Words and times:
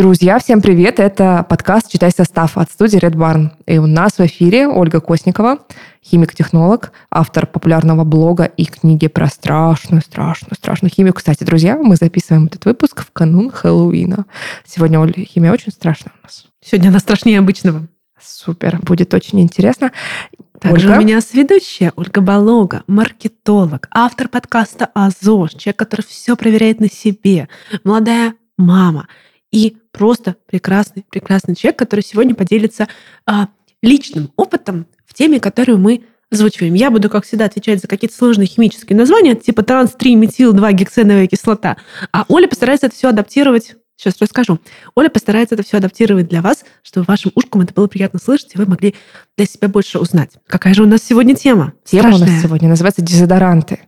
Друзья, 0.00 0.38
всем 0.38 0.62
привет! 0.62 0.98
Это 0.98 1.44
подкаст 1.46 1.92
«Читай 1.92 2.10
состав» 2.10 2.56
от 2.56 2.70
студии 2.70 2.98
Red 2.98 3.16
Barn. 3.16 3.50
И 3.66 3.76
у 3.76 3.86
нас 3.86 4.12
в 4.12 4.20
эфире 4.20 4.66
Ольга 4.66 4.98
Косникова, 4.98 5.58
химик-технолог, 6.02 6.92
автор 7.10 7.46
популярного 7.46 8.04
блога 8.04 8.44
и 8.44 8.64
книги 8.64 9.08
про 9.08 9.26
страшную, 9.26 10.00
страшную, 10.00 10.54
страшную 10.54 10.90
химию. 10.90 11.12
Кстати, 11.12 11.44
друзья, 11.44 11.76
мы 11.76 11.96
записываем 11.96 12.46
этот 12.46 12.64
выпуск 12.64 13.02
в 13.02 13.12
канун 13.12 13.50
Хэллоуина. 13.50 14.24
Сегодня, 14.64 15.00
Оля, 15.00 15.12
химия 15.12 15.52
очень 15.52 15.70
страшная 15.70 16.14
у 16.18 16.22
нас. 16.22 16.46
Сегодня 16.64 16.88
она 16.88 16.98
страшнее 16.98 17.38
обычного. 17.38 17.86
Супер, 18.18 18.80
будет 18.80 19.12
очень 19.12 19.42
интересно. 19.42 19.92
Также 20.58 20.86
Ольга? 20.88 20.98
у 20.98 21.02
меня 21.02 21.20
сведущая 21.20 21.92
Ольга 21.94 22.22
Балога, 22.22 22.84
маркетолог, 22.86 23.86
автор 23.90 24.28
подкаста 24.28 24.88
«Азош», 24.94 25.50
человек, 25.50 25.78
который 25.78 26.06
все 26.06 26.36
проверяет 26.36 26.80
на 26.80 26.88
себе, 26.88 27.50
молодая 27.84 28.32
мама– 28.56 29.06
и 29.52 29.76
просто 29.92 30.36
прекрасный, 30.46 31.04
прекрасный 31.10 31.54
человек, 31.54 31.78
который 31.78 32.02
сегодня 32.02 32.34
поделится 32.34 32.88
а, 33.26 33.48
личным 33.82 34.32
опытом 34.36 34.86
в 35.06 35.14
теме, 35.14 35.40
которую 35.40 35.78
мы 35.78 36.04
озвучиваем. 36.30 36.74
Я 36.74 36.90
буду, 36.90 37.10
как 37.10 37.24
всегда, 37.24 37.46
отвечать 37.46 37.80
за 37.80 37.88
какие-то 37.88 38.16
сложные 38.16 38.46
химические 38.46 38.96
названия, 38.96 39.34
типа 39.34 39.62
транс-3-метил-2-гексеновая 39.62 41.26
кислота. 41.26 41.76
А 42.12 42.24
Оля 42.28 42.46
постарается 42.46 42.86
это 42.86 42.94
все 42.94 43.08
адаптировать 43.08 43.76
Сейчас 44.00 44.14
расскажу. 44.18 44.58
Оля 44.94 45.10
постарается 45.10 45.56
это 45.56 45.62
все 45.62 45.76
адаптировать 45.76 46.26
для 46.26 46.40
вас, 46.40 46.64
чтобы 46.82 47.04
вашим 47.04 47.32
ушкам 47.34 47.60
это 47.60 47.74
было 47.74 47.86
приятно 47.86 48.18
слышать, 48.18 48.54
и 48.54 48.58
вы 48.58 48.64
могли 48.64 48.94
для 49.36 49.44
себя 49.44 49.68
больше 49.68 49.98
узнать. 49.98 50.30
Какая 50.46 50.72
же 50.72 50.84
у 50.84 50.86
нас 50.86 51.02
сегодня 51.02 51.34
тема? 51.34 51.74
Тема 51.84 52.04
Страшная. 52.04 52.28
у 52.28 52.32
нас 52.32 52.42
сегодня 52.42 52.68
называется 52.70 53.02
дезодоранты. 53.02 53.80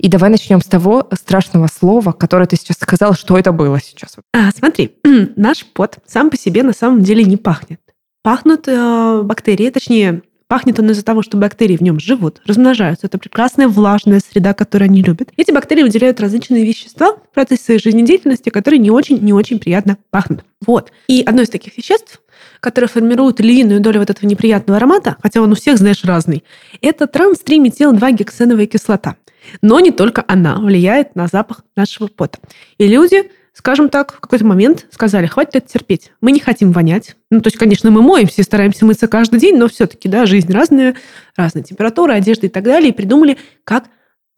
И 0.00 0.08
давай 0.08 0.30
начнем 0.30 0.62
с 0.62 0.64
того 0.64 1.06
страшного 1.12 1.66
слова, 1.66 2.12
которое 2.12 2.46
ты 2.46 2.56
сейчас 2.56 2.78
сказала, 2.78 3.14
что 3.14 3.36
это 3.36 3.52
было 3.52 3.78
сейчас. 3.80 4.16
А, 4.32 4.50
смотри, 4.50 4.92
наш 5.36 5.66
пот 5.66 5.98
сам 6.06 6.30
по 6.30 6.38
себе 6.38 6.62
на 6.62 6.72
самом 6.72 7.02
деле 7.02 7.22
не 7.22 7.36
пахнет. 7.36 7.80
Пахнут 8.22 8.66
э, 8.66 9.20
бактерии, 9.22 9.68
точнее, 9.68 10.22
пахнет 10.48 10.78
он 10.78 10.90
из-за 10.90 11.04
того, 11.04 11.22
что 11.22 11.36
бактерии 11.36 11.76
в 11.76 11.82
нем 11.82 12.00
живут, 12.00 12.40
размножаются. 12.46 13.08
Это 13.08 13.18
прекрасная 13.18 13.68
влажная 13.68 14.20
среда, 14.20 14.54
которую 14.54 14.88
они 14.88 15.02
любят. 15.02 15.32
Эти 15.36 15.50
бактерии 15.50 15.82
выделяют 15.82 16.18
различные 16.18 16.64
вещества 16.64 17.16
в 17.16 17.34
процессе 17.34 17.64
своей 17.64 17.80
жизнедеятельности, 17.80 18.48
которые 18.48 18.78
не 18.78 18.90
очень-не 18.90 19.34
очень 19.34 19.58
приятно 19.58 19.98
пахнут. 20.10 20.44
Вот. 20.64 20.92
И 21.08 21.22
одно 21.26 21.42
из 21.42 21.50
таких 21.50 21.76
веществ, 21.76 22.22
которое 22.60 22.88
формирует 22.88 23.40
львиную 23.40 23.80
долю 23.80 24.00
вот 24.00 24.08
этого 24.08 24.26
неприятного 24.26 24.78
аромата, 24.78 25.16
хотя 25.22 25.42
он 25.42 25.52
у 25.52 25.54
всех, 25.54 25.76
знаешь, 25.76 26.04
разный, 26.04 26.42
это 26.80 27.06
транс-3-метил-2-гексеновая 27.06 28.66
кислота. 28.66 29.16
Но 29.62 29.80
не 29.80 29.90
только 29.90 30.24
она 30.26 30.58
влияет 30.58 31.14
на 31.16 31.26
запах 31.26 31.62
нашего 31.76 32.06
пота. 32.08 32.38
И 32.78 32.86
люди, 32.86 33.30
скажем 33.52 33.88
так, 33.88 34.12
в 34.12 34.20
какой-то 34.20 34.44
момент 34.44 34.86
сказали, 34.90 35.26
хватит 35.26 35.56
это 35.56 35.68
терпеть. 35.68 36.12
Мы 36.20 36.32
не 36.32 36.40
хотим 36.40 36.72
вонять. 36.72 37.16
Ну, 37.30 37.40
то 37.40 37.48
есть, 37.48 37.58
конечно, 37.58 37.90
мы 37.90 38.02
моемся 38.02 38.40
и 38.40 38.44
стараемся 38.44 38.84
мыться 38.84 39.08
каждый 39.08 39.40
день, 39.40 39.56
но 39.56 39.68
все-таки, 39.68 40.08
да, 40.08 40.26
жизнь 40.26 40.52
разная, 40.52 40.96
разная 41.36 41.62
температура, 41.62 42.12
одежда 42.14 42.46
и 42.46 42.50
так 42.50 42.64
далее. 42.64 42.90
И 42.90 42.94
придумали, 42.94 43.38
как 43.64 43.84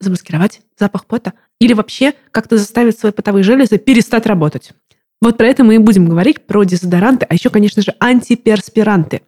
замаскировать 0.01 0.61
запах 0.79 1.07
пота. 1.07 1.33
Или 1.61 1.75
вообще 1.75 2.15
как-то 2.31 2.59
заставить 2.59 2.99
свои 2.99 3.13
потовые 3.13 3.45
железы 3.45 3.79
перестать 3.79 4.27
работать. 4.27 4.73
Вот 5.21 5.37
про 5.37 5.47
это 5.47 5.63
мы 5.63 5.77
и 5.77 5.79
будем 5.79 6.09
говорить, 6.09 6.47
про 6.47 6.65
дезодоранты, 6.65 7.27
а 7.29 7.35
еще, 7.35 7.49
конечно 7.49 7.81
же, 7.81 7.95
антиперспиранты. 8.01 9.23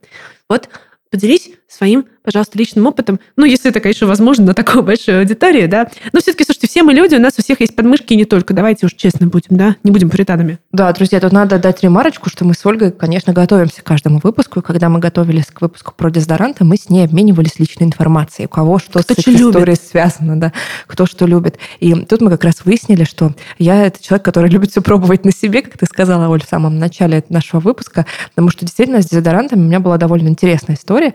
Вот 0.48 0.68
поделись 1.08 1.52
своим, 1.74 2.06
пожалуйста, 2.22 2.58
личным 2.58 2.86
опытом. 2.86 3.20
Ну, 3.36 3.44
если 3.44 3.70
это, 3.70 3.80
конечно, 3.80 4.06
возможно 4.06 4.46
на 4.46 4.54
такой 4.54 4.82
большой 4.82 5.20
аудитории, 5.20 5.66
да. 5.66 5.88
Но 6.12 6.20
все-таки, 6.20 6.44
слушайте, 6.44 6.68
все 6.68 6.82
мы 6.82 6.92
люди, 6.94 7.14
у 7.14 7.20
нас 7.20 7.34
у 7.38 7.42
всех 7.42 7.60
есть 7.60 7.76
подмышки 7.76 8.14
и 8.14 8.16
не 8.16 8.24
только. 8.24 8.54
Давайте 8.54 8.86
уж 8.86 8.94
честно 8.94 9.26
будем, 9.26 9.56
да, 9.56 9.76
не 9.84 9.90
будем 9.90 10.10
пуританами. 10.10 10.58
Да, 10.72 10.92
друзья, 10.92 11.20
тут 11.20 11.32
надо 11.32 11.58
дать 11.58 11.82
ремарочку, 11.82 12.30
что 12.30 12.44
мы 12.44 12.54
с 12.54 12.64
Ольгой, 12.64 12.92
конечно, 12.92 13.32
готовимся 13.32 13.82
к 13.82 13.84
каждому 13.84 14.20
выпуску, 14.22 14.60
и 14.60 14.62
когда 14.62 14.88
мы 14.88 15.00
готовились 15.00 15.46
к 15.46 15.60
выпуску 15.60 15.92
про 15.96 16.10
дезодоранты, 16.10 16.64
мы 16.64 16.76
с 16.76 16.88
ней 16.88 17.04
обменивались 17.04 17.58
личной 17.58 17.86
информацией, 17.86 18.46
у 18.46 18.48
кого 18.48 18.78
что 18.78 19.00
кто 19.00 19.14
с 19.14 19.18
этой 19.18 19.32
любит. 19.32 19.48
историей 19.48 19.76
связано, 19.76 20.40
да, 20.40 20.52
кто 20.86 21.06
что 21.06 21.26
любит. 21.26 21.58
И 21.80 21.94
тут 21.94 22.20
мы 22.20 22.30
как 22.30 22.44
раз 22.44 22.64
выяснили, 22.64 23.04
что 23.04 23.32
я 23.58 23.86
это 23.86 24.02
человек, 24.02 24.24
который 24.24 24.48
любит 24.48 24.70
все 24.70 24.80
пробовать 24.80 25.24
на 25.24 25.32
себе, 25.32 25.62
как 25.62 25.76
ты 25.76 25.86
сказала, 25.86 26.28
Оль, 26.28 26.42
в 26.42 26.48
самом 26.48 26.78
начале 26.78 27.22
нашего 27.28 27.60
выпуска, 27.60 28.06
потому 28.30 28.50
что 28.50 28.64
действительно 28.64 29.02
с 29.02 29.06
дезодорантами 29.06 29.60
у 29.60 29.64
меня 29.64 29.80
была 29.80 29.98
довольно 29.98 30.28
интересная 30.28 30.76
история 30.76 31.12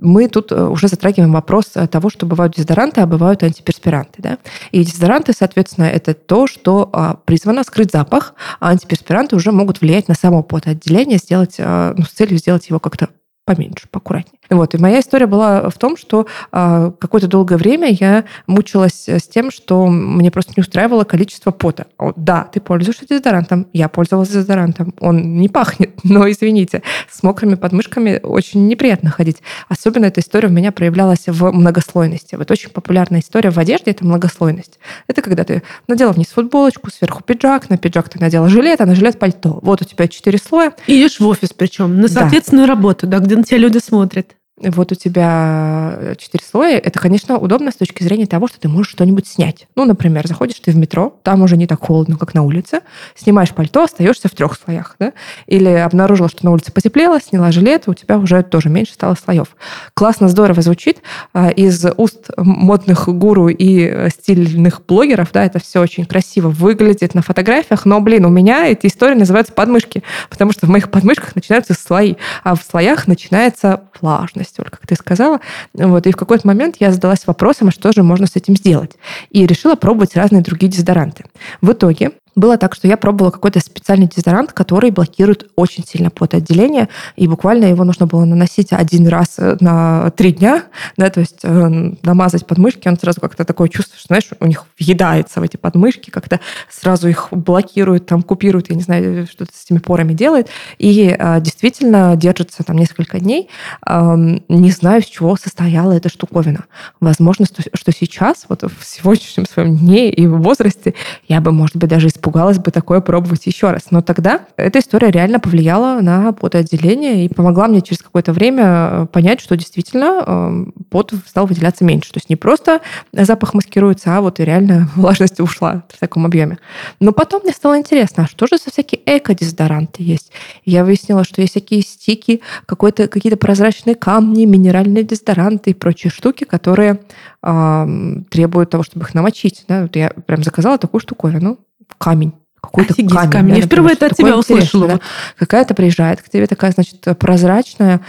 мы 0.00 0.28
тут 0.28 0.52
э, 0.52 0.66
уже 0.66 0.88
затрагиваем 0.88 1.32
вопрос 1.32 1.72
э, 1.74 1.86
того, 1.86 2.10
что 2.10 2.26
бывают 2.26 2.54
дезодоранты, 2.54 3.00
а 3.00 3.06
бывают 3.06 3.42
антиперспиранты. 3.42 4.22
Да? 4.22 4.38
И 4.70 4.84
дезодоранты, 4.84 5.32
соответственно, 5.32 5.84
это 5.84 6.14
то, 6.14 6.46
что 6.46 6.88
а, 6.92 7.14
призвано 7.14 7.62
скрыть 7.64 7.92
запах, 7.92 8.34
а 8.58 8.70
антиперспиранты 8.70 9.36
уже 9.36 9.52
могут 9.52 9.80
влиять 9.80 10.08
на 10.08 10.14
само 10.14 10.42
потоотделение, 10.42 11.18
сделать, 11.18 11.56
а, 11.58 11.94
ну, 11.96 12.04
с 12.04 12.10
целью 12.10 12.38
сделать 12.38 12.68
его 12.68 12.80
как-то 12.80 13.08
поменьше, 13.44 13.88
поаккуратнее. 13.90 14.39
Вот. 14.50 14.74
И 14.74 14.78
моя 14.78 15.00
история 15.00 15.26
была 15.26 15.70
в 15.70 15.78
том, 15.78 15.96
что 15.96 16.26
э, 16.52 16.92
какое-то 16.98 17.28
долгое 17.28 17.56
время 17.56 17.88
я 17.90 18.24
мучилась 18.48 19.08
с 19.08 19.22
тем, 19.22 19.50
что 19.52 19.86
мне 19.86 20.30
просто 20.30 20.52
не 20.56 20.60
устраивало 20.60 21.04
количество 21.04 21.52
пота. 21.52 21.86
Да, 22.16 22.48
ты 22.52 22.60
пользуешься 22.60 23.06
дезодорантом, 23.06 23.68
я 23.72 23.88
пользовалась 23.88 24.30
дезодорантом. 24.30 24.92
Он 24.98 25.38
не 25.38 25.48
пахнет, 25.48 25.92
но, 26.04 26.28
извините, 26.28 26.82
с 27.08 27.22
мокрыми 27.22 27.54
подмышками 27.54 28.20
очень 28.22 28.66
неприятно 28.66 29.10
ходить. 29.10 29.38
Особенно 29.68 30.06
эта 30.06 30.20
история 30.20 30.48
у 30.48 30.52
меня 30.52 30.72
проявлялась 30.72 31.28
в 31.28 31.52
многослойности. 31.52 32.34
Вот 32.34 32.50
очень 32.50 32.70
популярная 32.70 33.20
история 33.20 33.50
в 33.50 33.58
одежде– 33.58 33.90
это 33.92 34.04
многослойность. 34.04 34.80
Это 35.06 35.22
когда 35.22 35.44
ты 35.44 35.62
надела 35.86 36.10
вниз 36.10 36.28
футболочку, 36.28 36.90
сверху 36.90 37.22
пиджак, 37.22 37.70
на 37.70 37.78
пиджак 37.78 38.08
ты 38.08 38.18
надела 38.18 38.48
жилет, 38.48 38.80
а 38.80 38.86
на 38.86 38.96
жилет 38.96 39.18
пальто. 39.18 39.60
Вот 39.62 39.80
у 39.82 39.84
тебя 39.84 40.08
четыре 40.08 40.38
слоя. 40.38 40.72
И 40.88 41.00
идешь 41.00 41.20
в 41.20 41.26
офис 41.26 41.50
причем, 41.52 42.00
на 42.00 42.08
соответственную 42.08 42.66
да. 42.66 42.74
работу, 42.74 43.06
да, 43.06 43.18
где 43.18 43.36
на 43.36 43.44
тебя 43.44 43.58
люди 43.58 43.78
смотрят 43.78 44.34
вот 44.62 44.92
у 44.92 44.94
тебя 44.94 45.96
э, 45.98 46.14
четыре 46.18 46.44
слоя, 46.44 46.78
это, 46.78 46.98
конечно, 46.98 47.38
удобно 47.38 47.70
с 47.70 47.76
точки 47.76 48.02
зрения 48.02 48.26
того, 48.26 48.46
что 48.46 48.60
ты 48.60 48.68
можешь 48.68 48.92
что-нибудь 48.92 49.26
снять. 49.26 49.66
Ну, 49.74 49.86
например, 49.86 50.26
заходишь 50.26 50.60
ты 50.60 50.70
в 50.72 50.76
метро, 50.76 51.18
там 51.22 51.42
уже 51.42 51.56
не 51.56 51.66
так 51.66 51.80
холодно, 51.80 52.18
как 52.18 52.34
на 52.34 52.42
улице, 52.42 52.80
снимаешь 53.14 53.50
пальто, 53.50 53.84
остаешься 53.84 54.28
в 54.28 54.32
трех 54.32 54.58
слоях, 54.62 54.96
да? 54.98 55.14
Или 55.46 55.68
обнаружила, 55.68 56.28
что 56.28 56.44
на 56.44 56.50
улице 56.50 56.72
потеплело, 56.72 57.20
сняла 57.20 57.52
жилет, 57.52 57.84
у 57.86 57.94
тебя 57.94 58.18
уже 58.18 58.42
тоже 58.42 58.68
меньше 58.68 58.92
стало 58.92 59.14
слоев. 59.14 59.56
Классно, 59.94 60.28
здорово 60.28 60.60
звучит. 60.60 60.98
А, 61.32 61.48
из 61.48 61.86
уст 61.96 62.28
модных 62.36 63.08
гуру 63.08 63.48
и 63.48 63.86
э, 63.86 64.10
стильных 64.10 64.84
блогеров, 64.86 65.32
да, 65.32 65.46
это 65.46 65.58
все 65.58 65.80
очень 65.80 66.04
красиво 66.04 66.48
выглядит 66.48 67.14
на 67.14 67.22
фотографиях, 67.22 67.86
но, 67.86 68.00
блин, 68.00 68.26
у 68.26 68.30
меня 68.30 68.66
эти 68.66 68.88
истории 68.88 69.14
называются 69.14 69.54
подмышки, 69.54 70.02
потому 70.28 70.52
что 70.52 70.66
в 70.66 70.68
моих 70.68 70.90
подмышках 70.90 71.34
начинаются 71.34 71.72
слои, 71.72 72.16
а 72.44 72.54
в 72.54 72.62
слоях 72.62 73.06
начинается 73.06 73.84
влажность 74.00 74.49
столько, 74.50 74.78
как 74.78 74.86
ты 74.86 74.94
сказала. 74.94 75.40
Вот, 75.74 76.06
и 76.06 76.12
в 76.12 76.16
какой-то 76.16 76.46
момент 76.46 76.76
я 76.78 76.92
задалась 76.92 77.26
вопросом, 77.26 77.68
а 77.68 77.72
что 77.72 77.92
же 77.92 78.02
можно 78.02 78.26
с 78.26 78.36
этим 78.36 78.56
сделать? 78.56 78.92
И 79.30 79.46
решила 79.46 79.74
пробовать 79.74 80.16
разные 80.16 80.42
другие 80.42 80.70
дезодоранты. 80.70 81.24
В 81.60 81.72
итоге 81.72 82.12
было 82.36 82.56
так, 82.58 82.74
что 82.74 82.88
я 82.88 82.96
пробовала 82.96 83.30
какой-то 83.30 83.60
специальный 83.60 84.06
дезодорант, 84.06 84.52
который 84.52 84.90
блокирует 84.90 85.50
очень 85.56 85.84
сильно 85.86 86.10
потоотделение, 86.10 86.88
и 87.16 87.26
буквально 87.26 87.66
его 87.66 87.84
нужно 87.84 88.06
было 88.06 88.24
наносить 88.24 88.72
один 88.72 89.08
раз 89.08 89.36
э, 89.38 89.56
на 89.60 90.10
три 90.10 90.32
дня, 90.32 90.64
да, 90.96 91.10
то 91.10 91.20
есть 91.20 91.40
э, 91.42 91.92
намазать 92.02 92.46
подмышки, 92.46 92.88
он 92.88 92.98
сразу 92.98 93.20
как-то 93.20 93.44
такое 93.44 93.68
чувство, 93.68 93.98
что, 93.98 94.08
знаешь, 94.08 94.28
у 94.38 94.46
них 94.46 94.64
въедается 94.78 95.40
в 95.40 95.42
эти 95.42 95.56
подмышки, 95.56 96.10
как-то 96.10 96.40
сразу 96.68 97.08
их 97.08 97.28
блокирует, 97.30 98.06
там, 98.06 98.22
купирует, 98.22 98.70
я 98.70 98.76
не 98.76 98.82
знаю, 98.82 99.26
что-то 99.26 99.52
с 99.54 99.64
этими 99.64 99.78
порами 99.78 100.12
делает, 100.12 100.48
и 100.78 101.16
э, 101.18 101.40
действительно 101.40 102.16
держится 102.16 102.62
там 102.62 102.76
несколько 102.76 103.18
дней. 103.18 103.48
Э, 103.86 104.14
не 104.48 104.70
знаю, 104.70 105.02
с 105.02 105.06
чего 105.06 105.36
состояла 105.36 105.92
эта 105.92 106.08
штуковина. 106.08 106.64
Возможно, 107.00 107.46
что 107.46 107.92
сейчас, 107.92 108.46
вот 108.48 108.62
в 108.62 108.84
сегодняшнем 108.84 109.46
своем 109.46 109.76
дне 109.76 110.10
и 110.10 110.26
в 110.26 110.40
возрасте, 110.40 110.94
я 111.28 111.40
бы, 111.40 111.52
может 111.52 111.76
быть, 111.76 111.90
даже 111.90 112.08
испугалась 112.20 112.58
бы 112.58 112.70
такое 112.70 113.00
пробовать 113.00 113.46
еще 113.46 113.70
раз. 113.70 113.90
Но 113.90 114.02
тогда 114.02 114.42
эта 114.56 114.78
история 114.78 115.10
реально 115.10 115.40
повлияла 115.40 116.00
на 116.00 116.32
потоотделение 116.32 117.24
и 117.24 117.28
помогла 117.32 117.66
мне 117.66 117.80
через 117.80 118.02
какое-то 118.02 118.32
время 118.32 118.64
э, 118.64 119.06
понять, 119.10 119.40
что 119.40 119.56
действительно 119.56 120.22
э, 120.26 120.64
пот 120.90 121.14
стал 121.26 121.46
выделяться 121.46 121.84
меньше. 121.84 122.12
То 122.12 122.18
есть 122.18 122.28
не 122.28 122.36
просто 122.36 122.80
запах 123.12 123.54
маскируется, 123.54 124.16
а 124.16 124.20
вот 124.20 124.38
и 124.38 124.44
реально 124.44 124.90
влажность 124.96 125.40
ушла 125.40 125.82
в 125.88 125.98
таком 125.98 126.26
объеме. 126.26 126.58
Но 127.00 127.12
потом 127.12 127.42
мне 127.42 127.52
стало 127.52 127.78
интересно, 127.78 128.24
а 128.24 128.26
что 128.26 128.46
же 128.46 128.58
за 128.62 128.70
всякие 128.70 129.00
эко-дезодоранты 129.06 130.02
есть? 130.02 130.30
Я 130.64 130.84
выяснила, 130.84 131.24
что 131.24 131.40
есть 131.40 131.54
всякие 131.54 131.80
стики, 131.80 132.42
какие-то 132.66 133.36
прозрачные 133.38 133.94
камни, 133.94 134.44
минеральные 134.44 135.04
дезодоранты 135.04 135.70
и 135.70 135.74
прочие 135.74 136.10
штуки, 136.10 136.44
которые 136.44 137.00
требуют 137.40 138.70
того, 138.70 138.82
чтобы 138.82 139.06
их 139.06 139.14
намочить. 139.14 139.64
Да? 139.66 139.82
Вот 139.82 139.96
я 139.96 140.10
прям 140.10 140.42
заказала 140.42 140.76
такую 140.76 141.00
штуковину 141.00 141.58
камень 142.00 142.32
какой-то 142.70 142.94
камень. 142.94 143.30
камень. 143.30 143.56
Я 143.56 143.62
впервые 143.62 143.94
это 143.94 144.06
от 144.06 144.16
тебя 144.16 144.36
услышала. 144.36 144.86
да. 144.88 145.00
Какая-то 145.38 145.74
приезжает 145.74 146.22
к 146.22 146.28
тебе 146.28 146.46
такая, 146.46 146.70
значит, 146.72 147.04
прозрачная, 147.18 148.00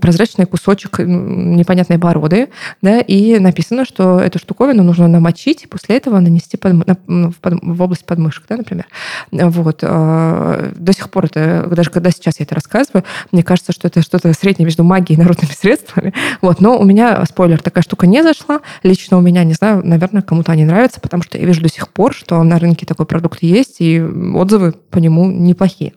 прозрачный 0.00 0.46
кусочек 0.46 0.98
непонятной 1.00 1.98
породы, 1.98 2.48
да, 2.82 3.00
и 3.00 3.38
написано, 3.38 3.84
что 3.84 4.18
эту 4.20 4.38
штуковину 4.38 4.82
нужно 4.82 5.08
намочить 5.08 5.64
и 5.64 5.66
после 5.66 5.96
этого 5.96 6.18
нанести 6.20 6.56
под- 6.56 6.86
на- 6.86 7.30
в, 7.30 7.34
под- 7.40 7.58
в 7.62 7.82
область 7.82 8.04
подмышек, 8.04 8.44
да, 8.48 8.56
например. 8.56 8.86
Вот. 9.30 9.80
э, 9.82 10.72
До 10.76 10.92
сих 10.92 11.10
пор 11.10 11.26
это, 11.26 11.66
даже 11.70 11.90
когда 11.90 12.10
сейчас 12.10 12.40
я 12.40 12.44
это 12.44 12.54
рассказываю, 12.54 13.04
мне 13.32 13.42
кажется, 13.42 13.72
что 13.72 13.88
это 13.88 14.02
что-то 14.02 14.32
среднее 14.32 14.64
между 14.66 14.84
магией 14.84 15.16
и 15.18 15.20
народными 15.20 15.52
средствами. 15.58 16.12
Вот. 16.40 16.60
Но 16.60 16.78
у 16.78 16.84
меня, 16.84 17.24
спойлер, 17.26 17.60
такая 17.62 17.82
штука 17.82 18.06
не 18.06 18.22
зашла. 18.22 18.60
Лично 18.82 19.18
у 19.18 19.20
меня, 19.20 19.44
не 19.44 19.54
знаю, 19.54 19.82
наверное, 19.84 20.22
кому-то 20.22 20.52
они 20.52 20.64
нравятся, 20.64 21.00
потому 21.00 21.22
что 21.22 21.38
я 21.38 21.44
вижу 21.46 21.62
до 21.62 21.68
сих 21.68 21.88
пор, 21.88 22.14
что 22.14 22.42
на 22.42 22.58
рынке 22.58 22.86
такой 22.86 23.06
продукт 23.06 23.42
есть, 23.42 23.76
и 23.80 23.99
отзывы 24.02 24.72
по 24.72 24.98
нему 24.98 25.30
неплохие. 25.30 25.94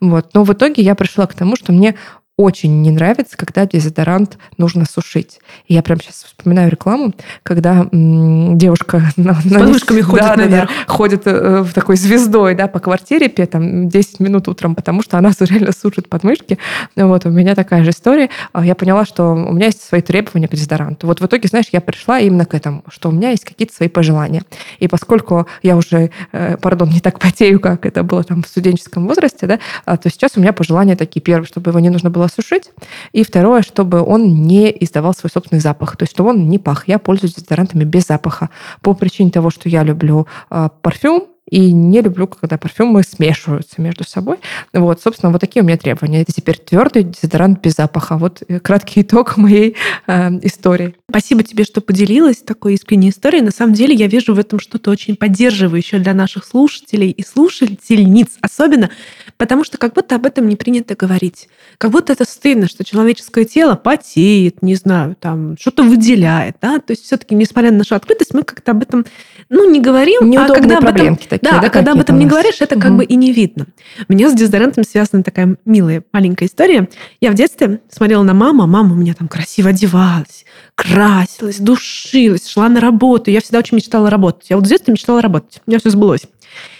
Вот. 0.00 0.34
Но 0.34 0.44
в 0.44 0.52
итоге 0.52 0.82
я 0.82 0.94
пришла 0.94 1.26
к 1.26 1.34
тому, 1.34 1.56
что 1.56 1.72
мне 1.72 1.94
очень 2.36 2.80
не 2.80 2.90
нравится, 2.90 3.36
когда 3.36 3.66
дезодорант 3.66 4.38
нужно 4.56 4.86
сушить. 4.86 5.40
И 5.66 5.74
я 5.74 5.82
прям 5.82 6.00
сейчас 6.00 6.24
вспоминаю 6.24 6.70
рекламу, 6.70 7.12
когда 7.42 7.86
м, 7.92 8.56
девушка 8.56 9.10
на, 9.16 9.34
С 9.34 9.42
подмышками 9.42 10.00
ходит 10.00 10.24
да, 10.24 10.36
да, 10.36 10.42
да, 10.44 10.48
наверх. 10.48 10.70
ходит 10.86 11.22
э, 11.26 11.62
в 11.62 11.72
такой 11.74 11.96
звездой 11.96 12.54
да, 12.54 12.66
по 12.66 12.80
квартире 12.80 13.28
там 13.28 13.88
10 13.88 14.20
минут 14.20 14.48
утром, 14.48 14.74
потому 14.74 15.02
что 15.02 15.18
она 15.18 15.32
реально 15.40 15.72
сушит 15.72 16.08
подмышки. 16.08 16.58
Вот, 16.96 17.26
у 17.26 17.30
меня 17.30 17.54
такая 17.54 17.84
же 17.84 17.90
история. 17.90 18.30
А 18.52 18.64
Я 18.64 18.74
поняла, 18.74 19.04
что 19.04 19.32
у 19.32 19.52
меня 19.52 19.66
есть 19.66 19.82
свои 19.82 20.00
требования 20.00 20.48
к 20.48 20.52
дезодоранту. 20.52 21.06
Вот 21.06 21.20
в 21.20 21.26
итоге, 21.26 21.48
знаешь, 21.48 21.66
я 21.72 21.80
пришла 21.80 22.20
именно 22.20 22.46
к 22.46 22.54
этому, 22.54 22.84
что 22.88 23.10
у 23.10 23.12
меня 23.12 23.30
есть 23.30 23.44
какие-то 23.44 23.74
свои 23.74 23.88
пожелания. 23.88 24.42
И 24.78 24.88
поскольку 24.88 25.46
я 25.62 25.76
уже, 25.76 26.10
э, 26.32 26.56
пардон, 26.56 26.88
не 26.88 27.00
так 27.00 27.18
потею, 27.18 27.60
как 27.60 27.84
это 27.84 28.02
было 28.02 28.24
там 28.24 28.42
в 28.42 28.48
студенческом 28.48 29.06
возрасте, 29.06 29.46
да, 29.46 29.58
а, 29.84 29.96
то 29.96 30.08
сейчас 30.08 30.32
у 30.36 30.40
меня 30.40 30.52
пожелания 30.52 30.96
такие. 30.96 31.20
Первое, 31.20 31.46
чтобы 31.46 31.70
его 31.70 31.80
не 31.80 31.90
нужно 31.90 32.08
было 32.08 32.19
сушить. 32.28 32.70
И 33.12 33.24
второе, 33.24 33.62
чтобы 33.62 34.02
он 34.02 34.42
не 34.42 34.70
издавал 34.80 35.14
свой 35.14 35.30
собственный 35.30 35.60
запах. 35.60 35.96
То 35.96 36.04
есть, 36.04 36.12
чтобы 36.12 36.30
он 36.30 36.48
не 36.48 36.58
пах. 36.58 36.88
Я 36.88 36.98
пользуюсь 36.98 37.34
дезодорантами 37.34 37.84
без 37.84 38.06
запаха 38.06 38.50
по 38.82 38.94
причине 38.94 39.30
того, 39.30 39.50
что 39.50 39.68
я 39.68 39.82
люблю 39.82 40.26
а, 40.48 40.68
парфюм, 40.68 41.26
и 41.50 41.72
не 41.72 42.00
люблю, 42.00 42.26
когда 42.26 42.56
парфюмы 42.56 43.02
смешиваются 43.02 43.82
между 43.82 44.04
собой. 44.04 44.38
Вот, 44.72 45.02
собственно, 45.02 45.32
вот 45.32 45.40
такие 45.40 45.62
у 45.62 45.66
меня 45.66 45.76
требования. 45.76 46.22
Это 46.22 46.32
теперь 46.32 46.56
твердый 46.56 47.02
дезодорант 47.02 47.60
без 47.60 47.74
запаха. 47.74 48.16
Вот 48.16 48.42
э, 48.46 48.60
краткий 48.60 49.02
итог 49.02 49.36
моей 49.36 49.76
э, 50.06 50.30
истории. 50.42 50.94
Спасибо 51.10 51.42
тебе, 51.42 51.64
что 51.64 51.80
поделилась 51.80 52.38
такой 52.38 52.74
искренней 52.74 53.10
историей. 53.10 53.42
На 53.42 53.50
самом 53.50 53.74
деле 53.74 53.94
я 53.94 54.06
вижу 54.06 54.32
в 54.32 54.38
этом 54.38 54.60
что-то 54.60 54.90
очень 54.90 55.16
поддерживающее 55.16 56.00
для 56.00 56.14
наших 56.14 56.44
слушателей 56.44 57.10
и 57.10 57.24
слушательниц 57.24 58.38
особенно, 58.40 58.90
потому 59.36 59.64
что 59.64 59.76
как 59.76 59.94
будто 59.94 60.14
об 60.14 60.24
этом 60.24 60.46
не 60.48 60.54
принято 60.54 60.94
говорить. 60.94 61.48
Как 61.78 61.90
будто 61.90 62.12
это 62.12 62.24
стыдно, 62.24 62.68
что 62.68 62.84
человеческое 62.84 63.44
тело 63.44 63.74
потеет, 63.74 64.62
не 64.62 64.76
знаю, 64.76 65.16
там 65.18 65.56
что-то 65.58 65.82
выделяет. 65.82 66.56
Да? 66.62 66.78
То 66.78 66.92
есть 66.92 67.04
все-таки, 67.04 67.34
несмотря 67.34 67.72
на 67.72 67.78
нашу 67.78 67.96
открытость, 67.96 68.32
мы 68.32 68.44
как-то 68.44 68.70
об 68.70 68.82
этом 68.82 69.04
ну, 69.48 69.68
не 69.68 69.80
говорим. 69.80 70.30
Неудобные 70.30 70.76
а 70.76 70.78
когда 70.78 70.78
об 70.78 70.84
этом, 70.84 71.16
такие, 71.16 71.40
да, 71.42 71.60
да, 71.60 71.66
а 71.66 71.70
когда 71.70 71.92
об 71.92 71.98
этом 71.98 72.18
не 72.20 72.26
говоришь, 72.26 72.60
это 72.60 72.76
как 72.76 72.90
Мгм. 72.90 72.98
бы 72.98 73.04
и 73.04 73.16
не 73.16 73.32
видно. 73.32 73.66
У 74.08 74.12
меня 74.12 74.30
с 74.30 74.34
дезодорантом 74.34 74.84
связана 74.84 75.24
такая 75.24 75.56
милая 75.64 76.04
маленькая 76.12 76.46
история. 76.46 76.88
Я 77.20 77.32
в 77.32 77.34
детстве 77.34 77.80
смотрела 77.90 78.22
на 78.22 78.32
маму, 78.32 78.62
а 78.62 78.66
мама 78.66 78.92
у 78.92 78.96
меня 78.96 79.14
там 79.14 79.26
красиво 79.26 79.70
одевалась, 79.70 80.44
красилась, 80.74 81.58
душилась, 81.58 82.48
шла 82.48 82.68
на 82.68 82.80
работу. 82.80 83.30
Я 83.30 83.40
всегда 83.40 83.58
очень 83.58 83.76
мечтала 83.76 84.10
работать. 84.10 84.50
Я 84.50 84.56
вот 84.56 84.66
в 84.66 84.68
детстве 84.68 84.92
мечтала 84.92 85.20
работать. 85.20 85.60
У 85.66 85.70
меня 85.70 85.78
все 85.78 85.90
сбылось. 85.90 86.26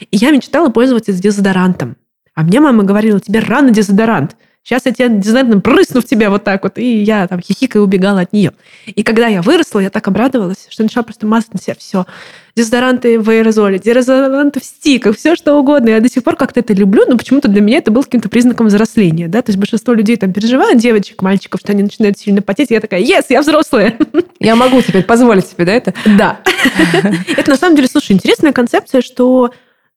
И 0.00 0.16
я 0.16 0.30
мечтала 0.30 0.68
пользоваться 0.68 1.12
дезодорантом. 1.12 1.96
А 2.34 2.42
мне 2.42 2.60
мама 2.60 2.84
говорила, 2.84 3.20
тебе 3.20 3.40
рано 3.40 3.70
дезодорант. 3.70 4.36
Сейчас 4.62 4.84
я 4.84 4.92
тебя 4.92 5.08
дезодорантом 5.08 5.62
прысну 5.62 6.00
в 6.02 6.04
тебя 6.04 6.28
вот 6.28 6.44
так 6.44 6.62
вот. 6.62 6.76
И 6.78 7.02
я 7.02 7.26
там 7.26 7.40
хихикая 7.40 7.82
убегала 7.82 8.20
от 8.20 8.32
нее. 8.32 8.52
И 8.86 9.02
когда 9.02 9.26
я 9.26 9.40
выросла, 9.40 9.80
я 9.80 9.90
так 9.90 10.06
обрадовалась, 10.06 10.66
что 10.68 10.82
начала 10.82 11.02
просто 11.02 11.26
мазать 11.26 11.54
на 11.54 11.60
себя 11.60 11.74
все. 11.78 12.06
Дезодоранты 12.54 13.18
в 13.18 13.30
аэрозоле, 13.30 13.78
дезодоранты 13.78 14.60
в 14.60 14.64
стиках, 14.64 15.16
все 15.16 15.34
что 15.34 15.54
угодно. 15.54 15.88
Я 15.88 16.00
до 16.00 16.10
сих 16.10 16.22
пор 16.22 16.36
как-то 16.36 16.60
это 16.60 16.74
люблю, 16.74 17.04
но 17.08 17.16
почему-то 17.16 17.48
для 17.48 17.62
меня 17.62 17.78
это 17.78 17.90
было 17.90 18.02
каким-то 18.02 18.28
признаком 18.28 18.66
взросления. 18.66 19.28
Да? 19.28 19.40
То 19.40 19.50
есть 19.50 19.58
большинство 19.58 19.94
людей 19.94 20.16
там 20.16 20.32
переживают, 20.32 20.78
девочек, 20.78 21.22
мальчиков, 21.22 21.60
что 21.60 21.72
они 21.72 21.82
начинают 21.82 22.18
сильно 22.18 22.42
потеть. 22.42 22.70
Я 22.70 22.80
такая, 22.80 23.00
yes, 23.00 23.26
я 23.30 23.40
взрослая. 23.40 23.96
Я 24.42 24.56
могу 24.56 24.80
теперь 24.80 25.04
позволить 25.04 25.46
себе, 25.46 25.66
да, 25.66 25.72
это? 25.72 25.94
Да. 26.16 26.40
Это 27.36 27.50
на 27.50 27.56
самом 27.58 27.76
деле, 27.76 27.88
слушай, 27.88 28.12
интересная 28.12 28.52
концепция, 28.52 29.02
что 29.02 29.52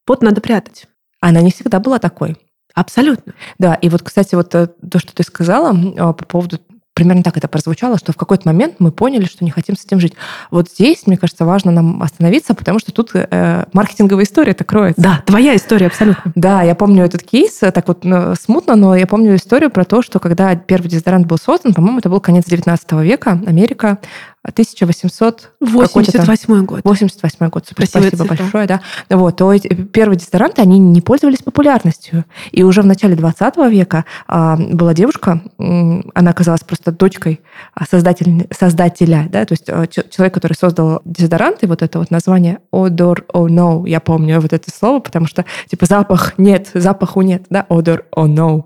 пот 0.05 0.21
надо 0.21 0.41
прятать. 0.41 0.85
Она 1.21 1.39
не 1.39 1.51
всегда 1.51 1.79
была 1.79 1.97
такой. 1.97 2.35
Абсолютно. 2.73 3.33
Да, 3.59 3.75
и 3.75 3.89
вот, 3.89 4.01
кстати, 4.01 4.35
вот 4.35 4.53
э, 4.55 4.67
то, 4.67 4.99
что 4.99 5.13
ты 5.13 5.23
сказала 5.23 5.73
э, 5.75 5.95
по 5.95 6.25
поводу 6.25 6.59
примерно 6.93 7.23
так 7.23 7.37
это 7.37 7.47
прозвучало, 7.47 7.97
что 7.97 8.13
в 8.13 8.17
какой-то 8.17 8.47
момент 8.47 8.75
мы 8.79 8.91
поняли, 8.91 9.25
что 9.25 9.43
не 9.43 9.51
хотим 9.51 9.75
с 9.75 9.85
этим 9.85 9.99
жить. 9.99 10.13
Вот 10.51 10.69
здесь, 10.69 11.07
мне 11.07 11.17
кажется, 11.17 11.45
важно 11.45 11.71
нам 11.71 12.01
остановиться, 12.01 12.53
потому 12.53 12.79
что 12.79 12.91
тут 12.91 13.11
э, 13.13 13.65
маркетинговая 13.73 14.25
история-то 14.25 14.63
кроется. 14.63 15.01
Да, 15.01 15.21
твоя 15.25 15.55
история 15.55 15.87
абсолютно. 15.87 16.31
Да, 16.35 16.61
я 16.61 16.75
помню 16.75 17.03
этот 17.03 17.23
кейс, 17.23 17.61
э, 17.63 17.71
так 17.71 17.87
вот 17.87 18.03
ну, 18.03 18.35
смутно, 18.35 18.75
но 18.75 18.95
я 18.95 19.07
помню 19.07 19.35
историю 19.35 19.71
про 19.71 19.85
то, 19.85 20.01
что 20.01 20.19
когда 20.19 20.55
первый 20.55 20.87
дезодорант 20.87 21.25
был 21.25 21.37
создан, 21.37 21.73
по-моему, 21.73 21.99
это 21.99 22.09
был 22.09 22.19
конец 22.19 22.45
19 22.45 22.91
века, 22.93 23.41
Америка, 23.45 23.99
1800 24.43 25.51
какой-то 25.59 26.11
там- 26.11 26.25
88 26.25 26.65
год. 26.65 26.81
88 26.83 27.49
год, 27.49 27.65
супер, 27.65 27.77
Красивая 27.77 28.07
спасибо 28.09 28.23
цифра. 28.27 28.43
большое, 28.43 28.67
да. 28.67 28.81
Вот, 29.09 29.37
то 29.37 29.53
эти 29.53 29.67
первые 29.67 30.17
дезодоранты, 30.17 30.61
они 30.61 30.79
не 30.79 31.01
пользовались 31.01 31.39
популярностью. 31.39 32.25
И 32.51 32.63
уже 32.63 32.81
в 32.81 32.85
начале 32.85 33.15
20 33.15 33.57
века 33.69 34.05
а, 34.27 34.57
была 34.57 34.93
девушка, 34.93 35.41
она 35.57 36.31
оказалась 36.31 36.61
просто 36.61 36.91
дочкой 36.91 37.41
а, 37.73 37.85
создатель, 37.85 38.47
создателя, 38.51 39.27
да, 39.31 39.45
то 39.45 39.53
есть 39.53 39.69
а, 39.69 39.87
человек, 39.87 40.33
который 40.33 40.53
создал 40.53 41.01
дезодорант, 41.05 41.63
и 41.63 41.65
вот 41.65 41.81
это 41.81 41.99
вот 41.99 42.11
название 42.11 42.59
odor 42.73 43.23
oh 43.33 43.47
no, 43.47 43.87
я 43.87 43.99
помню 43.99 44.41
вот 44.41 44.51
это 44.53 44.69
слово, 44.71 44.99
потому 44.99 45.25
что 45.27 45.45
типа 45.69 45.85
запах 45.85 46.37
нет, 46.37 46.69
запаху 46.73 47.21
нет, 47.21 47.45
да, 47.49 47.65
odor 47.69 48.01
oh 48.15 48.27
no. 48.27 48.63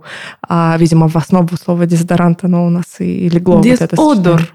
А, 0.48 0.76
видимо, 0.80 1.08
в 1.08 1.16
основу 1.16 1.56
слова 1.56 1.86
дезодорант 1.86 2.44
оно 2.44 2.66
у 2.66 2.70
нас 2.70 2.86
и 3.00 3.30
легло. 3.30 3.58
вот 3.58 3.66
это. 3.66 3.96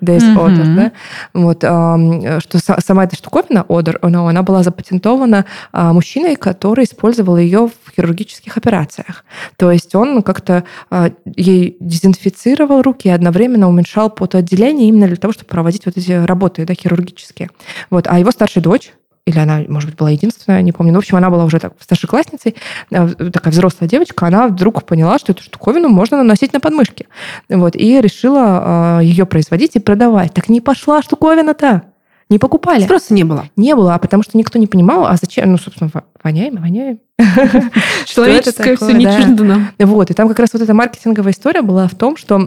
Дезодор, 0.01 0.51
Мгм. 0.51 0.77
да. 0.77 0.93
Вот, 1.35 1.59
что 1.59 2.59
са- 2.59 2.81
сама 2.81 3.05
эта 3.05 3.17
штуковина, 3.17 3.65
одер, 3.69 3.99
она 4.03 4.43
была 4.43 4.63
запатентована 4.63 5.45
а, 5.73 5.93
мужчиной, 5.93 6.37
который 6.37 6.85
использовал 6.85 7.37
ее 7.37 7.69
в 7.69 7.95
хирургических 7.95 8.57
операциях. 8.57 9.25
То 9.57 9.71
есть 9.71 9.95
он 9.95 10.23
как-то 10.23 10.65
а, 10.91 11.11
ей 11.37 11.77
дезинфицировал 11.81 12.83
руки 12.83 13.09
и 13.09 13.11
одновременно 13.11 13.69
уменьшал 13.69 14.11
потоотделение 14.11 14.89
именно 14.89 15.07
для 15.07 15.17
того, 15.17 15.33
чтобы 15.33 15.49
проводить 15.49 15.87
вот 15.87 15.97
эти 15.97 16.13
работы 16.13 16.65
да, 16.65 16.75
хирургические. 16.75 17.51
Вот. 17.91 18.07
А 18.09 18.19
его 18.19 18.31
старшая 18.31 18.63
дочь, 18.63 18.93
или 19.25 19.39
она, 19.39 19.63
может 19.69 19.89
быть, 19.89 19.99
была 19.99 20.11
единственная, 20.11 20.63
не 20.63 20.73
помню. 20.73 20.93
Ну, 20.93 20.99
в 20.99 21.03
общем, 21.03 21.17
она 21.17 21.31
была 21.31 21.45
уже 21.45 21.61
так 21.61 21.75
старшеклассницей, 21.79 22.57
э, 22.91 23.09
такая 23.33 23.53
взрослая 23.53 23.89
девочка, 23.89 24.27
она 24.27 24.49
вдруг 24.49 24.85
поняла, 24.85 25.19
что 25.19 25.33
эту 25.33 25.43
штуковину 25.45 25.89
можно 25.89 26.17
наносить 26.17 26.53
на 26.53 26.61
подмышки. 26.61 27.07
Вот, 27.49 27.77
и 27.77 28.01
решила 28.01 28.99
э, 29.01 29.05
ее 29.05 29.25
производить 29.25 29.77
и 29.77 29.81
продавать. 29.81 30.35
Так 30.35 30.49
не 30.49 30.61
пошла 30.61 31.03
штуковина-то. 31.03 31.83
Не 32.31 32.39
покупали. 32.39 32.83
Спроса 32.83 33.15
не 33.15 33.25
было. 33.25 33.45
Не 33.57 33.77
было, 33.77 33.95
а 33.95 33.99
потому 33.99 34.23
что 34.23 34.39
никто 34.39 34.59
не 34.59 34.67
понимал, 34.67 35.07
а 35.07 35.17
зачем, 35.21 35.53
ну, 35.53 35.59
собственно, 35.59 35.91
воняем, 36.23 36.57
и 36.57 36.61
воняем. 36.61 36.99
Человеческое 38.07 38.77
все 38.77 38.93
не 38.93 39.05
чуждо 39.05 39.45
нам. 39.45 39.71
Вот, 39.79 40.11
и 40.11 40.15
там 40.15 40.29
как 40.29 40.39
раз 40.39 40.51
вот 40.53 40.63
эта 40.63 40.75
маркетинговая 40.75 41.33
история 41.33 41.63
была 41.63 41.89
в 41.89 41.95
том, 41.95 42.17
что 42.17 42.39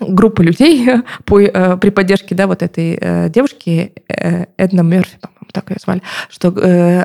группа 0.00 0.42
людей 0.42 0.88
э, 0.88 1.76
при 1.76 1.90
поддержке 1.90 2.34
да, 2.34 2.46
вот 2.46 2.62
этой 2.62 2.98
э, 3.00 3.28
девушки, 3.30 3.92
э, 4.08 4.46
Эдна 4.56 4.82
Мерфи, 4.82 5.18
по-моему, 5.20 5.40
так 5.52 5.70
ее 5.70 5.78
звали, 5.82 6.02
что 6.28 6.54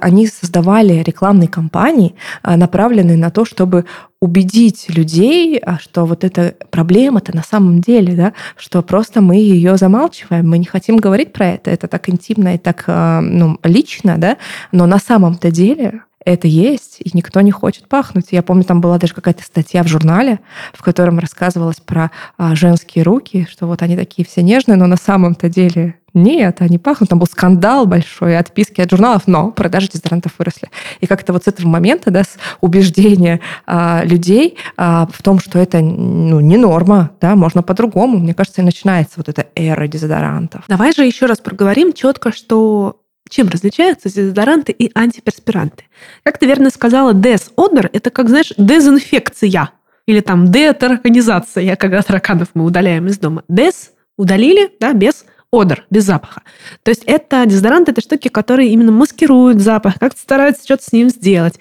они 0.02 0.28
создавали 0.28 1.02
рекламные 1.02 1.48
кампании, 1.48 2.14
направленные 2.44 3.18
на 3.18 3.32
то, 3.32 3.44
чтобы 3.44 3.86
убедить 4.22 4.86
людей, 4.88 5.58
а, 5.58 5.80
что 5.80 6.06
вот 6.06 6.24
эта 6.24 6.54
проблема-то 6.70 7.36
на 7.36 7.42
самом 7.42 7.82
деле, 7.82 8.14
да, 8.14 8.34
что 8.56 8.84
просто 8.84 9.22
мы 9.22 9.38
ее 9.38 9.78
замалчиваем, 9.78 10.48
мы 10.48 10.60
не 10.60 10.66
хотим 10.66 10.98
говорить 10.98 11.34
про 11.34 11.54
это, 11.54 11.72
это 11.72 11.88
так 11.88 12.08
интимно 12.08 12.54
и 12.54 12.60
так 12.60 12.84
ну, 12.88 13.58
лично, 13.64 14.20
да, 14.20 14.38
но 14.72 14.86
на 14.86 15.00
самом-то 15.00 15.50
деле 15.50 16.04
это 16.26 16.48
есть, 16.48 16.98
и 17.00 17.12
никто 17.14 17.40
не 17.42 17.52
хочет 17.52 17.88
пахнуть. 17.88 18.28
Я 18.32 18.42
помню, 18.42 18.64
там 18.64 18.82
была 18.82 18.98
даже 18.98 19.14
какая-то 19.14 19.44
статья 19.44 19.84
в 19.84 19.88
журнале, 19.88 20.40
в 20.74 20.84
котором 20.84 21.20
рассказывалось 21.20 21.80
про 21.80 22.12
а, 22.38 22.56
женские 22.56 23.04
руки, 23.04 23.48
что 23.50 23.68
вот 23.68 23.82
они 23.84 23.96
такие 23.96 24.28
все 24.28 24.42
нежные, 24.42 24.76
но 24.76 24.88
на 24.88 24.98
самом-то 24.98 25.50
деле 25.50 25.96
нет, 26.16 26.62
они 26.62 26.78
пахнут. 26.80 27.10
Там 27.10 27.20
был 27.20 27.28
скандал 27.28 27.86
большой, 27.86 28.38
отписки 28.38 28.82
от 28.82 28.90
журналов, 28.90 29.24
но 29.28 29.52
продажи 29.52 29.90
дезодорантов 29.90 30.32
выросли. 30.40 30.70
И 31.02 31.08
как-то 31.08 31.34
вот 31.34 31.44
с 31.44 31.48
этого 31.48 31.68
момента, 31.68 32.10
да, 32.10 32.24
с 32.24 32.38
убеждения 32.62 33.42
а, 33.68 34.02
людей 34.04 34.58
а, 34.78 35.08
в 35.12 35.22
том, 35.22 35.40
что 35.40 35.60
это 35.60 35.82
ну, 35.82 36.40
не 36.40 36.58
норма, 36.58 37.12
да, 37.22 37.36
можно 37.36 37.62
по-другому, 37.62 38.18
мне 38.18 38.34
кажется, 38.34 38.62
и 38.62 38.66
начинается 38.66 39.16
вот 39.18 39.30
эта 39.30 39.48
эра 39.56 39.88
дезодорантов. 39.88 40.64
Давай 40.68 40.94
же 40.94 41.06
еще 41.06 41.26
раз 41.28 41.40
проговорим 41.40 41.94
четко, 41.94 42.32
что 42.32 43.02
чем 43.30 43.50
различаются 43.50 44.14
дезодоранты 44.14 44.72
и 44.72 44.92
антиперспиранты? 44.94 45.86
Как 46.24 46.38
ты 46.38 46.46
верно 46.46 46.70
сказала, 46.70 47.14
дезодор– 47.14 47.90
это, 47.94 48.10
как 48.10 48.30
знаешь, 48.30 48.54
дезинфекция 48.58 49.72
или 50.06 50.20
там 50.20 50.52
деторганизация, 50.52 51.76
когда 51.76 52.02
тараканов 52.02 52.50
мы 52.54 52.66
удаляем 52.66 53.08
из 53.08 53.18
дома. 53.18 53.44
Дез 53.48 53.92
удалили, 54.18 54.72
да, 54.80 54.94
без 54.94 55.26
одор, 55.52 55.86
без 55.90 56.04
запаха. 56.04 56.44
То 56.84 56.90
есть 56.90 57.04
это 57.06 57.46
дезодоранты, 57.46 57.92
это 57.92 58.02
штуки, 58.02 58.28
которые 58.28 58.70
именно 58.70 58.92
маскируют 58.92 59.60
запах, 59.60 60.00
как-то 60.00 60.20
стараются 60.20 60.64
что-то 60.64 60.84
с 60.84 60.92
ним 60.92 61.10
сделать. 61.10 61.60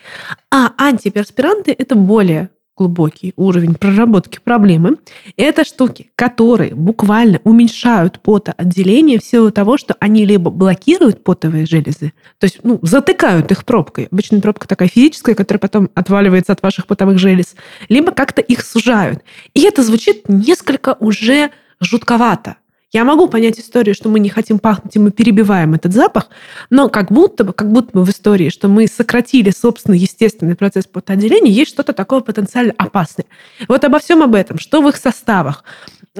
А 0.50 0.72
антиперспиранты– 0.76 1.74
это 1.78 1.94
более 1.94 2.50
глубокий 2.76 3.32
уровень 3.36 3.74
проработки 3.74 4.40
проблемы. 4.42 4.96
Это 5.36 5.64
штуки, 5.64 6.10
которые 6.16 6.74
буквально 6.74 7.40
уменьшают 7.44 8.20
потоотделение 8.20 9.18
в 9.18 9.24
силу 9.24 9.50
того, 9.50 9.78
что 9.78 9.96
они 10.00 10.24
либо 10.24 10.50
блокируют 10.50 11.22
потовые 11.22 11.66
железы, 11.66 12.12
то 12.38 12.44
есть 12.44 12.60
ну, 12.62 12.78
затыкают 12.82 13.50
их 13.52 13.64
пробкой. 13.64 14.08
Обычно 14.10 14.40
пробка 14.40 14.66
такая 14.66 14.88
физическая, 14.88 15.34
которая 15.34 15.60
потом 15.60 15.90
отваливается 15.94 16.52
от 16.52 16.62
ваших 16.62 16.86
потовых 16.86 17.18
желез, 17.18 17.54
либо 17.88 18.12
как-то 18.12 18.40
их 18.40 18.64
сужают. 18.64 19.22
И 19.54 19.62
это 19.62 19.82
звучит 19.82 20.28
несколько 20.28 20.96
уже 20.98 21.50
жутковато. 21.80 22.56
Я 22.94 23.04
могу 23.04 23.26
понять 23.26 23.58
историю, 23.58 23.92
что 23.92 24.08
мы 24.08 24.20
не 24.20 24.28
хотим 24.28 24.60
пахнуть, 24.60 24.94
и 24.94 25.00
мы 25.00 25.10
перебиваем 25.10 25.74
этот 25.74 25.92
запах, 25.92 26.28
но 26.70 26.88
как 26.88 27.10
будто 27.10 27.42
бы, 27.42 27.52
как 27.52 27.72
будто 27.72 27.90
бы 27.90 28.04
в 28.04 28.10
истории, 28.10 28.50
что 28.50 28.68
мы 28.68 28.86
сократили 28.86 29.50
собственный 29.50 29.98
естественный 29.98 30.54
процесс 30.54 30.86
потоотделения, 30.86 31.50
есть 31.50 31.72
что-то 31.72 31.92
такое 31.92 32.20
потенциально 32.20 32.72
опасное. 32.78 33.26
Вот 33.66 33.82
обо 33.82 33.98
всем 33.98 34.22
об 34.22 34.36
этом, 34.36 34.60
что 34.60 34.80
в 34.80 34.88
их 34.88 34.94
составах, 34.94 35.64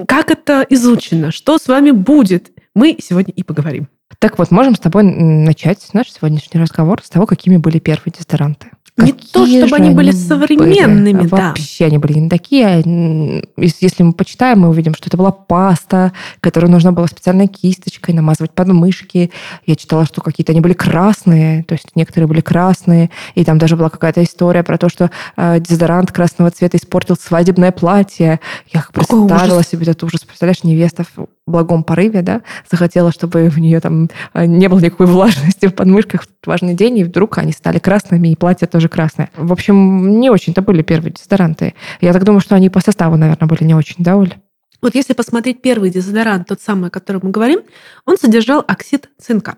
как 0.09 0.33
это 0.33 0.67
изучено, 0.69 1.31
что 1.31 1.59
с 1.59 1.69
вами 1.69 1.93
будет, 1.93 2.51
мы 2.75 2.99
сегодня 3.01 3.33
и 3.37 3.45
поговорим. 3.45 3.87
Так 4.25 4.39
вот, 4.39 4.51
можем 4.51 4.75
с 4.75 4.79
тобой 4.79 5.03
начать 5.03 5.87
наш 5.93 6.11
сегодняшний 6.11 6.59
разговор 6.59 7.03
с 7.05 7.11
того, 7.11 7.27
какими 7.27 7.59
были 7.59 7.79
первые 7.79 8.11
дезодоранты. 8.11 8.69
Не 8.97 9.13
то, 9.13 9.45
чтобы 9.47 9.77
они 9.77 9.91
были 9.91 10.13
современными, 10.13 11.19
были. 11.19 11.29
да. 11.29 11.49
Вообще 11.49 11.85
они 11.85 11.99
были 11.99 12.15
не 12.15 12.31
такие. 12.31 13.45
Если 13.59 14.03
мы 14.03 14.15
почитаем, 14.15 14.61
мы 14.61 14.71
увидим, 14.71 14.95
что 14.95 15.09
это 15.09 15.19
была 15.19 15.31
паста, 15.31 16.13
которую 16.41 16.71
нужно 16.71 16.93
было 16.93 17.07
специальной 17.07 17.49
кисточкой 17.49 18.15
намазывать 18.15 18.53
под 18.53 18.69
мышки. 18.69 19.31
Я 19.67 19.77
читала, 19.77 20.07
что 20.07 20.23
какие-то 20.23 20.53
они 20.53 20.63
были 20.63 20.73
красные, 20.73 21.65
то 21.65 21.75
есть 21.75 21.89
некоторые 21.95 22.27
были 22.27 22.41
красные, 22.41 23.11
и 23.35 23.45
там 23.45 23.59
даже 23.59 23.77
была 23.77 23.91
какая-то 23.91 24.25
история 24.25 24.63
про 24.63 24.79
то, 24.79 24.89
что 24.89 25.11
э, 25.37 25.61
дезодорант 25.61 26.13
красного 26.13 26.51
цвета 26.51 26.79
испортил 26.79 27.17
свадебное 27.21 27.73
платье. 27.73 28.41
Я 28.73 28.87
представила 28.91 29.59
ужас. 29.59 29.69
себе 29.69 29.83
этот 29.83 30.05
ужас. 30.05 30.23
Представляешь, 30.23 30.65
невеста 30.65 31.05
благом 31.47 31.85
порыве, 31.85 32.23
да, 32.23 32.43
захотела, 32.71 33.13
чтобы 33.13 33.49
в 33.49 33.59
нее 33.59 33.81
там 33.81 34.09
э, 34.33 34.47
не 34.47 34.69
было 34.69 34.81
никакой 34.81 35.07
влажности 35.07 35.67
в 35.67 35.75
подмышках 35.75 36.23
в 36.25 36.47
важный 36.47 36.75
день, 36.75 36.99
и 36.99 37.05
вдруг 37.05 37.39
они 37.39 37.53
стали 37.53 37.79
красными, 37.79 38.29
и 38.29 38.37
платье 38.37 38.67
тоже 38.67 38.89
красное. 38.89 39.31
В 39.37 39.53
общем, 39.53 40.21
не 40.21 40.31
очень-то 40.31 40.63
были 40.63 40.83
первые 40.83 41.13
дезодоранты. 41.13 41.75
Я 42.01 42.13
так 42.13 42.25
думаю, 42.25 42.41
что 42.41 42.55
они 42.55 42.71
по 42.71 42.81
составу, 42.81 43.17
наверное, 43.17 43.49
были 43.49 43.65
не 43.65 43.75
очень, 43.75 43.97
да, 43.99 44.17
Оль? 44.17 44.35
Вот 44.81 44.95
если 44.95 45.15
посмотреть 45.15 45.63
первый 45.63 45.91
дезодорант, 45.91 46.49
тот 46.49 46.61
самый, 46.61 46.89
о 46.89 46.91
котором 46.91 47.21
мы 47.25 47.31
говорим, 47.31 47.61
он 48.05 48.19
содержал 48.19 48.63
оксид 48.67 49.09
цинка. 49.19 49.57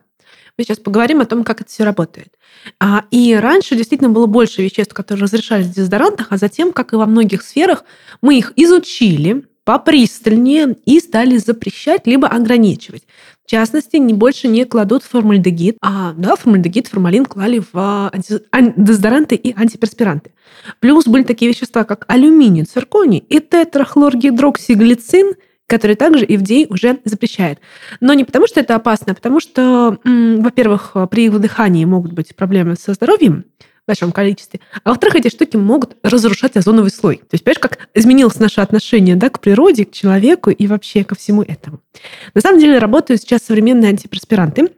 Мы 0.57 0.65
сейчас 0.65 0.79
поговорим 0.79 1.21
о 1.21 1.27
том, 1.27 1.45
как 1.45 1.61
это 1.61 1.71
все 1.71 1.85
работает. 1.85 2.33
А, 2.81 3.05
и 3.11 3.35
раньше 3.35 3.77
действительно 3.77 4.09
было 4.09 4.27
больше 4.27 4.63
веществ, 4.63 4.95
которые 4.95 5.25
разрешались 5.25 5.67
в 5.67 5.75
дезодорантах, 5.75 6.29
а 6.31 6.37
затем, 6.39 6.73
как 6.73 6.93
и 6.93 6.97
во 6.97 7.07
многих 7.07 7.43
сферах, 7.43 7.85
мы 8.23 8.39
их 8.39 8.53
изучили, 8.57 9.45
попристальнее 9.67 10.77
и 10.87 11.01
стали 11.01 11.39
запрещать 11.39 12.07
либо 12.07 12.29
ограничивать. 12.29 13.03
В 13.45 13.51
частности, 13.51 13.97
не 13.97 14.15
больше 14.15 14.47
не 14.47 14.65
кладут 14.65 15.03
формальдегид, 15.03 15.77
а 15.83 16.15
да, 16.17 16.37
формальдегид, 16.37 16.87
формалин 16.87 17.27
клали 17.27 17.59
в 17.59 17.75
а, 17.75 18.13
дезодоранты 18.77 19.35
и 19.35 19.53
антиперспиранты. 19.59 20.31
Плюс 20.79 21.07
были 21.07 21.25
такие 21.25 21.51
вещества, 21.51 21.83
как 21.83 22.05
алюминий, 22.07 22.63
цирконий 22.63 23.19
и 23.19 23.41
тетрахлоргидроксиглицин, 23.41 25.35
который 25.67 25.97
также 25.97 26.25
FDA 26.25 26.69
уже 26.69 27.01
запрещает. 27.05 27.59
Но 28.01 28.15
не 28.15 28.23
потому, 28.23 28.47
что 28.47 28.61
это 28.61 28.77
опасно, 28.77 29.13
а 29.13 29.15
потому 29.17 29.41
что, 29.41 29.99
во-первых, 30.05 30.97
при 31.11 31.25
их 31.25 31.33
вдыхании 31.33 31.85
могут 31.85 32.13
быть 32.13 32.37
проблемы 32.37 32.77
со 32.77 32.95
здоровьем, 32.95 33.45
большом 33.87 34.13
количестве. 34.13 34.61
А 34.85 34.91
во-вторых, 34.91 35.17
эти 35.17 35.29
штуки 35.29 35.57
могут 35.57 35.97
разрушать 36.03 36.57
озоновый 36.57 36.91
слой. 36.91 37.17
То 37.17 37.35
есть, 37.35 37.45
понимаешь, 37.45 37.61
как 37.61 37.89
изменилось 37.95 38.39
наше 38.39 38.61
отношение 38.61 39.17
да, 39.17 39.31
к 39.31 39.41
природе, 39.41 39.85
к 39.85 39.93
человеку 39.93 40.51
и 40.51 40.67
вообще 40.67 41.05
ко 41.05 41.15
всему 41.15 41.43
этому. 41.43 41.81
На 42.35 42.41
самом 42.41 42.59
деле 42.59 42.79
работают 42.79 43.23
сейчас 43.23 43.43
современные 43.43 43.91
антиперспиранты, 43.91 44.71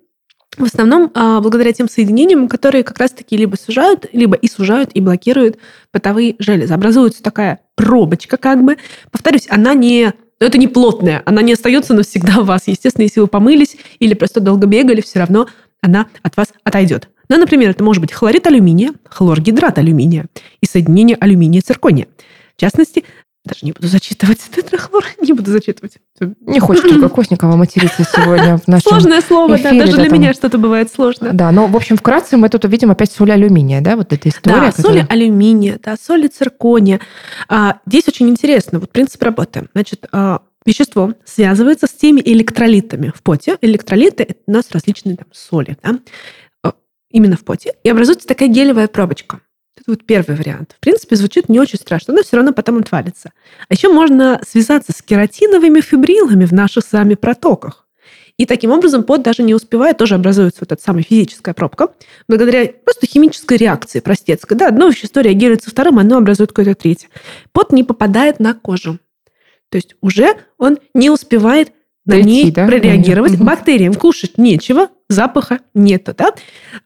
в 0.56 0.64
основном 0.64 1.10
а, 1.14 1.40
благодаря 1.40 1.72
тем 1.72 1.88
соединениям, 1.88 2.48
которые 2.48 2.82
как 2.82 2.98
раз-таки 2.98 3.36
либо 3.36 3.56
сужают, 3.56 4.06
либо 4.12 4.34
и 4.34 4.48
сужают, 4.48 4.90
и 4.92 5.00
блокируют 5.00 5.58
потовые 5.92 6.34
железы. 6.38 6.74
Образуется 6.74 7.22
такая 7.22 7.60
пробочка 7.76 8.36
как 8.36 8.64
бы. 8.64 8.76
Повторюсь, 9.12 9.46
она 9.50 9.74
не 9.74 10.12
это 10.40 10.58
не 10.58 10.68
плотная, 10.68 11.22
она 11.26 11.42
не 11.42 11.52
остается 11.52 11.94
навсегда 11.94 12.40
у 12.40 12.44
вас. 12.44 12.62
Естественно, 12.66 13.04
если 13.04 13.20
вы 13.20 13.26
помылись 13.26 13.76
или 13.98 14.14
просто 14.14 14.40
долго 14.40 14.66
бегали, 14.66 15.00
все 15.00 15.18
равно 15.20 15.48
она 15.82 16.06
от 16.22 16.36
вас 16.36 16.48
отойдет. 16.64 17.08
Ну, 17.28 17.36
например, 17.36 17.70
это 17.70 17.84
может 17.84 18.00
быть 18.00 18.12
хлорид 18.12 18.46
алюминия, 18.46 18.92
хлоргидрат 19.08 19.78
алюминия 19.78 20.26
и 20.60 20.66
соединение 20.66 21.16
алюминия 21.20 21.60
и 21.60 21.62
циркония. 21.62 22.08
В 22.56 22.60
частности, 22.60 23.04
даже 23.44 23.60
не 23.64 23.72
буду 23.72 23.88
зачитывать 23.88 24.38
тетрахлор, 24.54 25.04
не 25.20 25.32
буду 25.32 25.50
зачитывать. 25.50 25.98
Не 26.40 26.60
хочет 26.60 26.82
только 26.82 27.08
Косникова 27.08 27.56
материться 27.56 28.04
сегодня 28.04 28.58
в 28.58 28.68
нашем 28.68 28.90
Сложное 28.90 29.20
слово, 29.20 29.56
эфире, 29.56 29.70
да, 29.70 29.78
даже 29.78 29.92
да, 29.92 30.02
для 30.02 30.10
там... 30.10 30.20
меня 30.20 30.32
что-то 30.32 30.58
бывает 30.58 30.92
сложно. 30.92 31.32
Да, 31.32 31.50
но, 31.50 31.66
в 31.66 31.76
общем, 31.76 31.96
вкратце 31.96 32.36
мы 32.36 32.48
тут 32.48 32.64
увидим 32.64 32.90
опять 32.90 33.10
соли 33.10 33.30
алюминия, 33.30 33.80
да, 33.80 33.96
вот 33.96 34.12
эта 34.12 34.28
история. 34.28 34.60
Да, 34.60 34.72
которая... 34.72 35.02
соли 35.02 35.06
алюминия, 35.08 35.78
да, 35.82 35.96
соли 36.00 36.28
циркония. 36.28 37.00
А, 37.48 37.78
здесь 37.86 38.08
очень 38.08 38.28
интересно, 38.28 38.80
вот 38.80 38.90
принцип 38.90 39.22
работы. 39.22 39.68
Значит, 39.72 40.06
а, 40.12 40.40
вещество 40.66 41.14
связывается 41.24 41.86
с 41.86 41.92
теми 41.92 42.20
электролитами 42.24 43.12
в 43.14 43.22
поте. 43.22 43.56
Электролиты– 43.60 44.22
это 44.28 44.40
у 44.46 44.52
нас 44.52 44.70
различные 44.70 45.16
там, 45.16 45.28
соли. 45.32 45.76
Да? 45.82 45.98
именно 47.10 47.36
в 47.36 47.44
поте, 47.44 47.74
и 47.82 47.88
образуется 47.88 48.26
такая 48.26 48.48
гелевая 48.48 48.88
пробочка. 48.88 49.40
Это 49.76 49.92
вот 49.92 50.04
первый 50.04 50.36
вариант. 50.36 50.74
В 50.76 50.80
принципе, 50.80 51.16
звучит 51.16 51.48
не 51.48 51.60
очень 51.60 51.78
страшно, 51.78 52.12
но 52.12 52.22
все 52.22 52.36
равно 52.36 52.52
потом 52.52 52.78
отвалится. 52.78 53.32
А 53.68 53.74
еще 53.74 53.92
можно 53.92 54.40
связаться 54.46 54.92
с 54.92 55.02
кератиновыми 55.02 55.80
фибрилами 55.80 56.44
в 56.44 56.52
наших 56.52 56.84
с 56.84 56.92
вами 56.92 57.14
протоках. 57.14 57.86
И 58.36 58.46
таким 58.46 58.70
образом 58.70 59.02
пот 59.02 59.22
даже 59.22 59.42
не 59.42 59.54
успевает, 59.54 59.98
тоже 59.98 60.14
образуется 60.14 60.60
вот 60.60 60.70
эта 60.70 60.80
самая 60.80 61.02
физическая 61.02 61.54
пробка, 61.54 61.88
благодаря 62.28 62.72
просто 62.84 63.06
химической 63.06 63.56
реакции 63.56 63.98
простецкой. 63.98 64.56
Да, 64.56 64.68
одно 64.68 64.88
вещество 64.88 65.22
реагирует 65.22 65.64
со 65.64 65.70
вторым, 65.70 65.98
оно 65.98 66.18
образует 66.18 66.50
какое-то 66.50 66.80
третье. 66.80 67.08
Пот 67.52 67.72
не 67.72 67.82
попадает 67.82 68.38
на 68.38 68.54
кожу. 68.54 68.98
То 69.70 69.76
есть 69.76 69.94
уже 70.00 70.36
он 70.56 70.78
не 70.94 71.10
успевает 71.10 71.72
на 72.04 72.14
Дойти, 72.14 72.28
ней 72.28 72.50
да? 72.50 72.66
прореагировать. 72.66 73.34
Угу. 73.34 73.44
Бактериям 73.44 73.94
кушать 73.94 74.38
нечего, 74.38 74.88
запаха 75.08 75.60
нету. 75.74 76.14
Да? 76.16 76.32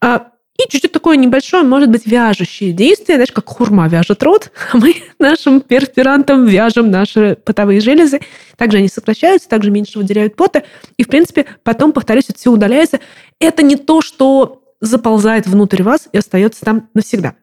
А, 0.01 0.33
и 0.59 0.69
чуть-чуть 0.69 0.93
такое 0.93 1.17
небольшое, 1.17 1.63
может 1.63 1.91
быть, 1.91 2.07
вяжущее 2.07 2.73
действие, 2.73 3.17
знаешь, 3.17 3.33
как 3.33 3.49
хурма 3.49 3.89
вяжет 3.89 4.23
рот, 4.23 4.51
а 4.73 4.77
мы 4.77 4.97
нашим 5.19 5.61
перспирантом 5.61 6.47
вяжем 6.47 6.91
наши 6.91 7.39
потовые 7.45 7.81
железы. 7.81 8.21
Также 8.57 8.79
они 8.79 8.89
сокращаются, 8.89 9.49
также 9.49 9.71
меньше 9.71 9.99
выделяют 9.99 10.37
пота. 10.37 10.65
И, 10.97 11.05
в 11.05 11.09
принципе, 11.09 11.47
потом, 11.63 11.93
повторюсь, 11.93 12.25
это 12.29 12.39
все 12.39 12.51
удаляется. 12.51 13.01
Это 13.39 13.63
не 13.63 13.77
то, 13.77 14.03
что 14.03 14.63
заползает 14.81 15.47
внутрь 15.47 15.85
вас 15.85 16.09
и 16.13 16.19
остается 16.19 16.65
там 16.65 16.89
навсегда. 16.93 17.37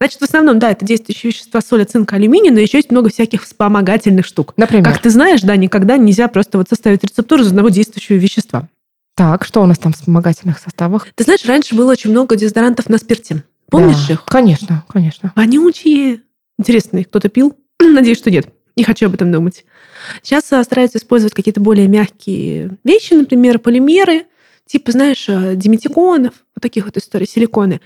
Значит, 0.00 0.20
в 0.20 0.24
основном, 0.24 0.58
да, 0.58 0.70
это 0.70 0.84
действующие 0.84 1.32
вещества 1.32 1.60
соли, 1.60 1.84
цинка, 1.84 2.16
алюминия, 2.16 2.52
но 2.52 2.60
еще 2.60 2.78
есть 2.78 2.92
много 2.92 3.10
всяких 3.10 3.42
вспомогательных 3.42 4.24
штук. 4.24 4.54
Например? 4.56 4.84
Как 4.84 5.02
ты 5.02 5.10
знаешь, 5.10 5.40
да, 5.40 5.56
никогда 5.56 5.96
нельзя 5.96 6.28
просто 6.28 6.58
вот 6.58 6.68
составить 6.68 7.02
рецептуру 7.02 7.42
из 7.42 7.48
одного 7.48 7.68
действующего 7.68 8.16
вещества. 8.16 8.68
Так, 9.16 9.44
что 9.44 9.60
у 9.60 9.66
нас 9.66 9.78
там 9.78 9.92
в 9.92 9.96
вспомогательных 9.96 10.60
составах? 10.60 11.08
Ты 11.16 11.24
знаешь, 11.24 11.44
раньше 11.44 11.74
было 11.74 11.90
очень 11.90 12.10
много 12.10 12.36
дезодорантов 12.36 12.88
на 12.88 12.98
спирте. 12.98 13.42
Помнишь 13.68 14.06
да, 14.06 14.14
их? 14.14 14.24
Конечно, 14.24 14.84
конечно. 14.88 15.32
Вонючие. 15.34 16.20
Интересно, 16.58 16.98
их 16.98 17.08
кто-то 17.08 17.28
пил? 17.28 17.56
Надеюсь, 17.80 18.18
что 18.18 18.30
нет. 18.30 18.48
Не 18.76 18.84
хочу 18.84 19.06
об 19.06 19.14
этом 19.14 19.32
думать. 19.32 19.64
Сейчас 20.22 20.52
а, 20.52 20.62
стараются 20.62 20.98
использовать 20.98 21.34
какие-то 21.34 21.60
более 21.60 21.88
мягкие 21.88 22.78
вещи, 22.84 23.14
например, 23.14 23.58
полимеры, 23.58 24.26
типа, 24.68 24.92
знаешь, 24.92 25.28
э, 25.28 25.56
диметиконов, 25.56 26.34
вот 26.54 26.62
таких 26.62 26.84
вот 26.84 26.96
историй, 26.96 27.26
силиконы, 27.26 27.80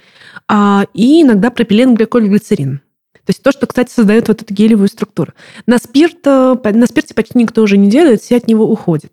а, 0.48 0.86
и 0.92 1.22
иногда 1.22 1.50
пропилен, 1.50 1.94
гликоль, 1.94 2.28
глицерин. 2.28 2.80
То 3.14 3.30
есть 3.30 3.42
то, 3.42 3.52
что, 3.52 3.66
кстати, 3.66 3.90
создает 3.90 4.28
вот 4.28 4.42
эту 4.42 4.52
гелевую 4.52 4.88
структуру. 4.88 5.32
На, 5.66 5.78
спирт, 5.78 6.26
э, 6.26 6.56
на 6.62 6.86
спирте 6.86 7.14
почти 7.14 7.38
никто 7.38 7.62
уже 7.62 7.76
не 7.76 7.88
делает, 7.88 8.20
все 8.20 8.36
от 8.36 8.48
него 8.48 8.68
уходят. 8.68 9.12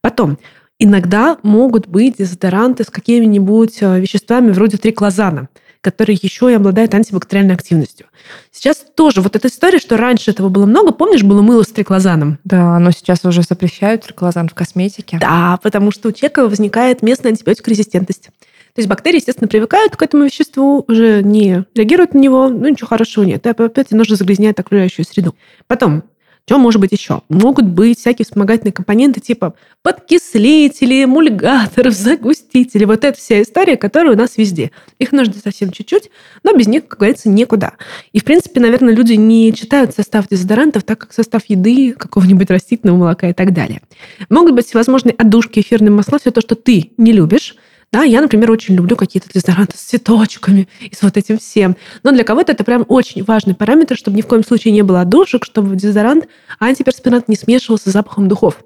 Потом, 0.00 0.38
иногда 0.78 1.38
могут 1.42 1.88
быть 1.88 2.18
дезодоранты 2.18 2.84
с 2.84 2.90
какими-нибудь 2.90 3.78
э, 3.80 4.00
веществами 4.00 4.50
вроде 4.50 4.76
триклозана– 4.76 5.48
который 5.80 6.18
еще 6.20 6.50
и 6.50 6.54
обладает 6.54 6.94
антибактериальной 6.94 7.54
активностью. 7.54 8.06
Сейчас 8.50 8.84
тоже 8.94 9.20
вот 9.20 9.36
эта 9.36 9.48
история, 9.48 9.78
что 9.78 9.96
раньше 9.96 10.30
этого 10.30 10.48
было 10.48 10.66
много, 10.66 10.92
помнишь, 10.92 11.22
было 11.22 11.42
мыло 11.42 11.62
с 11.62 11.68
триклозаном? 11.68 12.38
Да, 12.44 12.78
но 12.78 12.90
сейчас 12.90 13.24
уже 13.24 13.42
запрещают 13.42 14.02
триклозан 14.02 14.48
в 14.48 14.54
косметике. 14.54 15.18
Да, 15.20 15.58
потому 15.62 15.90
что 15.90 16.08
у 16.08 16.12
человека 16.12 16.48
возникает 16.48 17.02
местная 17.02 17.30
антибиотикорезистентность. 17.30 18.30
То 18.78 18.80
есть 18.80 18.88
бактерии, 18.88 19.16
естественно, 19.16 19.48
привыкают 19.48 19.96
к 19.96 20.02
этому 20.02 20.24
веществу, 20.24 20.84
уже 20.86 21.22
не 21.22 21.64
реагируют 21.74 22.14
на 22.14 22.18
него, 22.18 22.48
ну 22.48 22.68
ничего 22.68 22.86
хорошего 22.86 23.24
нет. 23.24 23.44
И 23.46 23.48
опять 23.48 23.90
немножко 23.90 24.14
загрязняет 24.14 24.60
окружающую 24.60 25.04
среду. 25.04 25.34
Потом, 25.66 26.04
что 26.48 26.56
может 26.56 26.80
быть 26.80 26.92
еще? 26.92 27.20
Могут 27.28 27.66
быть 27.66 27.98
всякие 27.98 28.24
вспомогательные 28.24 28.72
компоненты 28.72 29.20
типа 29.20 29.52
подкислители, 29.82 31.04
эмульгаторов, 31.04 31.92
загустители. 31.92 32.86
Вот 32.86 33.04
эта 33.04 33.18
вся 33.18 33.42
история, 33.42 33.76
которая 33.76 34.14
у 34.14 34.16
нас 34.16 34.38
везде. 34.38 34.70
Их 34.98 35.12
нужно 35.12 35.34
совсем 35.34 35.70
чуть-чуть, 35.70 36.08
но 36.44 36.54
без 36.54 36.66
них, 36.66 36.88
как 36.88 37.00
говорится, 37.00 37.28
никуда. 37.28 37.74
И, 38.14 38.20
в 38.20 38.24
принципе, 38.24 38.60
наверное, 38.60 38.94
люди 38.94 39.12
не 39.12 39.52
читают 39.52 39.94
состав 39.94 40.26
дезодорантов, 40.26 40.84
так 40.84 40.96
как 40.96 41.12
состав 41.12 41.42
еды, 41.48 41.92
какого-нибудь 41.92 42.50
растительного 42.50 42.96
молока 42.96 43.28
и 43.28 43.34
так 43.34 43.52
далее. 43.52 43.82
Могут 44.30 44.54
быть 44.54 44.64
всевозможные 44.64 45.12
отдушки, 45.18 45.60
эфирные 45.60 45.90
масла, 45.90 46.18
все 46.18 46.30
то, 46.30 46.40
что 46.40 46.54
ты 46.54 46.92
не 46.96 47.12
любишь, 47.12 47.56
да, 47.90 48.02
я, 48.02 48.20
например, 48.20 48.50
очень 48.50 48.74
люблю 48.74 48.96
какие-то 48.96 49.28
дезодоранты 49.32 49.78
с 49.78 49.80
цветочками 49.80 50.68
и 50.80 50.94
с 50.94 51.02
вот 51.02 51.16
этим 51.16 51.38
всем. 51.38 51.76
Но 52.02 52.12
для 52.12 52.22
кого-то 52.22 52.52
это 52.52 52.62
прям 52.62 52.84
очень 52.88 53.24
важный 53.24 53.54
параметр, 53.54 53.96
чтобы 53.96 54.16
ни 54.16 54.22
в 54.22 54.26
коем 54.26 54.44
случае 54.44 54.72
не 54.72 54.82
было 54.82 55.04
душек, 55.06 55.44
чтобы 55.46 55.74
дезодорант, 55.74 56.28
антиперспирант 56.60 57.28
не 57.28 57.36
смешивался 57.36 57.88
с 57.88 57.92
запахом 57.92 58.28
духов. 58.28 58.62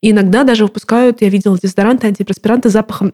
И 0.00 0.10
иногда 0.10 0.42
даже 0.42 0.64
выпускают, 0.64 1.20
я 1.20 1.28
видела 1.28 1.58
дезодоранты, 1.58 2.06
антиперспиранты 2.06 2.70
с 2.70 2.72
запахом 2.72 3.12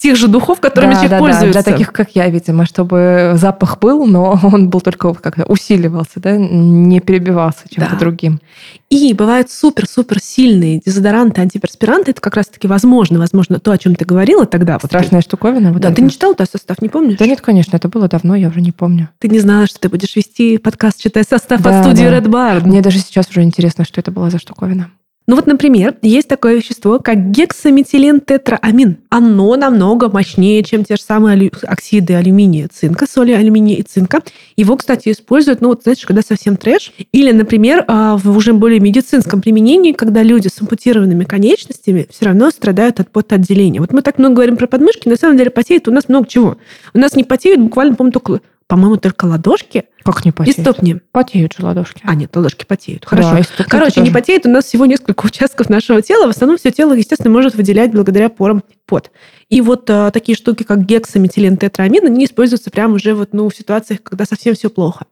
тех 0.00 0.16
же 0.16 0.28
духов, 0.28 0.60
которыми 0.60 0.94
да, 0.94 0.96
человек 0.96 1.10
да, 1.10 1.18
пользуется. 1.18 1.58
Да, 1.58 1.62
для 1.62 1.72
таких, 1.72 1.92
как 1.92 2.10
я, 2.14 2.28
видимо, 2.28 2.64
чтобы 2.64 3.32
запах 3.34 3.78
был, 3.78 4.06
но 4.06 4.38
он 4.42 4.70
был 4.70 4.80
только 4.80 5.12
как-то 5.14 5.44
усиливался, 5.44 6.20
да, 6.20 6.36
не 6.36 7.00
перебивался 7.00 7.64
чем-то 7.68 7.92
да. 7.92 7.98
другим. 7.98 8.40
И 8.88 9.12
бывают 9.12 9.50
супер-супер 9.50 10.18
сильные 10.20 10.80
дезодоранты, 10.84 11.42
антиперспиранты. 11.42 12.12
Это 12.12 12.20
как 12.20 12.34
раз-таки 12.34 12.66
возможно, 12.66 13.18
возможно, 13.18 13.60
то, 13.60 13.72
о 13.72 13.78
чем 13.78 13.94
ты 13.94 14.04
говорила 14.04 14.46
тогда. 14.46 14.78
Страшная 14.82 15.18
вот 15.18 15.24
штуковина. 15.24 15.72
Вот 15.72 15.82
да, 15.82 15.88
это. 15.88 15.96
ты 15.96 16.02
не 16.02 16.10
читал 16.10 16.34
тот 16.34 16.50
состав, 16.50 16.80
не 16.80 16.88
помнишь? 16.88 17.18
Да 17.18 17.26
нет, 17.26 17.42
конечно, 17.42 17.76
это 17.76 17.88
было 17.88 18.08
давно, 18.08 18.34
я 18.34 18.48
уже 18.48 18.62
не 18.62 18.72
помню. 18.72 19.10
Ты 19.18 19.28
не 19.28 19.38
знала, 19.38 19.66
что 19.66 19.78
ты 19.78 19.88
будешь 19.90 20.16
вести 20.16 20.56
подкаст, 20.56 21.00
читая 21.00 21.24
состав 21.28 21.60
да, 21.60 21.80
от 21.80 21.84
студии 21.84 22.04
да. 22.04 22.18
Red 22.18 22.26
Bar. 22.26 22.66
Мне 22.66 22.80
даже 22.80 22.98
сейчас 22.98 23.28
уже 23.28 23.42
интересно, 23.42 23.84
что 23.84 24.00
это 24.00 24.10
была 24.10 24.30
за 24.30 24.38
штуковина. 24.38 24.90
Ну 25.26 25.36
вот, 25.36 25.46
например, 25.46 25.94
есть 26.02 26.26
такое 26.26 26.56
вещество, 26.56 26.98
как 26.98 27.30
гексаметилентетраамин. 27.30 28.96
Оно 29.10 29.54
намного 29.54 30.08
мощнее, 30.08 30.64
чем 30.64 30.84
те 30.84 30.96
же 30.96 31.02
самые 31.02 31.34
алю... 31.34 31.52
оксиды 31.62 32.14
алюминия, 32.14 32.68
цинка, 32.72 33.06
соли 33.06 33.30
алюминия 33.30 33.76
и 33.76 33.82
цинка. 33.82 34.22
Его, 34.56 34.76
кстати, 34.76 35.12
используют, 35.12 35.60
ну 35.60 35.68
вот, 35.68 35.84
знаешь, 35.84 36.04
когда 36.04 36.22
совсем 36.22 36.56
трэш. 36.56 36.92
Или, 37.12 37.30
например, 37.30 37.84
а, 37.86 38.16
в 38.16 38.36
уже 38.36 38.54
более 38.54 38.80
медицинском 38.80 39.40
применении, 39.40 39.92
когда 39.92 40.24
люди 40.24 40.48
с 40.48 40.60
ампутированными 40.60 41.24
конечностями 41.24 42.08
все 42.10 42.24
равно 42.24 42.50
страдают 42.50 42.98
от 42.98 43.10
потоотделения. 43.10 43.80
Вот 43.80 43.92
мы 43.92 44.02
так 44.02 44.18
много 44.18 44.36
говорим 44.36 44.56
про 44.56 44.66
подмышки, 44.66 45.08
на 45.08 45.16
самом 45.16 45.36
деле 45.36 45.50
потеет 45.50 45.86
у 45.86 45.92
нас 45.92 46.08
много 46.08 46.26
чего. 46.26 46.56
У 46.92 46.98
нас 46.98 47.14
не 47.14 47.22
потеют 47.22 47.60
буквально, 47.60 47.94
по-моему, 47.94 48.12
только 48.12 48.40
по-моему, 48.70 48.98
только 48.98 49.24
ладошки. 49.24 49.86
Как 50.04 50.24
не 50.24 50.30
потеют? 50.30 50.58
И 50.58 50.60
стопни. 50.60 51.00
Потеют 51.10 51.54
же 51.54 51.66
ладошки. 51.66 52.00
А, 52.04 52.14
нет, 52.14 52.34
ладошки 52.36 52.64
потеют. 52.64 53.04
Хорошо. 53.04 53.42
Да, 53.58 53.64
Короче, 53.64 53.96
тоже. 53.96 54.06
не 54.06 54.12
потеет. 54.12 54.46
У 54.46 54.48
нас 54.48 54.66
всего 54.66 54.86
несколько 54.86 55.26
участков 55.26 55.68
нашего 55.68 56.00
тела. 56.02 56.28
В 56.28 56.30
основном 56.30 56.56
все 56.56 56.70
тело, 56.70 56.92
естественно, 56.92 57.34
может 57.34 57.56
выделять 57.56 57.90
благодаря 57.90 58.28
порам 58.28 58.62
пот. 58.86 59.10
И 59.48 59.60
вот 59.60 59.90
а, 59.90 60.12
такие 60.12 60.36
штуки, 60.36 60.62
как 60.62 60.86
гексаметилен 60.86 61.56
тетраамин, 61.56 62.06
они 62.06 62.26
используются 62.26 62.70
прямо 62.70 62.94
уже 62.94 63.12
вот, 63.14 63.30
ну, 63.32 63.48
в 63.48 63.56
ситуациях, 63.56 64.04
когда 64.04 64.24
совсем 64.24 64.54
все 64.54 64.70
плохо. 64.70 65.04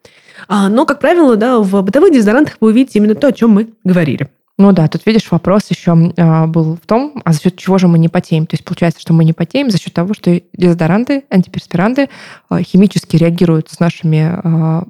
А, 0.47 0.69
но, 0.69 0.87
как 0.87 1.01
правило, 1.01 1.35
да, 1.35 1.59
в 1.59 1.83
бытовых 1.83 2.13
дезодорантах 2.13 2.59
вы 2.61 2.69
увидите 2.69 3.01
именно 3.01 3.17
то, 3.17 3.27
о 3.27 3.33
чем 3.33 3.51
мы 3.51 3.71
говорили. 3.83 4.29
Ну 4.59 4.73
да, 4.73 4.89
тут 4.89 5.07
видишь, 5.07 5.31
вопрос 5.31 5.67
еще 5.71 6.13
э, 6.17 6.47
был 6.47 6.77
в 6.83 6.87
том, 6.87 7.23
а 7.25 7.33
за 7.33 7.41
счет 7.41 7.57
чего 7.57 7.79
же 7.79 7.87
мы 7.87 7.97
не 7.97 8.09
потеем. 8.09 8.45
То 8.45 8.55
есть 8.55 8.65
получается, 8.65 9.01
что 9.01 9.13
мы 9.13 9.25
не 9.25 9.33
потеем 9.33 9.71
за 9.71 9.79
счет 9.79 9.95
того, 9.95 10.15
что 10.15 10.43
дезодоранты, 10.53 11.25
антиперспиранты 11.31 12.09
э, 12.51 12.63
химически 12.63 13.17
реагируют 13.17 13.71
с 13.71 13.79
нашими 13.79 14.41
э, 14.43 14.83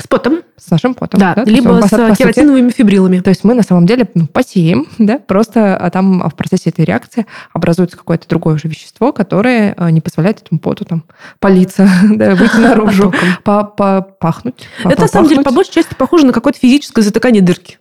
с 0.00 0.06
потом. 0.06 0.42
С 0.56 0.70
нашим 0.70 0.94
потом. 0.94 1.18
Да, 1.18 1.34
да? 1.34 1.42
либо 1.42 1.78
есть, 1.78 1.88
с 1.88 1.90
по, 1.90 2.14
кератиновыми 2.14 2.70
фибрилами. 2.70 3.18
То 3.18 3.30
есть 3.30 3.42
мы 3.42 3.54
на 3.54 3.64
самом 3.64 3.86
деле 3.86 4.08
ну, 4.14 4.28
потеем, 4.28 4.86
да, 4.98 5.18
просто 5.18 5.76
а 5.76 5.90
там 5.90 6.20
в 6.28 6.36
процессе 6.36 6.70
этой 6.70 6.84
реакции 6.84 7.26
образуется 7.52 7.96
какое-то 7.96 8.28
другое 8.28 8.54
уже 8.54 8.68
вещество, 8.68 9.12
которое 9.12 9.74
не 9.90 10.00
позволяет 10.00 10.42
этому 10.42 10.60
поту 10.60 10.84
там 10.84 11.02
палиться, 11.40 11.88
да, 12.10 12.36
выйти 12.36 12.56
наружу, 12.58 13.12
пахнуть. 13.42 14.68
Это 14.84 15.00
на 15.00 15.08
самом 15.08 15.28
деле 15.28 15.42
по 15.42 15.50
большей 15.50 15.72
части 15.72 15.94
похоже 15.98 16.26
на 16.26 16.32
какое-то 16.32 16.60
физическое 16.60 17.02
затыкание 17.02 17.42
дырки. 17.42 17.78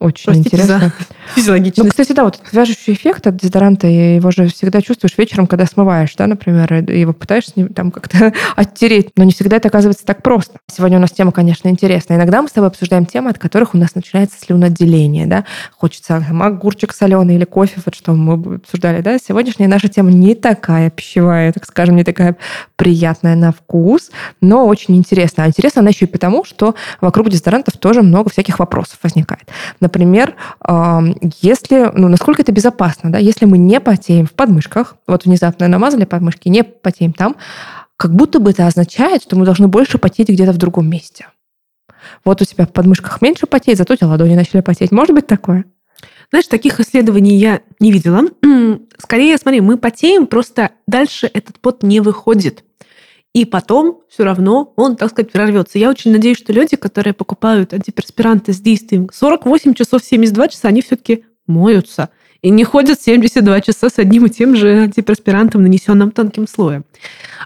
Очень 0.00 0.24
Простите 0.26 0.56
интересно. 0.56 0.78
За 1.34 1.34
физиологичность. 1.34 1.84
Ну, 1.84 1.90
кстати, 1.90 2.12
да, 2.12 2.24
вот 2.24 2.36
этот 2.36 2.52
вяжущий 2.52 2.92
эффект 2.92 3.26
от 3.26 3.36
дезодоранта, 3.36 3.86
его 3.86 4.30
же 4.30 4.46
всегда 4.48 4.80
чувствуешь 4.80 5.16
вечером, 5.18 5.46
когда 5.46 5.66
смываешь, 5.66 6.14
да, 6.16 6.26
например, 6.26 6.72
и 6.74 7.00
его 7.00 7.12
пытаешься 7.12 7.52
там 7.74 7.90
как-то 7.90 8.32
оттереть. 8.56 9.10
Но 9.16 9.24
не 9.24 9.32
всегда 9.32 9.56
это 9.56 9.68
оказывается 9.68 10.04
так 10.04 10.22
просто. 10.22 10.58
Сегодня 10.68 10.98
у 10.98 11.00
нас 11.00 11.10
тема, 11.10 11.32
конечно, 11.32 11.68
интересная. 11.68 12.16
Иногда 12.16 12.42
мы 12.42 12.48
с 12.48 12.52
тобой 12.52 12.68
обсуждаем 12.68 13.06
темы, 13.06 13.30
от 13.30 13.38
которых 13.38 13.74
у 13.74 13.78
нас 13.78 13.94
начинается 13.94 14.38
слюноотделение, 14.40 15.26
да. 15.26 15.44
Хочется 15.76 16.24
там, 16.26 16.42
огурчик 16.42 16.92
соленый 16.92 17.36
или 17.36 17.44
кофе, 17.44 17.80
вот 17.84 17.94
что 17.94 18.12
мы 18.12 18.56
обсуждали, 18.56 19.00
да. 19.00 19.18
Сегодняшняя 19.18 19.68
наша 19.68 19.88
тема 19.88 20.10
не 20.10 20.34
такая 20.34 20.90
пищевая, 20.90 21.52
так 21.52 21.64
скажем, 21.64 21.96
не 21.96 22.04
такая 22.04 22.36
приятная 22.76 23.34
на 23.34 23.52
вкус, 23.52 24.10
но 24.40 24.66
очень 24.66 24.96
интересная. 24.96 25.46
А 25.46 25.48
интересна 25.48 25.80
она 25.80 25.90
еще 25.90 26.04
и 26.04 26.08
потому, 26.08 26.44
что 26.44 26.74
вокруг 27.00 27.28
дезодорантов 27.30 27.76
тоже 27.76 28.02
много 28.02 28.30
всяких 28.30 28.58
вопросов 28.58 28.98
возникает. 29.02 29.48
Например, 29.88 30.36
если, 31.40 31.90
ну, 31.94 32.08
насколько 32.08 32.42
это 32.42 32.52
безопасно, 32.52 33.10
да, 33.10 33.16
если 33.16 33.46
мы 33.46 33.56
не 33.56 33.80
потеем 33.80 34.26
в 34.26 34.32
подмышках, 34.32 34.96
вот 35.06 35.24
внезапно 35.24 35.66
намазали 35.66 36.04
подмышки, 36.04 36.48
не 36.48 36.62
потеем 36.62 37.14
там, 37.14 37.36
как 37.96 38.14
будто 38.14 38.38
бы 38.38 38.50
это 38.50 38.66
означает, 38.66 39.22
что 39.22 39.34
мы 39.36 39.46
должны 39.46 39.66
больше 39.66 39.96
потеть 39.96 40.28
где-то 40.28 40.52
в 40.52 40.58
другом 40.58 40.90
месте. 40.90 41.28
Вот 42.22 42.42
у 42.42 42.44
тебя 42.44 42.66
в 42.66 42.72
подмышках 42.72 43.22
меньше 43.22 43.46
потеет, 43.46 43.78
зато 43.78 43.94
у 43.94 43.96
тебя 43.96 44.08
ладони 44.08 44.34
начали 44.34 44.60
потеть. 44.60 44.92
Может 44.92 45.14
быть 45.14 45.26
такое? 45.26 45.64
Знаешь, 46.28 46.46
таких 46.46 46.78
исследований 46.80 47.38
я 47.38 47.62
не 47.80 47.90
видела. 47.90 48.24
Скорее, 48.98 49.38
смотри, 49.38 49.62
мы 49.62 49.78
потеем, 49.78 50.26
просто 50.26 50.72
дальше 50.86 51.30
этот 51.32 51.58
пот 51.60 51.82
не 51.82 52.00
выходит 52.00 52.62
и 53.34 53.44
потом 53.44 54.00
все 54.08 54.24
равно 54.24 54.72
он, 54.76 54.96
так 54.96 55.10
сказать, 55.10 55.30
прорвется. 55.30 55.78
Я 55.78 55.90
очень 55.90 56.12
надеюсь, 56.12 56.38
что 56.38 56.52
люди, 56.52 56.76
которые 56.76 57.14
покупают 57.14 57.74
антиперспиранты 57.74 58.52
с 58.52 58.60
действием 58.60 59.08
48 59.12 59.74
часов, 59.74 60.02
72 60.02 60.48
часа, 60.48 60.68
они 60.68 60.82
все-таки 60.82 61.24
моются 61.46 62.10
и 62.40 62.50
не 62.50 62.64
ходят 62.64 63.00
72 63.00 63.60
часа 63.62 63.90
с 63.90 63.98
одним 63.98 64.26
и 64.26 64.30
тем 64.30 64.54
же 64.54 64.82
антиперспирантом, 64.82 65.62
нанесенным 65.62 66.12
тонким 66.12 66.46
слоем. 66.46 66.84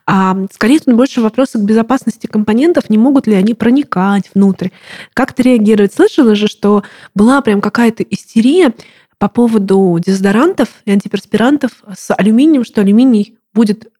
А 0.06 0.36
скорее 0.52 0.80
тут 0.80 0.94
больше 0.94 1.20
вопросы 1.20 1.58
к 1.58 1.62
безопасности 1.62 2.26
компонентов, 2.26 2.90
не 2.90 2.98
могут 2.98 3.26
ли 3.26 3.34
они 3.34 3.54
проникать 3.54 4.30
внутрь, 4.34 4.68
как-то 5.14 5.42
реагировать. 5.42 5.94
Слышала 5.94 6.34
же, 6.34 6.46
что 6.46 6.82
была 7.14 7.40
прям 7.40 7.60
какая-то 7.60 8.02
истерия 8.02 8.74
по 9.18 9.28
поводу 9.28 9.98
дезодорантов 10.04 10.68
и 10.84 10.90
антиперспирантов 10.90 11.70
с 11.96 12.12
алюминием, 12.14 12.64
что 12.64 12.80
алюминий 12.80 13.38
будет 13.54 13.91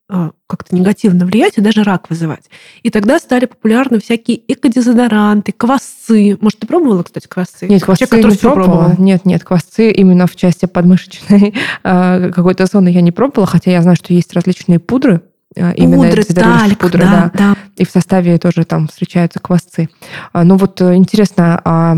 как-то 0.47 0.75
негативно 0.75 1.25
влиять 1.25 1.57
и 1.57 1.61
даже 1.61 1.83
рак 1.83 2.11
вызывать. 2.11 2.45
И 2.83 2.91
тогда 2.91 3.19
стали 3.19 3.47
популярны 3.47 3.99
всякие 4.01 4.41
экодезодоранты, 4.53 5.53
квасцы. 5.53 6.37
Может, 6.41 6.61
ты 6.61 6.67
пробовала, 6.67 7.03
кстати, 7.03 7.27
квасцы? 7.27 7.67
Нет, 7.67 7.83
квасцы 7.83 8.07
Человек, 8.07 8.31
не 8.33 8.37
пробовала. 8.37 8.67
Пробовал. 8.67 8.95
Нет, 8.99 9.25
нет, 9.25 9.45
квасцы 9.45 9.91
именно 9.91 10.27
в 10.27 10.37
части 10.37 10.67
подмышечной 10.67 11.55
а, 11.83 12.31
какой-то 12.31 12.67
зоны 12.67 12.89
я 12.89 13.01
не 13.01 13.13
пробовала, 13.13 13.47
хотя 13.47 13.71
я 13.71 13.81
знаю, 13.81 13.97
что 13.97 14.13
есть 14.13 14.35
различные 14.35 14.79
пудры, 14.79 15.23
а, 15.57 15.73
именно 15.73 16.09
пудры, 16.09 16.25
тальк, 16.25 16.79
пудры, 16.79 17.01
да, 17.01 17.31
да. 17.33 17.39
да. 17.39 17.57
И 17.77 17.87
в 17.87 17.91
составе 17.91 18.39
тоже 18.39 18.65
там 18.65 18.89
встречаются 18.89 19.41
квасцы. 19.41 19.89
Ну 20.35 20.57
вот 20.57 20.81
э, 20.83 20.95
интересно, 20.95 21.97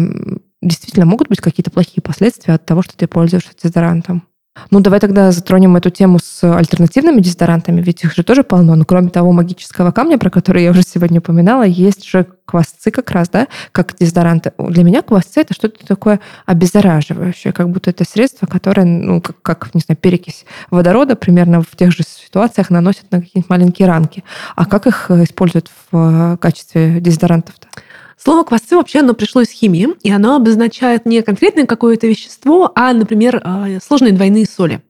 действительно 0.63 1.07
могут 1.07 1.29
быть 1.29 1.41
какие-то 1.41 1.71
плохие 1.71 2.03
последствия 2.03 2.55
от 2.55 2.65
того, 2.65 2.83
что 2.83 2.97
ты 2.97 3.07
пользуешься 3.07 3.51
дезодорантом? 3.61 4.23
Ну, 4.71 4.81
давай 4.81 5.01
тогда 5.01 5.33
затронем 5.33 5.77
эту 5.77 5.91
тему 5.91 6.19
с 6.23 6.43
альтернативными 6.45 7.21
дезодорантами, 7.21 7.81
ведь 7.81 8.05
их 8.05 8.15
же 8.15 8.23
тоже 8.23 8.45
полно. 8.45 8.77
Но 8.77 8.85
кроме 8.85 9.11
того 9.11 9.33
магического 9.33 9.91
камня, 9.91 10.17
про 10.17 10.31
который 10.31 10.63
я 10.63 10.71
уже 10.71 10.83
сегодня 10.83 11.21
упоминала, 11.21 11.65
есть 11.65 12.05
же 12.05 12.27
квасцы 12.45 12.91
как 12.91 13.11
раз, 13.11 13.29
да, 13.29 13.49
как 13.73 13.97
дезодоранты. 13.99 14.53
Для 14.59 14.85
меня 14.85 15.03
квасцы 15.03 15.41
это 15.41 15.55
что-то 15.55 15.85
такое 15.87 16.21
обеззараживающее, 16.47 17.53
как 17.53 17.69
будто 17.71 17.91
это 17.91 18.05
средство, 18.05 18.47
которое, 18.47 18.85
ну, 18.85 19.21
как, 19.21 19.43
как 19.43 19.75
не 19.75 19.81
знаю, 19.81 19.97
перекись 19.97 20.45
водорода 20.71 21.17
примерно 21.17 21.63
в 21.63 21.75
тех 21.77 21.91
же 21.91 22.05
ситуациях 22.05 22.71
наносят 22.71 23.11
на 23.11 23.21
какие-нибудь 23.21 23.51
маленькие 23.51 23.89
ранки. 23.89 24.25
А 24.55 24.67
как 24.67 24.87
их 24.87 25.11
используют 25.11 25.71
в 25.91 26.37
качестве 26.41 27.01
дезодорантов-то? 27.01 27.69
Слово 28.17 28.45
квасцы 28.45 28.77
вообще 28.77 29.01
оно 29.01 29.15
пришло 29.15 29.43
из 29.43 29.51
химии, 29.51 29.89
и 30.03 30.11
оно 30.11 30.37
обозначает 30.37 31.07
не 31.07 31.23
конкретное 31.23 31.67
какое-то 31.67 32.07
вещество, 32.07 32.73
а, 32.75 32.93
например, 32.93 33.41
а, 33.45 33.67
сложные 33.83 34.13
двойные 34.13 34.47
соли. 34.47 34.81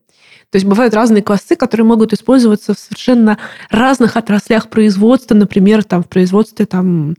То 0.51 0.57
есть 0.57 0.65
бывают 0.65 0.93
разные 0.93 1.21
квасцы, 1.21 1.55
которые 1.55 1.85
могут 1.85 2.13
использоваться 2.13 2.73
в 2.73 2.79
совершенно 2.79 3.37
разных 3.69 4.15
отраслях 4.15 4.69
производства, 4.69 5.35
например, 5.35 5.83
там, 5.83 6.03
в 6.03 6.07
производстве 6.07 6.65
там, 6.65 7.15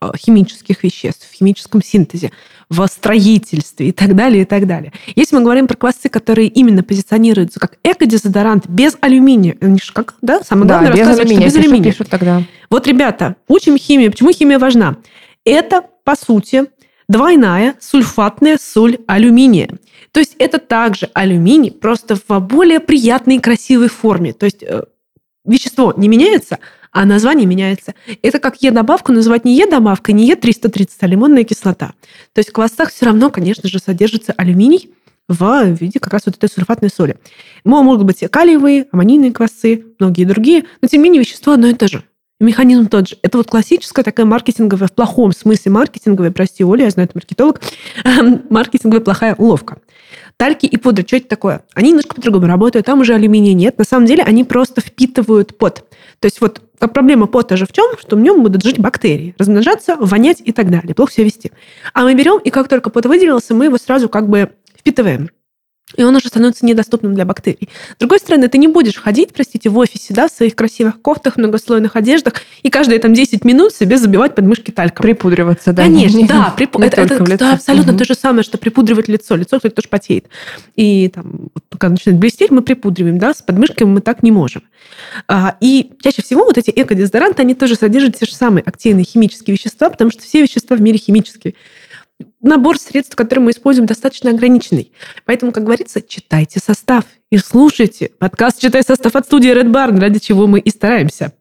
а, 0.00 0.16
химических 0.16 0.84
веществ, 0.84 1.28
в 1.28 1.34
химическом 1.34 1.82
синтезе. 1.82 2.30
в 2.70 2.86
строительстве 2.86 3.88
и 3.88 3.92
так 3.92 4.14
далее, 4.14 4.42
и 4.42 4.44
так 4.44 4.66
далее. 4.66 4.92
Если 5.16 5.34
мы 5.34 5.42
говорим 5.42 5.66
про 5.66 5.74
квасцы, 5.74 6.10
которые 6.10 6.48
именно 6.48 6.82
позиционируются 6.82 7.58
как 7.58 7.78
эко-дезодорант 7.82 8.68
без 8.68 8.94
алюминия, 9.00 9.56
они 9.62 9.80
же 9.82 9.90
как, 9.94 10.14
да, 10.20 10.42
самое 10.42 10.68
главное 10.68 10.92
да, 10.92 10.96
без 10.98 11.18
алюминия, 11.18 11.48
что 11.48 11.58
без 11.58 11.64
алюминия. 11.64 11.92
Пишут 11.92 12.10
тогда. 12.10 12.42
Вот, 12.68 12.86
ребята, 12.86 13.36
учим 13.48 13.78
химию. 13.78 14.10
Почему 14.10 14.32
химия 14.32 14.58
важна? 14.58 14.98
Это, 15.48 15.84
по 16.04 16.14
сути, 16.14 16.66
двойная 17.08 17.74
сульфатная 17.80 18.58
соль 18.60 18.98
алюминия. 19.06 19.70
То 20.12 20.20
есть 20.20 20.36
это 20.38 20.58
также 20.58 21.10
алюминий, 21.14 21.70
просто 21.70 22.16
в 22.16 22.40
более 22.40 22.80
приятной 22.80 23.36
и 23.36 23.40
красивой 23.40 23.88
форме. 23.88 24.32
То 24.32 24.44
есть 24.44 24.62
э, 24.62 24.84
вещество 25.44 25.94
не 25.96 26.08
меняется, 26.08 26.58
а 26.92 27.04
название 27.04 27.46
меняется. 27.46 27.94
Это 28.22 28.38
как 28.38 28.62
Е-добавку 28.62 29.12
называть 29.12 29.44
не 29.44 29.56
Е-добавкой, 29.56 30.14
не 30.14 30.30
Е330, 30.30 30.88
а 31.00 31.06
лимонная 31.06 31.44
кислота. 31.44 31.92
То 32.32 32.40
есть 32.40 32.50
в 32.50 32.52
квасцах 32.52 32.90
все 32.90 33.06
равно, 33.06 33.30
конечно 33.30 33.68
же, 33.68 33.78
содержится 33.78 34.32
алюминий 34.32 34.90
в 35.28 35.64
виде 35.80 36.00
как 36.00 36.12
раз 36.12 36.22
вот 36.26 36.36
этой 36.36 36.50
сульфатной 36.50 36.90
соли. 36.90 37.16
Могут 37.64 38.04
быть 38.04 38.24
калиевые, 38.30 38.86
аммонийные 38.92 39.32
квасцы, 39.32 39.84
многие 39.98 40.24
другие, 40.24 40.64
но 40.80 40.88
тем 40.88 41.02
не 41.02 41.04
менее 41.04 41.20
вещество 41.20 41.52
одно 41.52 41.68
и 41.68 41.74
то 41.74 41.88
же. 41.88 42.02
Механизм 42.40 42.86
тот 42.86 43.08
же. 43.08 43.16
Это 43.22 43.38
вот 43.38 43.48
классическая 43.48 44.04
такая 44.04 44.24
маркетинговая, 44.24 44.86
в 44.86 44.92
плохом 44.92 45.32
смысле 45.32 45.72
маркетинговая, 45.72 46.30
прости, 46.30 46.64
Оля, 46.64 46.84
я 46.84 46.90
знаю, 46.90 47.08
ты 47.08 47.16
маркетолог, 47.16 47.60
маркетинговая 48.50 49.04
плохая 49.04 49.34
уловка. 49.34 49.78
Тальки 50.36 50.66
и 50.66 50.76
пудры, 50.76 51.04
что 51.04 51.16
это 51.16 51.26
такое? 51.26 51.62
Они 51.74 51.88
немножко 51.88 52.14
по-другому 52.14 52.46
работают, 52.46 52.86
там 52.86 53.00
уже 53.00 53.14
алюминия 53.14 53.54
нет. 53.54 53.76
На 53.76 53.84
самом 53.84 54.06
деле 54.06 54.22
они 54.22 54.44
просто 54.44 54.80
впитывают 54.80 55.58
пот. 55.58 55.84
То 56.20 56.26
есть 56.26 56.40
вот 56.40 56.62
проблема 56.78 57.26
пота 57.26 57.56
же 57.56 57.66
в 57.66 57.72
чем? 57.72 57.98
Что 57.98 58.14
в 58.14 58.20
нем 58.20 58.44
будут 58.44 58.62
жить 58.62 58.78
бактерии, 58.78 59.34
размножаться, 59.36 59.96
вонять 59.98 60.40
и 60.44 60.52
так 60.52 60.70
далее, 60.70 60.94
плохо 60.94 61.12
себя 61.12 61.24
вести. 61.24 61.50
А 61.92 62.04
мы 62.04 62.14
берем, 62.14 62.38
и 62.38 62.50
как 62.50 62.68
только 62.68 62.90
пот 62.90 63.06
выделился, 63.06 63.52
мы 63.52 63.64
его 63.64 63.78
сразу 63.78 64.08
как 64.08 64.28
бы 64.28 64.52
впитываем 64.76 65.30
и 65.96 66.02
он 66.02 66.14
уже 66.14 66.28
становится 66.28 66.66
недоступным 66.66 67.14
для 67.14 67.24
бактерий. 67.24 67.68
С 67.96 67.98
другой 67.98 68.18
стороны, 68.18 68.48
ты 68.48 68.58
не 68.58 68.68
будешь 68.68 68.96
ходить, 68.96 69.32
простите, 69.32 69.70
в 69.70 69.78
офисе, 69.78 70.12
да, 70.12 70.28
в 70.28 70.32
своих 70.32 70.54
красивых 70.54 71.00
кофтах, 71.00 71.36
многослойных 71.36 71.96
одеждах, 71.96 72.34
и 72.62 72.68
каждые 72.68 72.98
там 72.98 73.14
10 73.14 73.44
минут 73.44 73.74
себе 73.74 73.96
забивать 73.96 74.34
подмышки 74.34 74.70
тальком. 74.70 75.02
Припудриваться, 75.02 75.72
да. 75.72 75.84
Конечно, 75.84 76.26
да. 76.26 76.50
Припу... 76.56 76.80
Это, 76.80 77.00
это, 77.00 77.24
это 77.24 77.52
абсолютно 77.52 77.92
угу. 77.92 77.98
то 78.00 78.04
же 78.04 78.14
самое, 78.14 78.42
что 78.42 78.58
припудривать 78.58 79.08
лицо. 79.08 79.34
Лицо, 79.34 79.56
кстати, 79.56 79.72
тоже 79.72 79.88
потеет. 79.88 80.26
И 80.76 81.08
там, 81.08 81.48
пока 81.70 81.88
начинает 81.88 82.20
блестеть, 82.20 82.50
мы 82.50 82.60
припудриваем, 82.60 83.18
да, 83.18 83.32
с 83.32 83.40
подмышками 83.40 83.88
мы 83.88 84.00
так 84.02 84.22
не 84.22 84.30
можем. 84.30 84.64
А, 85.26 85.56
и 85.60 85.92
чаще 86.02 86.20
всего 86.22 86.44
вот 86.44 86.58
эти 86.58 86.70
эко-дезодоранты, 86.70 87.42
они 87.42 87.54
тоже 87.54 87.76
содержат 87.76 88.18
те 88.18 88.26
же 88.26 88.34
самые 88.34 88.62
активные 88.62 89.04
химические 89.04 89.56
вещества, 89.56 89.88
потому 89.88 90.10
что 90.10 90.22
все 90.22 90.42
вещества 90.42 90.76
в 90.76 90.82
мире 90.82 90.98
химические 90.98 91.54
набор 92.40 92.78
средств, 92.78 93.16
которые 93.16 93.44
мы 93.44 93.50
используем, 93.50 93.86
достаточно 93.86 94.30
ограниченный. 94.30 94.92
Поэтому, 95.24 95.52
как 95.52 95.64
говорится, 95.64 96.02
читайте 96.02 96.60
состав 96.60 97.04
и 97.30 97.38
слушайте 97.38 98.10
подкаст 98.18 98.60
«Читай 98.60 98.82
состав» 98.82 99.14
от 99.16 99.26
студии 99.26 99.50
Red 99.50 99.70
Barn, 99.70 100.00
ради 100.00 100.18
чего 100.18 100.46
мы 100.46 100.60
и 100.60 100.70
стараемся. 100.70 101.32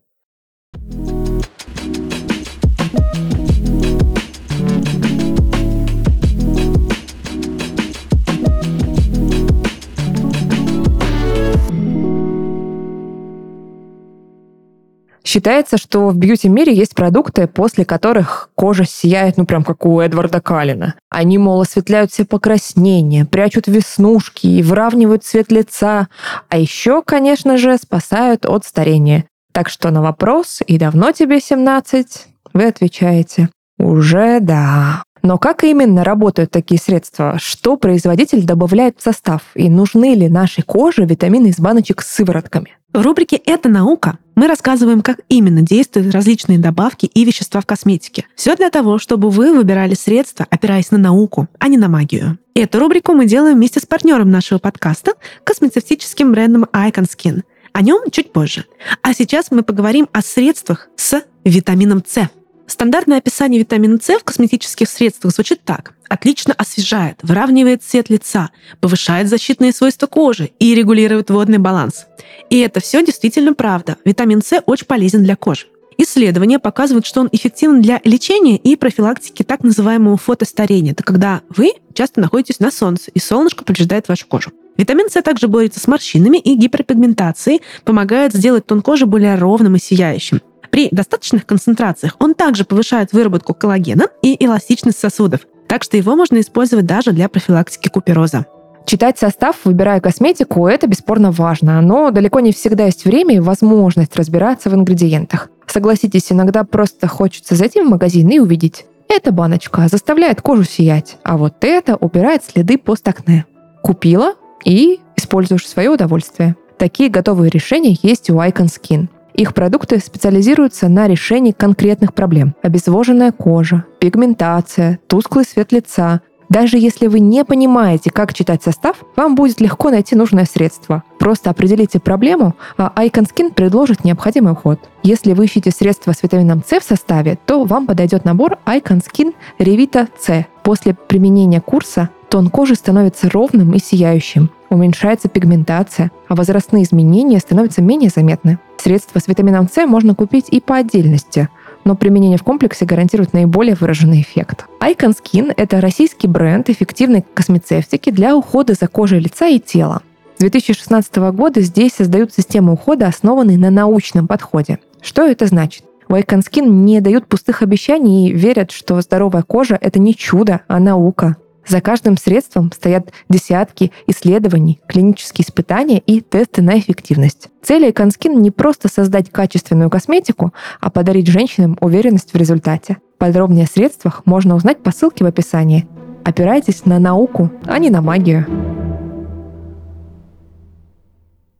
Считается, 15.28 15.76
что 15.78 16.08
в 16.08 16.16
бьюти-мире 16.16 16.74
есть 16.74 16.96
продукты, 16.96 17.48
после 17.48 17.84
которых 17.84 18.50
кожа 18.56 18.86
сияет, 18.86 19.36
ну, 19.36 19.46
прям 19.46 19.66
как 19.66 19.86
у 19.86 20.00
Эдварда 20.00 20.40
Каллина. 20.40 20.96
Они, 21.10 21.38
мол, 21.38 21.60
осветляют 21.60 22.13
все 22.13 22.24
покраснения, 22.24 23.26
прячут 23.26 23.68
веснушки 23.68 24.48
и 24.48 24.63
выравнивают 24.63 25.26
цвет 25.26 25.52
лица. 25.52 26.08
А 26.48 26.58
еще, 26.58 27.02
конечно 27.02 27.58
же, 27.58 27.76
спасают 27.76 28.46
от 28.46 28.63
старения. 28.63 29.26
Так 29.52 29.68
что 29.68 29.92
на 29.92 30.02
вопрос 30.02 30.62
«И 30.66 30.78
давно 30.78 31.12
тебе 31.12 31.40
17?» 31.40 32.06
вы 32.54 32.63
отвечаете 32.63 33.50
«Уже 33.78 34.40
да». 34.40 35.04
Но 35.24 35.38
как 35.38 35.66
именно 35.66 36.06
работают 36.06 36.52
такие 36.52 36.80
средства? 36.80 37.38
Что 37.38 37.76
производитель 37.76 38.46
добавляет 38.46 38.98
в 38.98 39.04
состав? 39.04 39.42
И 39.56 39.70
нужны 39.70 40.16
ли 40.16 40.30
нашей 40.30 40.63
коже 40.63 41.04
витамины 41.04 41.48
из 41.48 41.60
баночек 41.60 42.02
с 42.02 42.16
сыворотками? 42.16 42.78
В 42.94 43.02
рубрике 43.02 43.36
«Это 43.36 43.68
наука» 43.68 44.20
мы 44.38 44.47
рассказываем, 44.47 45.02
как 45.02 45.19
именно 45.30 45.63
действуют 45.63 46.13
различные 46.13 46.60
добавки 46.60 47.08
и 47.08 47.26
вещества 47.26 47.60
в 47.60 47.65
косметике. 47.65 48.26
Все 48.36 48.56
для 48.56 48.69
того, 48.69 49.00
чтобы 49.00 49.32
вы 49.32 49.52
выбирали 49.52 49.95
средства, 49.95 50.45
опираясь 50.50 50.91
на 50.91 51.00
науку, 51.00 51.47
а 51.58 51.67
не 51.67 51.78
на 51.78 51.89
магию. 51.89 52.38
Эту 52.54 52.80
рубрику 52.80 53.13
мы 53.13 53.26
делаем 53.26 53.58
вместе 53.58 53.80
с 53.80 53.86
партнером 53.88 54.30
нашего 54.30 54.60
подкаста, 54.60 55.13
космецевтическим 55.43 56.32
брендом 56.32 56.65
Icon 56.65 57.08
Skin. 57.10 57.41
О 57.73 57.82
нем 57.82 58.12
чуть 58.12 58.32
позже. 58.32 58.65
А 59.02 59.13
сейчас 59.15 59.50
мы 59.50 59.63
поговорим 59.63 60.08
о 60.12 60.21
средствах 60.21 60.88
с 60.95 61.23
витамином 61.43 62.04
С. 62.06 62.30
Стандартное 62.67 63.19
описание 63.19 63.62
витамина 63.62 63.97
С 64.01 64.19
в 64.19 64.23
косметических 64.25 64.89
средствах 64.89 65.34
звучит 65.34 65.62
так. 65.63 65.93
Отлично 66.10 66.53
освежает, 66.58 67.17
выравнивает 67.23 67.82
цвет 67.82 68.10
лица, 68.10 68.49
повышает 68.82 69.30
защитные 69.30 69.71
свойства 69.71 70.06
кожи 70.08 70.51
и 70.60 70.75
регулирует 70.75 71.30
водный 71.30 71.60
баланс. 71.60 72.08
И 72.49 72.60
это 72.60 72.82
все 72.82 73.06
действительно 73.06 73.53
правда. 73.53 73.95
Витамин 74.03 74.41
С 74.41 74.62
очень 74.65 74.86
полезен 74.86 75.23
для 75.23 75.38
кожи. 75.38 75.67
Исследования 75.97 76.60
показывают, 76.60 77.06
что 77.06 77.21
он 77.21 77.30
эффективен 77.32 77.82
для 77.82 78.01
лечения 78.03 78.58
и 78.58 78.75
профилактики 78.75 79.43
так 79.43 79.63
называемого 79.63 80.17
фотостарения. 80.17 80.91
Это 80.91 81.03
когда 81.03 81.41
вы 81.49 81.71
часто 81.93 82.19
находитесь 82.21 82.60
на 82.60 82.69
солнце, 82.69 83.10
и 83.12 83.19
солнышко 83.19 83.63
повреждает 83.63 84.08
вашу 84.08 84.27
кожу. 84.27 84.51
Витамин 84.77 85.10
С 85.10 85.19
также 85.23 85.47
борется 85.47 85.80
с 85.80 85.88
морщинами 85.88 86.38
и 86.38 86.53
гиперпигментацией, 86.56 87.62
помогает 87.84 88.34
сделать 88.34 88.67
тон 88.67 88.82
кожи 88.82 89.08
более 89.08 89.36
ровным 89.36 89.75
и 89.75 89.80
сияющим. 89.80 90.41
При 90.71 90.89
достаточных 90.91 91.45
концентрациях 91.45 92.15
он 92.19 92.34
также 92.34 92.65
повышает 92.65 93.13
выработку 93.13 93.53
коллагена 93.53 94.08
и 94.21 94.43
эластичность 94.43 94.99
сосудов, 94.99 95.41
так 95.67 95.84
что 95.84 95.97
его 95.97 96.15
можно 96.15 96.39
использовать 96.39 96.86
даже 96.86 97.12
для 97.12 97.30
профилактики 97.30 97.89
купероза. 97.89 98.45
Читать 98.86 99.19
состав, 99.19 99.58
выбирая 99.65 99.99
косметику, 99.99 100.65
это 100.65 100.88
бесспорно 100.88 101.32
важно, 101.32 101.82
но 101.82 102.10
далеко 102.10 102.39
не 102.39 102.53
всегда 102.53 102.86
есть 102.86 103.03
время 103.03 103.36
и 103.36 103.39
возможность 103.39 104.15
разбираться 104.15 104.69
в 104.69 104.75
ингредиентах. 104.75 105.49
Согласитесь, 105.65 106.32
иногда 106.32 106.63
просто 106.63 107.08
хочется 107.08 107.56
зайти 107.56 107.82
в 107.82 107.89
магазин 107.89 108.30
и 108.30 108.39
увидеть. 108.39 108.86
Эта 109.10 109.34
баночка 109.34 109.88
заставляет 109.89 110.41
кожу 110.41 110.63
сиять, 110.63 111.17
а 111.23 111.38
вот 111.38 111.56
это 111.65 111.97
убирает 111.97 112.43
следы 112.45 112.77
постакне. 112.77 113.45
Купила 113.84 114.36
и 114.63 115.01
используешь 115.17 115.63
в 115.63 115.69
свое 115.69 115.89
удовольствие. 115.89 116.56
Такие 116.77 117.10
готовые 117.10 117.49
решения 117.49 117.97
есть 118.01 118.30
у 118.30 118.36
Icon 118.36 118.67
Skin. 118.67 119.08
Их 119.38 119.54
продукты 119.54 120.00
специализируются 120.00 120.89
на 120.89 121.08
решении 121.08 121.52
конкретных 121.52 122.15
проблем. 122.15 122.56
Обезвоженная 122.63 123.32
кожа, 123.32 123.86
пигментация, 124.00 125.00
тусклый 125.06 125.45
цвет 125.45 125.71
лица. 125.71 126.21
Даже 126.50 126.80
если 126.80 127.06
вы 127.06 127.19
не 127.19 127.45
понимаете, 127.45 128.10
как 128.10 128.34
читать 128.34 128.63
состав, 128.63 129.04
вам 129.15 129.36
будет 129.36 129.62
легко 129.62 129.91
найти 129.91 130.15
нужное 130.15 130.45
средство. 130.45 131.04
Просто 131.19 131.52
определите 131.52 132.00
проблему, 132.00 132.56
а 132.78 132.91
Icon 132.95 133.28
Skin 133.30 133.54
предложит 133.54 134.04
необходимый 134.04 134.54
уход. 134.54 134.80
Если 135.04 135.34
вы 135.34 135.45
ищете 135.45 135.69
средства 135.69 136.13
с 136.13 136.23
витамином 136.23 136.63
С 136.65 136.80
в 136.80 136.84
составе, 136.84 137.38
то 137.45 137.63
вам 137.63 137.86
подойдет 137.86 138.26
набор 138.26 138.58
Icon 138.65 139.04
Skin 139.06 139.36
Revita 139.60 140.08
C. 140.19 140.47
После 140.63 140.95
применения 140.95 141.62
курса 141.62 142.10
тон 142.30 142.50
кожи 142.50 142.76
становится 142.76 143.30
ровным 143.30 143.73
и 143.73 143.80
сияющим, 143.80 144.50
уменьшается 144.69 145.30
пигментация, 145.30 146.12
а 146.27 146.36
возрастные 146.36 146.84
изменения 146.84 147.39
становятся 147.39 147.82
менее 147.82 148.10
заметны. 148.13 148.60
Средства 148.77 149.19
с 149.19 149.27
витамином 149.27 149.67
С 149.69 149.86
можно 149.86 150.15
купить 150.15 150.47
и 150.49 150.60
по 150.60 150.75
отдельности, 150.75 151.49
но 151.84 151.95
применение 151.95 152.38
в 152.38 152.43
комплексе 152.43 152.86
гарантирует 152.86 153.34
наиболее 153.34 153.75
выраженный 153.75 154.21
эффект. 154.21 154.65
Icon 154.82 155.15
Skin– 155.15 155.53
это 155.58 155.82
российский 155.82 156.27
бренд 156.27 156.69
эффективной 156.69 157.25
космецевтики 157.34 158.12
для 158.12 158.36
ухода 158.36 158.73
за 158.73 158.88
кожей 158.88 159.19
лица 159.19 159.47
и 159.47 159.60
тела. 159.60 160.01
С 160.38 160.41
2016 160.41 161.15
года 161.34 161.62
здесь 161.62 161.93
создают 161.93 162.34
систему 162.34 162.73
ухода, 162.73 163.08
основанные 163.08 163.58
на 163.58 163.71
научном 163.71 164.27
подходе. 164.27 164.80
Что 165.01 165.25
это 165.25 165.47
значит? 165.47 165.84
В 166.08 166.13
Icon 166.13 166.39
Skin 166.39 166.67
не 166.67 167.01
дают 167.01 167.27
пустых 167.27 167.62
обещаний 167.62 168.30
и 168.30 168.34
верят, 168.34 168.71
что 168.71 169.01
здоровая 169.01 169.43
кожа– 169.43 169.77
это 169.82 169.99
не 169.99 170.15
чудо, 170.15 170.62
а 170.67 170.80
наука. 170.80 171.38
За 171.67 171.82
каждым 171.82 172.17
средством 172.17 172.71
стоят 172.71 173.12
десятки 173.27 173.91
исследований, 174.08 174.80
клинические 174.88 175.45
испытания 175.45 175.99
и 175.99 176.21
тесты 176.21 176.62
на 176.62 176.80
эффективность. 176.80 177.49
Цель 177.62 177.86
Iconskin 177.89 178.36
не 178.36 178.51
просто 178.51 178.88
создать 178.88 179.30
качественную 179.32 179.89
косметику, 179.89 180.53
а 180.80 180.89
подарить 180.89 181.27
женщинам 181.27 181.77
уверенность 181.82 182.32
в 182.34 182.38
результате. 182.38 182.97
Подробнее 183.17 183.65
о 183.65 183.67
средствах 183.67 184.21
можно 184.25 184.56
узнать 184.56 184.82
по 184.82 184.91
ссылке 184.91 185.25
в 185.25 185.27
описании. 185.27 185.88
Опирайтесь 186.23 186.86
на 186.86 186.99
науку, 186.99 187.51
а 187.65 187.80
не 187.80 187.89
на 187.89 188.01
магию. 188.01 188.45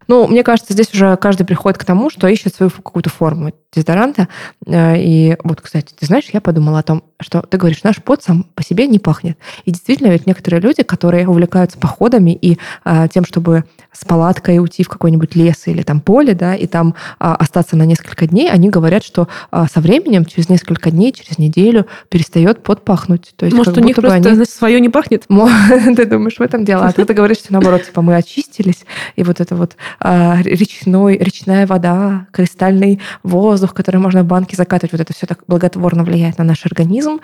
Ну, 0.08 0.26
мне 0.28 0.44
кажется, 0.44 0.72
здесь 0.72 0.94
уже 0.94 1.18
каждый 1.18 1.46
приходит 1.46 1.78
к 1.78 1.84
тому, 1.84 2.10
что 2.10 2.28
ищет 2.28 2.56
свою 2.56 2.70
какую-то 2.70 3.10
форму 3.10 3.52
дезодоранта. 3.74 4.28
Э, 4.66 4.96
и 4.98 5.38
вот, 5.44 5.62
кстати, 5.62 5.94
ты 5.98 6.06
знаешь, 6.06 6.26
я 6.34 6.42
подумала 6.42 6.80
о 6.80 6.84
том, 6.84 7.04
что 7.20 7.42
ты 7.42 7.58
говоришь, 7.58 7.84
наш 7.84 8.02
пот 8.02 8.24
сам 8.24 8.44
по 8.56 8.64
себе 8.64 8.88
не 8.88 9.00
пахнет. 9.00 9.38
И 9.66 9.72
действительно, 9.72 10.10
ведь 10.10 10.28
некоторые 10.28 10.62
люди, 10.62 10.84
которые 10.84 11.28
увлекаются 11.28 11.78
походами 11.78 12.32
и 12.40 12.58
а, 12.84 13.08
тем, 13.08 13.26
чтобы 13.26 13.64
с 13.92 14.06
палаткой 14.06 14.60
уйти 14.60 14.84
в 14.84 14.90
какой-нибудь 14.90 15.36
лес 15.36 15.64
или 15.66 15.82
там 15.82 16.00
поле, 16.00 16.34
да, 16.34 16.56
и 16.56 16.68
там 16.68 16.94
а, 17.20 17.36
остаться 17.36 17.76
на 17.76 17.84
несколько 17.84 18.28
дней, 18.28 18.52
они 18.52 18.70
говорят, 18.70 19.04
что 19.04 19.28
а, 19.50 19.68
со 19.68 19.82
временем, 19.82 20.26
через 20.26 20.50
несколько 20.50 20.92
дней, 20.92 21.12
через 21.12 21.40
неделю 21.40 21.88
перестает 22.10 22.62
пот 22.62 22.86
пахнуть. 22.86 23.34
То 23.36 23.46
есть, 23.46 23.58
Может, 23.58 23.78
у 23.78 23.82
них 23.82 23.96
просто 23.96 24.30
они... 24.30 24.46
свое 24.46 24.80
не 24.80 24.90
пахнет? 24.90 25.26
Ты 25.96 26.06
думаешь, 26.06 26.38
в 26.38 26.42
этом 26.42 26.66
дело? 26.66 26.86
А 26.86 26.92
ты 26.92 27.14
говоришь, 27.14 27.38
что 27.38 27.54
наоборот, 27.54 27.84
типа 27.84 28.02
мы 28.02 28.16
очистились, 28.16 28.86
и 29.16 29.24
вот 29.24 29.40
это 29.42 29.56
вот 29.56 29.76
а, 30.00 30.38
речной, 30.44 31.18
речная 31.18 31.66
вода, 31.66 32.28
кристальный 32.32 33.02
воздух, 33.24 33.57
который 33.74 33.98
можно 33.98 34.24
в 34.24 34.26
банке 34.26 34.56
закатывать, 34.56 34.92
вот 34.92 35.02
это 35.02 35.14
все 35.14 35.26
так 35.26 35.44
благотворно 35.48 36.04
влияет 36.04 36.38
на 36.38 36.44
наш 36.44 36.66
организм. 36.66 37.20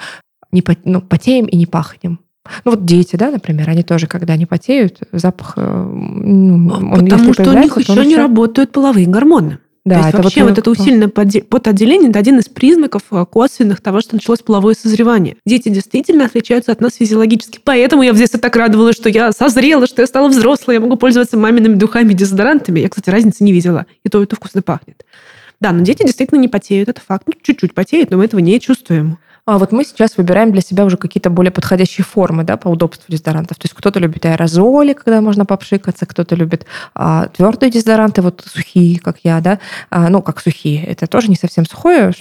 Не 0.52 0.64
ну, 0.86 1.02
потеем 1.02 1.46
и 1.46 1.56
не 1.56 1.66
пахнем. 1.66 2.20
Ну 2.66 2.72
вот 2.72 2.86
дети, 2.86 3.16
да, 3.16 3.32
например, 3.32 3.70
они 3.70 3.84
тоже, 3.84 4.08
когда 4.08 4.36
не 4.36 4.46
потеют, 4.46 5.00
запах, 5.12 5.54
э, 5.56 5.62
ну, 5.62 6.68
он, 6.68 7.06
Потому 7.06 7.34
что 7.34 7.50
у 7.50 7.58
них 7.58 7.78
еще 7.78 8.06
не 8.06 8.14
все... 8.14 8.18
работают 8.18 8.72
половые 8.72 9.08
гормоны. 9.08 9.60
Да, 9.86 9.96
То 9.96 10.00
есть 10.00 10.14
это 10.14 10.24
вообще 10.24 10.42
вот, 10.44 10.50
вот 10.52 10.60
это 10.60 10.72
усиленное 10.72 11.10
потоотделение– 11.10 12.10
это 12.12 12.20
один 12.20 12.40
из 12.40 12.48
признаков 12.48 13.02
э, 13.12 13.26
косвенных 13.30 13.82
того, 13.82 14.00
что 14.00 14.16
началось 14.16 14.40
половое 14.40 14.76
созревание. 14.76 15.36
Дети 15.46 15.68
действительно 15.68 16.26
отличаются 16.26 16.72
от 16.72 16.80
нас 16.80 16.96
физиологически. 16.96 17.60
Поэтому 17.62 18.02
я 18.02 18.14
в 18.14 18.18
детстве 18.18 18.40
так 18.40 18.56
радовалась, 18.56 18.96
что 18.96 19.10
я 19.10 19.34
созрела, 19.34 19.86
что 19.86 20.02
я 20.02 20.08
стала 20.08 20.30
взрослой, 20.30 20.76
я 20.76 20.80
могу 20.80 20.96
пользоваться 20.96 21.36
мамиными 21.36 21.76
духами, 21.76 22.14
дезодорантами. 22.14 22.80
Я, 22.80 22.88
кстати, 22.88 23.10
разницы 23.10 23.44
не 23.44 23.52
видела. 23.52 23.86
И 24.04 24.10
то, 24.10 24.24
и 24.24 24.26
то 24.26 24.38
вкусно 24.38 24.62
пахнет. 24.62 25.04
Да, 25.60 25.72
но 25.72 25.82
дети 25.84 26.04
действительно 26.04 26.40
не 26.40 26.48
потеют, 26.48 26.90
это 26.90 27.02
факт. 27.02 27.24
Ну, 27.28 27.34
чуть-чуть 27.42 27.74
потеют, 27.74 28.12
но 28.12 28.18
мы 28.18 28.26
этого 28.26 28.40
не 28.40 28.60
чувствуем. 28.60 29.18
А 29.46 29.58
вот 29.58 29.74
мы 29.74 29.84
сейчас 29.84 30.16
выбираем 30.16 30.54
для 30.54 30.62
себя 30.62 30.86
уже 30.86 30.96
какие-то 30.96 31.30
более 31.30 31.52
подходящие 31.52 32.06
формы 32.06 32.46
да, 32.46 32.56
по 32.56 32.70
удобству 32.70 33.04
дезодорантов. 33.10 33.58
То 33.58 33.66
есть 33.66 33.74
кто-то 33.74 34.00
любит 34.00 34.26
аэрозоли, 34.26 34.94
когда 34.94 35.20
можно 35.20 35.46
попшикаться, 35.46 36.06
кто-то 36.06 36.36
любит 36.36 36.66
а, 36.96 37.28
твердые 37.28 37.70
дезодоранты, 37.70 38.22
вот 38.22 38.42
сухие, 38.46 39.00
как 39.00 39.18
я, 39.24 39.42
да, 39.42 39.60
а, 39.90 40.08
ну, 40.08 40.22
как 40.22 40.40
сухие. 40.40 40.86
Это 40.86 41.08
тоже 41.08 41.28
не 41.28 41.36
совсем 41.36 41.66
сухое, 41.66 42.14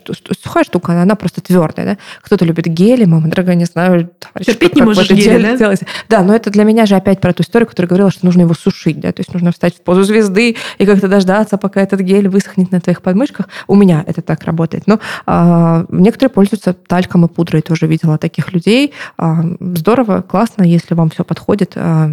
сухая 0.43 0.65
штука, 0.65 1.01
она 1.01 1.15
просто 1.15 1.41
твердая, 1.41 1.87
да. 1.87 1.99
Кто-то 2.23 2.45
любит 2.45 2.67
гели, 2.67 3.05
мама 3.05 3.29
дорогая, 3.29 3.55
не 3.55 3.67
знаю, 3.67 4.11
Терпеть 4.45 4.75
не 4.75 4.83
можешь 4.83 5.09
гели, 5.09 5.43
да? 5.43 5.57
Делать. 5.57 5.83
Да, 6.09 6.25
но 6.25 6.35
это 6.35 6.51
для 6.51 6.65
меня 6.65 6.87
же 6.87 6.97
опять 6.97 7.21
про 7.21 7.33
ту 7.33 7.45
историю, 7.45 7.69
которая 7.69 7.89
говорила, 7.89 8.11
что 8.11 8.27
нужно 8.27 8.41
его 8.41 8.55
сушить, 8.55 8.99
да, 8.99 9.13
то 9.13 9.21
есть 9.21 9.33
нужно 9.33 9.53
встать 9.53 9.77
в 9.77 9.83
позу 9.83 10.03
звезды 10.03 10.57
и 10.79 10.87
как-то 10.87 11.07
дождаться, 11.07 11.57
пока 11.57 11.83
этот 11.83 12.01
гель 12.01 12.29
высохнет 12.29 12.73
на 12.73 12.81
твоих 12.81 13.01
подмышках. 13.01 13.49
У 13.69 13.77
меня 13.77 14.03
это 14.09 14.23
так 14.23 14.43
работает. 14.43 14.89
Но 14.89 14.99
а, 15.25 15.87
некоторые 15.89 16.31
пользуются 16.31 16.73
тальком 16.73 17.12
и 17.25 17.29
пудрой 17.29 17.63
тоже 17.63 17.87
видела 17.87 18.19
таких 18.19 18.53
людей. 18.53 18.93
А, 19.17 19.43
здорово, 19.61 20.23
классно, 20.23 20.63
если 20.63 20.95
вам 20.95 21.11
все 21.11 21.25
подходит. 21.25 21.73
А, 21.77 22.11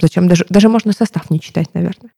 зачем 0.00 0.28
даже, 0.28 0.46
даже 0.48 0.68
можно 0.68 0.92
состав 0.92 1.30
не 1.30 1.40
читать, 1.40 1.68
наверное. 1.74 2.10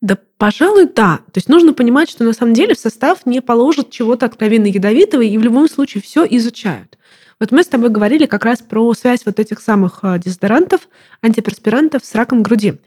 Да, 0.00 0.18
пожалуй, 0.38 0.88
да. 0.94 1.18
То 1.32 1.38
есть 1.38 1.48
нужно 1.48 1.72
понимать, 1.72 2.08
что 2.08 2.24
на 2.24 2.32
самом 2.32 2.54
деле 2.54 2.74
в 2.74 2.78
состав 2.78 3.26
не 3.26 3.40
положат 3.40 3.90
чего-то 3.90 4.26
откровенно 4.26 4.66
ядовитого, 4.66 5.22
и 5.22 5.38
в 5.38 5.42
любом 5.42 5.68
случае 5.68 6.02
все 6.02 6.24
изучают. 6.24 6.98
Вот 7.38 7.52
мы 7.52 7.62
с 7.62 7.66
тобой 7.66 7.90
говорили 7.90 8.26
как 8.26 8.44
раз 8.44 8.60
про 8.60 8.94
связь 8.94 9.26
вот 9.26 9.38
этих 9.38 9.60
самых 9.60 10.00
а, 10.02 10.18
дезодорантов, 10.18 10.88
антиперспирантов 11.22 12.04
с 12.04 12.14
раком 12.14 12.42
груди. 12.42 12.80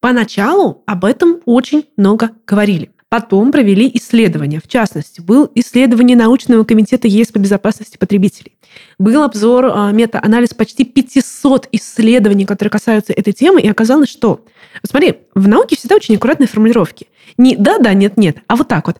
Поначалу 0.00 0.82
об 0.86 1.04
этом 1.04 1.40
очень 1.46 1.86
много 1.96 2.30
говорили. 2.46 2.90
Потом 3.08 3.52
провели 3.52 3.88
исследования. 3.94 4.60
В 4.60 4.66
частности, 4.66 5.20
был 5.20 5.48
исследование 5.54 6.16
научного 6.16 6.64
комитета 6.64 7.06
ЕС 7.06 7.28
по 7.28 7.38
безопасности 7.38 7.96
потребителей. 7.96 8.58
Был 8.98 9.22
обзор, 9.22 9.66
а, 9.66 9.92
мета-анализ 9.92 10.54
почти 10.54 10.84
500 10.84 11.68
исследований, 11.70 12.46
которые 12.46 12.72
касаются 12.72 13.12
этой 13.12 13.32
темы, 13.32 13.60
и 13.60 13.68
оказалось, 13.68 14.08
что... 14.08 14.44
Смотри, 14.82 15.18
в 15.36 15.46
науке 15.46 15.76
всегда 15.76 15.94
очень 15.94 16.16
аккуратные 16.16 16.48
формулировки. 16.48 17.06
Не 17.38 17.54
«да-да, 17.56 17.94
нет-нет», 17.94 18.38
а 18.48 18.56
вот 18.56 18.66
так 18.66 18.88
вот. 18.88 18.96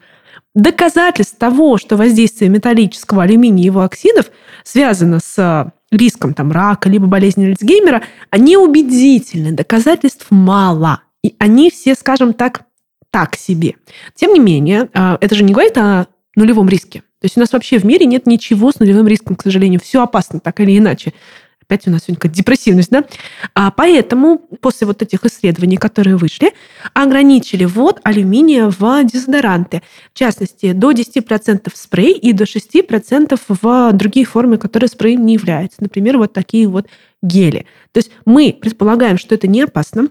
Доказательств 0.54 1.36
того, 1.36 1.76
что 1.76 1.96
воздействие 1.96 2.48
металлического 2.48 3.24
алюминия 3.24 3.64
и 3.64 3.66
его 3.66 3.82
оксидов 3.82 4.30
связано 4.62 5.18
с 5.18 5.36
а, 5.36 5.72
риском 5.90 6.32
там, 6.32 6.52
рака 6.52 6.88
либо 6.88 7.06
болезни 7.08 7.46
Альцгеймера, 7.46 8.02
они 8.30 8.56
убедительны. 8.56 9.50
Доказательств 9.50 10.28
мало. 10.30 11.02
И 11.24 11.34
они 11.38 11.70
все, 11.70 11.96
скажем 11.96 12.34
так, 12.34 12.62
так 13.16 13.34
себе. 13.34 13.76
Тем 14.14 14.34
не 14.34 14.40
менее, 14.40 14.90
а, 14.92 15.16
это 15.22 15.34
же 15.34 15.42
не 15.42 15.54
говорит 15.54 15.78
о 15.78 16.06
нулевом 16.34 16.68
риске. 16.68 17.00
То 17.00 17.24
есть 17.24 17.38
у 17.38 17.40
нас 17.40 17.50
вообще 17.50 17.78
в 17.78 17.84
мире 17.84 18.04
нет 18.04 18.26
ничего 18.26 18.70
с 18.70 18.78
нулевым 18.78 19.08
риском, 19.08 19.36
к 19.36 19.42
сожалению. 19.42 19.80
Все 19.80 20.02
опасно, 20.02 20.38
так 20.38 20.60
или 20.60 20.76
иначе. 20.76 21.14
Опять 21.62 21.88
у 21.88 21.90
нас 21.90 22.02
сегодня 22.06 22.30
депрессивность, 22.30 22.90
да? 22.90 23.06
А 23.54 23.70
поэтому 23.70 24.36
после 24.60 24.86
вот 24.86 25.00
этих 25.00 25.24
исследований, 25.24 25.78
которые 25.78 26.18
вышли, 26.18 26.52
ограничили 26.92 27.64
ввод 27.64 28.00
алюминия 28.04 28.68
в 28.68 29.04
дезодоранты. 29.04 29.80
В 30.12 30.18
частности, 30.18 30.72
до 30.72 30.92
10% 30.92 31.72
в 31.72 31.76
спрей 31.78 32.12
и 32.12 32.34
до 32.34 32.44
6% 32.44 33.40
в 33.48 33.92
другие 33.94 34.26
формы, 34.26 34.58
которые 34.58 34.90
спреем 34.90 35.24
не 35.24 35.32
являются. 35.32 35.78
Например, 35.80 36.18
вот 36.18 36.34
такие 36.34 36.68
вот 36.68 36.86
гели. 37.22 37.64
То 37.92 37.98
есть 37.98 38.10
мы 38.26 38.52
предполагаем, 38.60 39.16
что 39.16 39.34
это 39.34 39.46
не 39.46 39.62
опасно, 39.62 40.08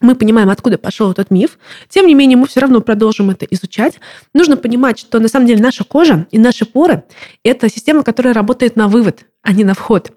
мы 0.00 0.14
понимаем, 0.14 0.50
откуда 0.50 0.78
пошел 0.78 1.10
этот 1.10 1.30
миф. 1.30 1.58
Тем 1.88 2.06
не 2.06 2.14
менее, 2.14 2.36
мы 2.36 2.46
все 2.46 2.60
равно 2.60 2.80
продолжим 2.80 3.30
это 3.30 3.46
изучать. 3.46 3.94
Нужно 4.34 4.56
понимать, 4.56 4.98
что 4.98 5.18
на 5.20 5.28
самом 5.28 5.46
деле 5.46 5.62
наша 5.62 5.84
кожа 5.84 6.26
и 6.30 6.38
наши 6.38 6.64
поры– 6.64 7.04
это 7.44 7.68
система, 7.68 8.02
которая 8.02 8.34
работает 8.34 8.76
на 8.76 8.88
вывод, 8.88 9.26
а 9.42 9.52
не 9.52 9.64
на 9.64 9.74
вход. 9.74 10.12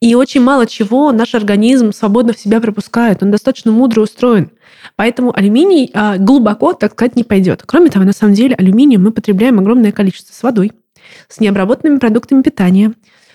И 0.00 0.14
очень 0.14 0.42
мало 0.42 0.66
чего 0.66 1.12
наш 1.12 1.34
организм 1.34 1.92
свободно 1.92 2.32
в 2.32 2.38
себя 2.38 2.60
пропускает. 2.60 3.22
Он 3.22 3.30
достаточно 3.30 3.72
мудро 3.72 4.02
устроен. 4.02 4.50
Поэтому 4.96 5.34
алюминий 5.34 5.90
а, 5.94 6.18
глубоко, 6.18 6.74
так 6.74 6.92
сказать, 6.92 7.16
не 7.16 7.24
пойдет. 7.24 7.62
Кроме 7.64 7.90
того, 7.90 8.04
на 8.04 8.12
самом 8.12 8.34
деле 8.34 8.54
алюминия 8.54 8.98
мы 8.98 9.12
потребляем 9.12 9.58
огромное 9.58 9.92
количество 9.92 10.34
с 10.34 10.42
водой, 10.42 10.72
с 11.28 11.40
необработанными 11.40 11.98
продуктами 11.98 12.42
питания, 12.42 12.92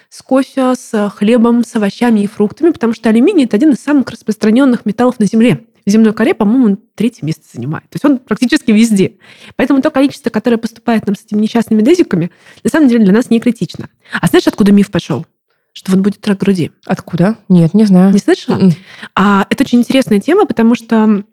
с 0.10 0.22
кофе, 0.22 0.74
с 0.76 1.10
хлебом, 1.16 1.64
с 1.64 1.76
овощами 1.76 2.22
и 2.22 2.28
фруктами, 2.28 2.72
потому 2.72 2.94
что 2.94 3.10
алюминий– 3.10 3.44
это 3.46 3.58
один 3.58 3.72
из 3.72 3.80
самых 3.80 4.10
распространенных 4.10 4.86
металлов 4.86 5.20
на 5.20 5.26
Земле 5.26 5.66
в 5.86 5.90
земной 5.90 6.14
коре, 6.14 6.34
по-моему, 6.34 6.78
третье 6.96 7.26
место 7.26 7.44
занимает. 7.52 7.84
То 7.90 7.96
есть 7.96 8.06
он 8.06 8.18
практически 8.18 8.72
везде. 8.72 9.14
Поэтому 9.56 9.82
то 9.82 9.92
количество, 9.92 10.30
которое 10.30 10.58
поступает 10.58 11.06
нам 11.08 11.16
с 11.16 11.26
этими 11.26 11.42
несчастными 11.42 11.82
дезиками, 11.82 12.32
на 12.64 12.70
самом 12.70 12.88
деле 12.88 13.04
для 13.06 13.14
нас 13.14 13.30
не 13.30 13.40
критично. 13.40 13.90
А 14.20 14.28
знаешь, 14.28 14.48
откуда 14.48 14.72
миф 14.72 14.92
пошел? 14.92 15.26
Что 15.74 15.92
вот 15.92 16.02
будет 16.02 16.28
рак 16.28 16.40
груди. 16.40 16.72
Откуда? 16.86 17.38
Нет, 17.48 17.74
не 17.74 17.86
знаю. 17.86 18.12
Не 18.12 18.20
слышала? 18.20 18.58
Mm-mm. 18.58 18.74
А, 19.16 19.46
это 19.50 19.64
очень 19.64 19.80
интересная 19.80 20.20
тема, 20.20 20.46
потому 20.46 20.76
что 20.76 21.24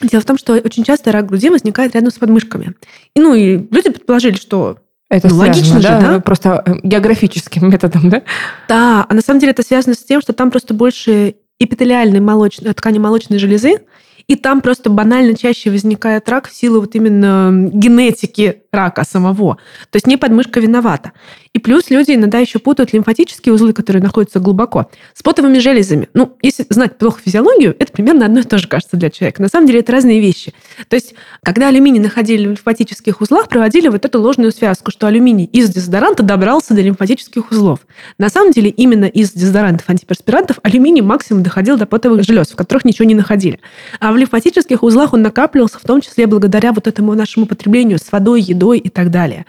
дело 0.00 0.22
в 0.22 0.24
том, 0.24 0.38
что 0.38 0.54
очень 0.54 0.84
часто 0.84 1.12
рак 1.12 1.26
груди 1.26 1.50
возникает 1.50 1.94
рядом 1.94 2.10
с 2.10 2.18
подмышками. 2.18 2.74
И, 3.14 3.20
ну, 3.20 3.34
и 3.34 3.56
люди 3.56 3.90
предположили, 3.90 4.36
что 4.36 4.78
это 5.10 5.28
ну, 5.28 5.34
связано, 5.34 5.48
логично 5.48 5.80
да? 5.80 6.00
же, 6.00 6.06
да? 6.06 6.20
Просто 6.20 6.62
э, 6.64 6.74
географическим 6.84 7.68
методом, 7.68 8.08
да? 8.08 8.22
Да, 8.68 9.06
а 9.08 9.12
на 9.12 9.20
самом 9.22 9.40
деле 9.40 9.52
это 9.52 9.62
связано 9.62 9.94
с 9.94 10.04
тем, 10.04 10.20
что 10.20 10.32
там 10.32 10.50
просто 10.50 10.72
больше 10.72 11.34
эпителиальной 11.58 12.20
молочной, 12.20 12.72
ткани 12.72 12.98
молочной 12.98 13.38
железы, 13.38 13.82
и 14.30 14.36
там 14.36 14.60
просто 14.60 14.90
банально 14.90 15.34
чаще 15.34 15.72
возникает 15.72 16.28
рак 16.28 16.48
в 16.48 16.54
силу 16.54 16.80
вот 16.80 16.94
именно 16.94 17.50
генетики 17.52 18.62
рака 18.70 19.02
самого. 19.02 19.56
То 19.90 19.96
есть 19.96 20.06
не 20.06 20.16
подмышка 20.16 20.60
виновата. 20.60 21.10
И 21.52 21.58
плюс 21.58 21.90
люди 21.90 22.12
иногда 22.12 22.38
еще 22.38 22.60
путают 22.60 22.92
лимфатические 22.92 23.52
узлы, 23.52 23.72
которые 23.72 24.00
находятся 24.00 24.38
глубоко, 24.38 24.88
с 25.14 25.22
потовыми 25.22 25.58
железами. 25.58 26.08
Ну, 26.14 26.36
если 26.42 26.64
знать 26.68 26.96
плохо 26.96 27.20
физиологию, 27.24 27.74
это 27.76 27.90
примерно 27.90 28.26
одно 28.26 28.40
и 28.40 28.42
то 28.44 28.56
же 28.58 28.68
кажется 28.68 28.96
для 28.96 29.10
человека. 29.10 29.42
На 29.42 29.48
самом 29.48 29.66
деле 29.66 29.80
это 29.80 29.90
разные 29.90 30.20
вещи. 30.20 30.54
То 30.88 30.94
есть, 30.94 31.14
когда 31.42 31.66
алюминий 31.66 31.98
находили 31.98 32.46
в 32.46 32.50
лимфатических 32.50 33.20
узлах, 33.20 33.48
проводили 33.48 33.88
вот 33.88 34.04
эту 34.04 34.20
ложную 34.20 34.52
связку, 34.52 34.92
что 34.92 35.08
алюминий 35.08 35.44
из 35.46 35.70
дезодоранта 35.70 36.22
добрался 36.22 36.72
до 36.72 36.82
лимфатических 36.82 37.50
узлов. 37.50 37.80
На 38.16 38.28
самом 38.28 38.52
деле 38.52 38.70
именно 38.70 39.06
из 39.06 39.32
дезодорантов, 39.32 39.90
антиперспирантов 39.90 40.60
алюминий 40.62 41.02
максимум 41.02 41.42
доходил 41.42 41.76
до 41.76 41.86
потовых 41.86 42.22
желез, 42.22 42.52
в 42.52 42.54
которых 42.54 42.84
ничего 42.84 43.06
не 43.06 43.16
находили. 43.16 43.58
А 43.98 44.12
в 44.12 44.16
лимфатических 44.16 44.84
узлах 44.84 45.14
он 45.14 45.22
накапливался 45.22 45.80
в 45.80 45.82
том 45.82 46.00
числе 46.00 46.28
благодаря 46.28 46.72
вот 46.72 46.86
этому 46.86 47.12
нашему 47.14 47.46
потреблению 47.46 47.98
с 47.98 48.12
водой, 48.12 48.40
едой 48.40 48.78
и 48.78 48.88
так 48.88 49.10
далее. 49.10 49.46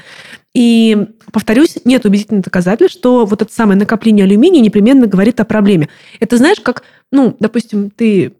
И, 0.54 1.08
повторюсь, 1.32 1.78
нет 1.86 2.06
убедительных 2.06 2.44
доказательств, 2.44 2.98
что 2.98 3.26
вот 3.26 3.42
это 3.42 3.54
самое 3.54 3.80
накопление 3.80 4.26
алюминия 4.26 4.62
непременно 4.62 5.08
говорит 5.08 5.40
о 5.40 5.46
проблеме. 5.46 5.88
Это 6.20 6.38
знаешь, 6.38 6.60
как, 6.60 6.84
ну, 7.12 7.36
допустим, 7.40 7.90
ты, 7.90 8.34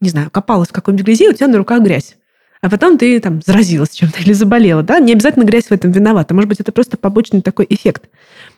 не 0.00 0.08
знаю, 0.08 0.30
копалась 0.30 0.68
в 0.68 0.72
какой-нибудь 0.72 1.06
грязи, 1.06 1.28
у 1.28 1.32
тебя 1.32 1.48
на 1.48 1.58
руках 1.58 1.82
грязь. 1.82 2.16
А 2.62 2.68
потом 2.68 2.98
ты 2.98 3.18
там 3.20 3.40
заразилась 3.44 3.90
чем-то 3.90 4.20
или 4.22 4.32
заболела, 4.32 4.82
да? 4.82 4.98
Не 5.00 5.12
обязательно 5.12 5.44
грязь 5.44 5.66
в 5.66 5.72
этом 5.72 5.90
виновата. 5.90 6.34
Может 6.34 6.48
быть, 6.48 6.60
это 6.60 6.72
просто 6.72 6.96
побочный 6.96 7.42
такой 7.42 7.66
эффект. 7.68 8.08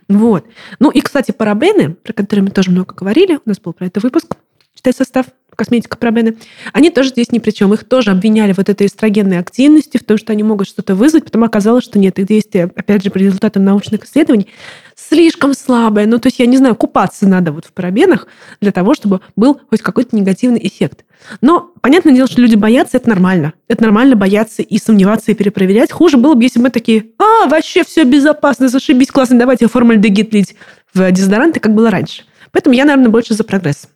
Вот. 0.08 0.44
Ну 0.78 0.90
и, 0.90 1.00
кстати, 1.00 1.32
парабены, 1.32 1.94
про 1.94 2.12
которые 2.12 2.44
мы 2.44 2.50
тоже 2.50 2.70
много 2.70 2.94
говорили, 2.94 3.36
у 3.36 3.48
нас 3.48 3.58
был 3.58 3.72
про 3.72 3.86
это 3.86 4.00
выпуск, 4.00 4.36
читать 4.82 4.96
состав 4.96 5.26
косметика 5.54 5.96
Пробены, 5.96 6.36
они 6.72 6.90
тоже 6.90 7.10
здесь 7.10 7.30
ни 7.30 7.38
при 7.38 7.52
чем. 7.52 7.72
Их 7.72 7.84
тоже 7.84 8.10
обвиняли 8.10 8.52
вот 8.56 8.68
этой 8.68 8.88
эстрогенной 8.88 9.38
активностью, 9.38 10.00
в 10.00 10.04
том, 10.04 10.18
что 10.18 10.32
они 10.32 10.42
могут 10.42 10.66
что-то 10.66 10.96
вызвать, 10.96 11.24
потом 11.24 11.44
оказалось, 11.44 11.84
что 11.84 11.98
нет, 11.98 12.18
их 12.18 12.26
действие, 12.26 12.70
опять 12.74 13.04
же, 13.04 13.10
по 13.10 13.18
результатам 13.18 13.62
научных 13.64 14.04
исследований, 14.04 14.48
слишком 14.96 15.54
слабое. 15.54 16.06
Ну, 16.06 16.18
то 16.18 16.28
есть, 16.28 16.40
я 16.40 16.46
не 16.46 16.56
знаю, 16.56 16.74
купаться 16.74 17.28
надо 17.28 17.52
вот 17.52 17.66
в 17.66 17.72
парабенах 17.72 18.26
для 18.60 18.72
того, 18.72 18.94
чтобы 18.94 19.20
был 19.36 19.60
хоть 19.70 19.82
какой-то 19.82 20.16
негативный 20.16 20.66
эффект. 20.66 21.04
Но, 21.40 21.70
понятное 21.80 22.14
дело, 22.14 22.26
что 22.26 22.40
люди 22.40 22.56
боятся, 22.56 22.96
это 22.96 23.08
нормально. 23.08 23.52
Это 23.68 23.82
нормально 23.82 24.16
бояться 24.16 24.62
и 24.62 24.78
сомневаться, 24.78 25.30
и 25.30 25.34
перепроверять. 25.34 25.92
Хуже 25.92 26.16
было 26.16 26.34
бы, 26.34 26.42
если 26.42 26.58
бы 26.58 26.64
мы 26.64 26.70
такие, 26.70 27.10
а, 27.18 27.46
вообще 27.46 27.84
все 27.84 28.02
безопасно, 28.02 28.68
зашибись, 28.68 29.12
классно, 29.12 29.38
давайте 29.38 29.68
формальдегид 29.68 30.32
лить 30.34 30.56
в 30.92 31.08
дезодоранты, 31.12 31.60
как 31.60 31.74
было 31.74 31.90
раньше. 31.90 32.24
Поэтому 32.50 32.74
я, 32.74 32.84
наверное, 32.84 33.10
больше 33.10 33.34
за 33.34 33.44
прогресс. 33.44 33.88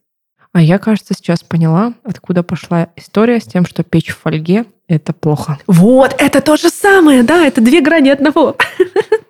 А 0.57 0.63
я, 0.63 0.79
кажется, 0.79 1.13
сейчас 1.13 1.43
поняла, 1.43 1.93
откуда 2.03 2.43
пошла 2.43 2.89
история 2.97 3.41
с 3.41 3.45
тем, 3.45 3.67
что 3.67 3.83
печь 3.83 4.09
в 4.09 4.17
фольге– 4.17 4.65
это 4.89 5.13
плохо. 5.13 5.59
Вот, 5.67 6.15
это 6.17 6.41
то 6.41 6.57
же 6.57 6.71
самое, 6.71 7.23
да, 7.25 7.47
это 7.47 7.61
две 7.61 7.83
грани 7.83 8.09
одного. 8.09 8.57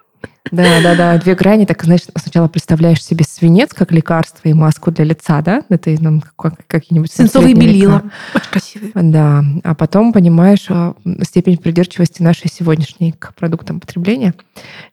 Да, 0.50 0.80
да, 0.82 0.94
да, 0.94 1.18
две 1.18 1.34
грани. 1.34 1.64
Так, 1.64 1.82
значит, 1.84 2.10
сначала 2.16 2.48
представляешь 2.48 3.02
себе 3.02 3.24
свинец 3.24 3.72
как 3.72 3.92
лекарство 3.92 4.48
и 4.48 4.52
маску 4.52 4.90
для 4.90 5.04
лица, 5.04 5.42
да? 5.42 5.62
Это 5.68 5.90
нам 6.02 6.22
какие-нибудь... 6.66 7.12
Свинцовые 7.12 7.54
белила. 7.54 8.02
Очень 8.34 8.50
красивые. 8.50 8.92
Да. 8.94 9.44
А 9.64 9.74
потом 9.74 10.12
понимаешь 10.12 10.66
а, 10.68 10.94
степень 11.22 11.58
придирчивости 11.58 12.22
нашей 12.22 12.48
сегодняшней 12.50 13.12
к 13.12 13.34
продуктам 13.34 13.80
потребления. 13.80 14.34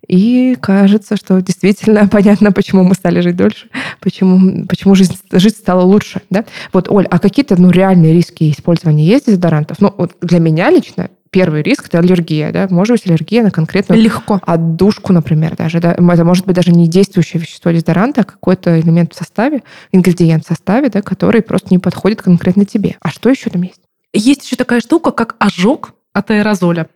И 0.07 0.57
кажется, 0.59 1.15
что 1.15 1.39
действительно 1.41 2.07
понятно, 2.11 2.51
почему 2.51 2.83
мы 2.83 2.95
стали 2.95 3.21
жить 3.21 3.35
дольше, 3.35 3.67
почему, 3.99 4.65
почему 4.65 4.95
жизнь, 4.95 5.17
жизнь 5.31 5.57
стала 5.57 5.81
лучше. 5.81 6.21
Да? 6.29 6.45
Вот, 6.71 6.89
Оль, 6.89 7.05
а 7.09 7.19
какие-то 7.19 7.59
ну, 7.61 7.69
реальные 7.69 8.13
риски 8.13 8.51
использования 8.51 9.05
есть 9.05 9.27
дезодорантов? 9.27 9.79
Ну, 9.79 9.93
вот 9.97 10.15
для 10.21 10.39
меня 10.39 10.69
лично 10.69 11.09
первый 11.33 11.63
риск– 11.63 11.87
это 11.87 11.99
аллергия. 11.99 12.53
Да? 12.53 12.67
Может 12.69 12.93
быть 12.93 13.07
аллергия 13.07 13.43
на 13.43 13.51
конкретную 13.51 14.01
Легко. 14.01 14.39
отдушку, 14.45 15.11
например, 15.11 15.57
даже. 15.57 15.81
Да? 15.81 15.91
Это 15.91 16.23
может 16.23 16.45
быть 16.45 16.55
даже 16.55 16.71
не 16.71 16.87
действующее 16.87 17.41
вещество 17.41 17.71
дезодоранта, 17.71 18.21
а 18.21 18.23
какой-то 18.23 18.79
элемент 18.79 19.13
в 19.13 19.17
составе, 19.17 19.63
ингредиент 19.91 20.45
в 20.45 20.47
составе, 20.47 20.89
да, 20.89 21.01
который 21.01 21.41
просто 21.41 21.69
не 21.71 21.79
подходит 21.79 22.21
конкретно 22.21 22.63
тебе. 22.63 22.95
А 23.01 23.09
что 23.09 23.29
еще 23.29 23.49
там 23.49 23.63
есть? 23.63 23.81
Есть 24.13 24.45
еще 24.45 24.55
такая 24.55 24.79
штука, 24.79 25.11
как 25.11 25.35
ожог 25.39 25.95
от 26.13 26.29
аэрозоля. 26.29 26.87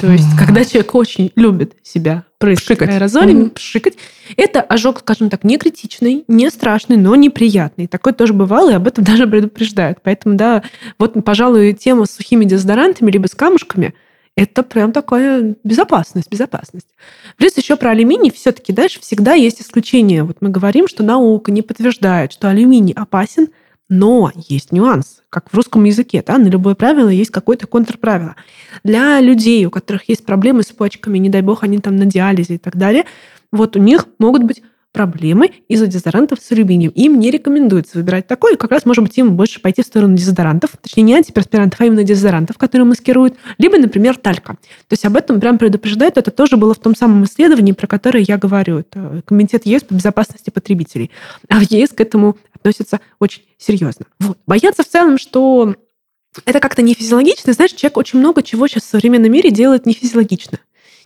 То 0.00 0.10
есть, 0.10 0.36
когда 0.36 0.64
человек 0.64 0.94
очень 0.94 1.32
любит 1.36 1.76
себя 1.82 2.24
прыскать 2.38 2.82
аэрозолем, 2.82 3.42
mm-hmm. 3.42 3.50
пшикать, 3.50 3.94
это 4.36 4.60
ожог, 4.60 5.00
скажем 5.00 5.30
так, 5.30 5.44
не 5.44 5.58
критичный, 5.58 6.24
не 6.26 6.50
страшный, 6.50 6.96
но 6.96 7.14
неприятный. 7.14 7.86
Такое 7.86 8.12
тоже 8.12 8.32
бывало, 8.32 8.70
и 8.70 8.74
об 8.74 8.88
этом 8.88 9.04
даже 9.04 9.26
предупреждают. 9.26 9.98
Поэтому, 10.02 10.36
да, 10.36 10.62
вот, 10.98 11.22
пожалуй, 11.24 11.72
тема 11.72 12.06
с 12.06 12.10
сухими 12.10 12.44
дезодорантами 12.44 13.10
либо 13.10 13.26
с 13.26 13.34
камушками– 13.34 13.94
это 14.36 14.62
прям 14.62 14.92
такая 14.92 15.54
безопасность, 15.64 16.30
безопасность. 16.30 16.86
Плюс 17.36 17.56
еще 17.56 17.76
про 17.76 17.90
алюминий 17.90 18.30
все-таки 18.30 18.72
дальше 18.72 19.00
всегда 19.00 19.34
есть 19.34 19.60
исключения. 19.60 20.24
Вот 20.24 20.38
мы 20.40 20.48
говорим, 20.48 20.88
что 20.88 21.02
наука 21.02 21.52
не 21.52 21.62
подтверждает, 21.62 22.32
что 22.32 22.48
алюминий 22.48 22.94
опасен– 22.94 23.48
но 23.90 24.32
есть 24.48 24.72
нюанс, 24.72 25.22
как 25.28 25.50
в 25.50 25.54
русском 25.54 25.84
языке, 25.84 26.24
да, 26.26 26.38
на 26.38 26.46
любое 26.46 26.74
правило 26.74 27.08
есть 27.08 27.30
какое-то 27.30 27.66
контрправило. 27.66 28.36
Для 28.84 29.20
людей, 29.20 29.66
у 29.66 29.70
которых 29.70 30.08
есть 30.08 30.24
проблемы 30.24 30.62
с 30.62 30.68
почками, 30.68 31.18
не 31.18 31.28
дай 31.28 31.42
бог, 31.42 31.64
они 31.64 31.78
там 31.78 31.96
на 31.96 32.06
диализе 32.06 32.54
и 32.54 32.58
так 32.58 32.76
далее, 32.76 33.04
вот 33.52 33.76
у 33.76 33.80
них 33.80 34.06
могут 34.18 34.44
быть 34.44 34.62
проблемы 34.92 35.52
из-за 35.68 35.86
дезодорантов 35.86 36.40
с 36.40 36.50
алюминием. 36.50 36.90
Им 36.94 37.20
не 37.20 37.30
рекомендуется 37.30 37.98
выбирать 37.98 38.26
такой, 38.26 38.56
как 38.56 38.70
раз, 38.72 38.84
может 38.84 39.04
быть, 39.04 39.16
им 39.18 39.36
больше 39.36 39.60
пойти 39.60 39.82
в 39.82 39.86
сторону 39.86 40.16
дезодорантов, 40.16 40.70
точнее, 40.80 41.04
не 41.04 41.14
антиперспирантов, 41.14 41.80
а 41.80 41.84
именно 41.84 42.02
дезодорантов, 42.02 42.58
которые 42.58 42.86
маскируют, 42.86 43.36
либо, 43.58 43.78
например, 43.78 44.16
талька. 44.16 44.54
То 44.54 44.92
есть 44.92 45.04
об 45.04 45.16
этом 45.16 45.40
прям 45.40 45.58
предупреждают, 45.58 46.16
это 46.16 46.30
тоже 46.30 46.56
было 46.56 46.74
в 46.74 46.78
том 46.78 46.96
самом 46.96 47.24
исследовании, 47.24 47.72
про 47.72 47.86
которое 47.86 48.24
я 48.24 48.36
говорю. 48.36 48.78
Это 48.78 49.22
Комитет 49.24 49.64
ЕС 49.64 49.82
по 49.82 49.94
безопасности 49.94 50.50
потребителей. 50.50 51.10
А 51.48 51.60
в 51.60 51.70
ЕС 51.70 51.90
к 51.90 52.00
этому 52.00 52.36
относятся 52.60 53.00
очень 53.18 53.42
серьезно. 53.58 54.06
Вот. 54.20 54.38
Бояться 54.46 54.82
в 54.82 54.88
целом, 54.88 55.18
что 55.18 55.74
это 56.44 56.60
как-то 56.60 56.82
не 56.82 56.94
физиологично. 56.94 57.52
Знаешь, 57.52 57.72
человек 57.72 57.96
очень 57.96 58.18
много 58.18 58.42
чего 58.42 58.68
сейчас 58.68 58.84
в 58.84 58.88
современном 58.88 59.32
мире 59.32 59.50
делает 59.50 59.86
не 59.86 59.94
физиологично. 59.94 60.58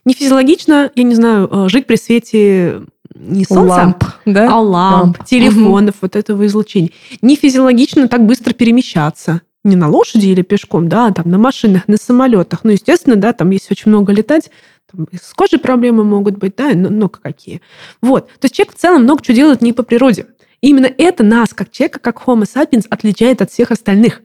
Не 0.05 0.13
физиологично, 0.13 0.91
я 0.95 1.03
не 1.03 1.15
знаю, 1.15 1.49
э, 1.51 1.69
жить 1.71 1.87
при 1.87 1.97
свете 1.97 2.83
не 3.15 3.45
солнца, 3.45 3.75
ламп, 3.75 4.05
да? 4.27 4.49
а 4.51 4.61
ламп, 4.61 5.19
ламп. 5.19 5.25
телефонов, 5.25 5.95
угу. 5.95 5.99
вот 6.03 6.17
этого 6.17 6.47
излучения. 6.47 6.91
Не 7.23 7.37
физиологично 7.37 8.09
так 8.09 8.27
быстро 8.27 8.53
перемещаться. 8.53 9.41
Не 9.63 9.77
на 9.77 9.89
лошади 9.89 10.27
или 10.27 10.43
пешком, 10.43 10.91
да, 10.91 11.07
а 11.07 11.13
там 11.13 11.31
на 11.31 11.39
машинах, 11.39 11.89
на 11.89 11.97
самолетах. 11.97 12.65
Ну, 12.65 12.73
естественно, 12.73 13.17
да, 13.17 13.33
там 13.33 13.49
если 13.49 13.73
очень 13.73 13.91
много 13.91 14.13
летать, 14.13 14.51
там, 14.93 15.07
с 15.13 15.33
кожей 15.33 15.59
проблемы 15.59 16.05
могут 16.05 16.37
быть, 16.37 16.55
да, 16.57 16.73
но, 16.75 16.91
но 16.91 17.09
какие. 17.09 17.63
Вот. 18.03 18.29
То 18.41 18.45
есть 18.45 18.55
человек 18.55 18.75
в 18.75 18.79
целом 18.79 19.05
много 19.05 19.23
чего 19.23 19.37
делает 19.37 19.63
не 19.63 19.73
по 19.73 19.83
природе. 19.83 20.27
Именно 20.65 20.91
это 20.97 21.23
нас, 21.23 21.53
как 21.53 21.71
человека, 21.71 21.99
как 21.99 22.23
Homo 22.23 22.45
sapiens, 22.45 22.87
отличает 22.89 23.43
от 23.43 23.51
всех 23.51 23.71
остальных. 23.71 24.23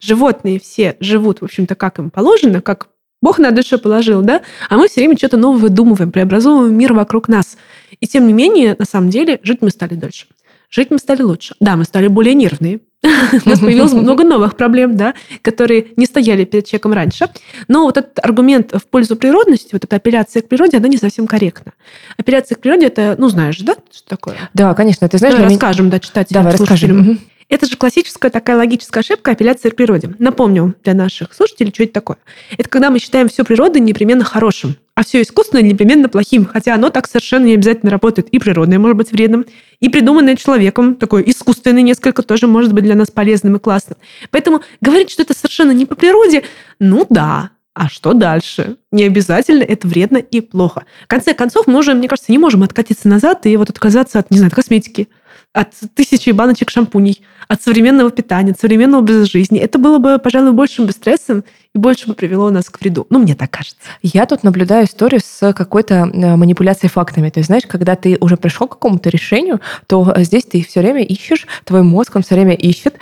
Животные 0.00 0.58
все 0.58 0.96
живут, 0.98 1.40
в 1.40 1.44
общем-то, 1.44 1.76
как 1.76 2.00
им 2.00 2.10
положено, 2.10 2.60
как 2.60 2.88
Бог 3.22 3.38
на 3.38 3.52
душе 3.52 3.78
положил, 3.78 4.22
да? 4.22 4.42
А 4.68 4.78
мы 4.78 4.88
все 4.88 5.02
время 5.02 5.16
что-то 5.16 5.36
новое 5.36 5.60
выдумываем, 5.60 6.10
преобразовываем 6.10 6.76
мир 6.76 6.92
вокруг 6.92 7.28
нас. 7.28 7.56
И 8.00 8.08
тем 8.08 8.26
не 8.26 8.32
менее, 8.32 8.74
на 8.76 8.84
самом 8.84 9.10
деле, 9.10 9.38
жить 9.44 9.58
мы 9.60 9.70
стали 9.70 9.94
дольше. 9.94 10.26
Жить 10.70 10.90
мы 10.90 10.98
стали 10.98 11.22
лучше. 11.22 11.54
Да, 11.60 11.76
мы 11.76 11.84
стали 11.84 12.08
более 12.08 12.34
нервные, 12.34 12.80
у 13.44 13.48
нас 13.48 13.60
появилось 13.60 13.92
много 13.94 14.24
новых 14.24 14.56
проблем, 14.56 14.96
да, 14.96 15.14
которые 15.42 15.88
не 15.96 16.06
стояли 16.06 16.44
перед 16.44 16.66
человеком 16.66 16.92
раньше. 16.92 17.28
Но 17.68 17.84
вот 17.84 17.96
этот 17.96 18.18
аргумент 18.18 18.72
в 18.72 18.86
пользу 18.86 19.16
природности, 19.16 19.70
вот 19.72 19.84
эта 19.84 19.96
апелляция 19.96 20.42
к 20.42 20.48
природе, 20.48 20.76
она 20.76 20.88
не 20.88 20.96
совсем 20.96 21.26
корректна. 21.26 21.72
Апелляция 22.16 22.56
к 22.56 22.60
природе 22.60 22.86
это, 22.86 23.16
ну, 23.18 23.28
знаешь, 23.28 23.58
да, 23.58 23.76
что 23.92 24.08
такое? 24.08 24.36
Да, 24.54 24.74
конечно, 24.74 25.08
ты 25.08 25.18
знаешь. 25.18 25.34
Давай 25.34 25.50
расскажем, 25.50 25.90
да, 25.90 25.98
читателям, 26.00 26.42
Давай 26.42 26.56
расскажем. 26.56 27.20
Это 27.48 27.66
же 27.66 27.76
классическая 27.76 28.30
такая 28.30 28.56
логическая 28.56 29.02
ошибка 29.02 29.30
апелляции 29.30 29.70
к 29.70 29.76
природе. 29.76 30.14
Напомню 30.18 30.74
для 30.82 30.94
наших 30.94 31.32
слушателей, 31.32 31.72
что 31.72 31.84
это 31.84 31.92
такое. 31.92 32.18
Это 32.58 32.68
когда 32.68 32.90
мы 32.90 32.98
считаем 32.98 33.28
все 33.28 33.44
природой 33.44 33.80
непременно 33.80 34.24
хорошим, 34.24 34.76
а 34.96 35.04
все 35.04 35.20
искусственное 35.20 35.62
непременно 35.62 36.08
плохим, 36.08 36.46
хотя 36.46 36.74
оно 36.74 36.88
так 36.88 37.06
совершенно 37.06 37.44
не 37.44 37.54
обязательно 37.54 37.90
работает. 37.90 38.28
И 38.30 38.38
природное 38.38 38.78
может 38.78 38.96
быть 38.96 39.12
вредным, 39.12 39.44
и 39.78 39.90
придуманное 39.90 40.36
человеком, 40.36 40.94
такое 40.94 41.22
искусственное 41.22 41.82
несколько, 41.82 42.22
тоже 42.22 42.46
может 42.46 42.72
быть 42.72 42.84
для 42.84 42.94
нас 42.94 43.10
полезным 43.10 43.56
и 43.56 43.58
классным. 43.58 43.98
Поэтому 44.30 44.62
говорить, 44.80 45.10
что 45.10 45.22
это 45.22 45.34
совершенно 45.34 45.72
не 45.72 45.84
по 45.84 45.94
природе, 45.94 46.44
ну 46.80 47.06
да, 47.10 47.50
а 47.74 47.90
что 47.90 48.14
дальше? 48.14 48.78
Не 48.90 49.04
обязательно 49.04 49.62
это 49.62 49.86
вредно 49.86 50.16
и 50.16 50.40
плохо. 50.40 50.86
В 51.04 51.08
конце 51.08 51.34
концов, 51.34 51.66
мы 51.66 51.78
уже, 51.78 51.92
мне 51.92 52.08
кажется, 52.08 52.32
не 52.32 52.38
можем 52.38 52.62
откатиться 52.62 53.06
назад 53.06 53.44
и 53.44 53.54
вот 53.58 53.68
отказаться 53.68 54.18
от, 54.18 54.30
не 54.30 54.38
знаю, 54.38 54.48
от 54.48 54.54
косметики, 54.54 55.08
от 55.52 55.74
тысячи 55.94 56.30
баночек 56.30 56.70
шампуней, 56.70 57.22
от 57.48 57.62
современного 57.62 58.10
питания, 58.10 58.52
от 58.52 58.60
современного 58.60 59.02
образа 59.02 59.26
жизни. 59.26 59.58
Это 59.58 59.78
было 59.78 59.98
бы, 59.98 60.18
пожалуй, 60.18 60.52
большим 60.52 60.86
бы 60.86 60.92
стрессом 60.92 61.44
и 61.76 61.78
больше 61.78 62.06
бы 62.06 62.14
привело 62.14 62.48
нас 62.48 62.70
к 62.70 62.80
вреду. 62.80 63.06
Ну, 63.10 63.18
мне 63.18 63.34
так 63.34 63.50
кажется. 63.50 63.76
Я 64.00 64.24
тут 64.24 64.42
наблюдаю 64.42 64.86
историю 64.86 65.20
с 65.22 65.52
какой-то 65.52 66.10
э, 66.10 66.36
манипуляцией 66.36 66.88
фактами. 66.88 67.28
То 67.28 67.40
есть, 67.40 67.48
знаешь, 67.48 67.64
когда 67.68 67.96
ты 67.96 68.16
уже 68.18 68.38
пришел 68.38 68.66
к 68.66 68.70
какому-то 68.70 69.10
решению, 69.10 69.60
то 69.86 70.14
здесь 70.16 70.44
ты 70.44 70.64
все 70.64 70.80
время 70.80 71.02
ищешь, 71.02 71.46
твой 71.64 71.82
мозг, 71.82 72.16
он 72.16 72.22
все 72.22 72.34
время 72.34 72.54
ищет 72.54 72.94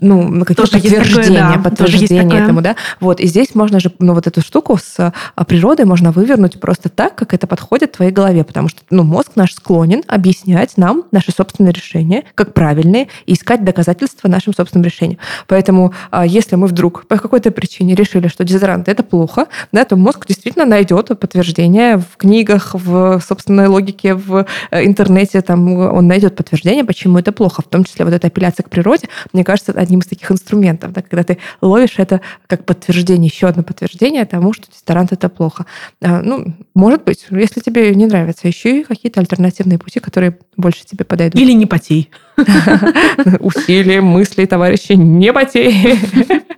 ну, 0.00 0.44
какие-то 0.44 0.70
подтверждения, 0.70 1.40
такое, 1.40 1.56
да. 1.56 1.58
подтверждения 1.70 2.38
этому, 2.38 2.60
да. 2.60 2.76
Вот, 3.00 3.18
и 3.18 3.26
здесь 3.26 3.54
можно 3.54 3.80
же, 3.80 3.90
ну, 3.98 4.12
вот 4.12 4.26
эту 4.26 4.42
штуку 4.42 4.76
с 4.76 4.98
э, 4.98 5.44
природой 5.46 5.86
можно 5.86 6.12
вывернуть 6.12 6.60
просто 6.60 6.90
так, 6.90 7.14
как 7.14 7.32
это 7.32 7.46
подходит 7.46 7.92
твоей 7.92 8.12
голове, 8.12 8.44
потому 8.44 8.68
что, 8.68 8.82
ну, 8.90 9.04
мозг 9.04 9.32
наш 9.36 9.54
склонен 9.54 10.02
объяснять 10.06 10.76
нам 10.76 11.04
наши 11.12 11.32
собственные 11.32 11.72
решения, 11.72 12.24
как 12.34 12.52
правильные, 12.52 13.08
и 13.24 13.32
искать 13.32 13.64
доказательства 13.64 14.28
нашим 14.28 14.52
собственным 14.52 14.84
решениям. 14.84 15.18
Поэтому, 15.46 15.94
если 16.26 16.56
мы 16.56 16.66
вдруг 16.66 17.06
по 17.06 17.16
какой-то 17.16 17.50
причине 17.52 17.94
решили, 17.94 18.17
что 18.26 18.42
дезодорант 18.42 18.88
это 18.88 19.04
плохо, 19.04 19.46
да, 19.70 19.84
то 19.84 19.94
мозг 19.94 20.26
действительно 20.26 20.64
найдет 20.64 21.06
подтверждение 21.20 21.98
в 21.98 22.16
книгах, 22.16 22.74
в 22.74 23.20
собственной 23.20 23.68
логике, 23.68 24.14
в 24.14 24.46
э, 24.72 24.84
интернете, 24.84 25.40
там 25.42 25.68
он 25.68 26.08
найдет 26.08 26.34
подтверждение, 26.34 26.84
почему 26.84 27.18
это 27.18 27.30
плохо. 27.30 27.62
В 27.62 27.68
том 27.68 27.84
числе 27.84 28.04
вот 28.04 28.14
эта 28.14 28.26
апелляция 28.26 28.64
к 28.64 28.70
природе, 28.70 29.08
мне 29.32 29.44
кажется, 29.44 29.72
одним 29.72 30.00
из 30.00 30.06
таких 30.06 30.30
инструментов, 30.32 30.92
да, 30.92 31.02
когда 31.02 31.22
ты 31.22 31.38
ловишь 31.60 31.94
это 31.98 32.20
как 32.48 32.64
подтверждение, 32.64 33.30
еще 33.32 33.46
одно 33.46 33.62
подтверждение 33.62 34.24
тому, 34.24 34.52
что 34.52 34.66
дезодорант 34.72 35.12
это 35.12 35.28
плохо. 35.28 35.66
А, 36.02 36.22
ну, 36.22 36.54
может 36.74 37.04
быть, 37.04 37.26
если 37.30 37.60
тебе 37.60 37.94
не 37.94 38.06
нравится, 38.06 38.48
ищи 38.50 38.82
какие-то 38.82 39.20
альтернативные 39.20 39.78
пути, 39.78 40.00
которые 40.00 40.38
больше 40.56 40.84
тебе 40.84 41.04
подойдут. 41.04 41.40
Или 41.40 41.52
не 41.52 41.66
потей. 41.66 42.10
Усилием 43.40 44.04
мыслей, 44.04 44.46
товарищи, 44.46 44.92
не 44.92 45.32
потей. 45.32 45.98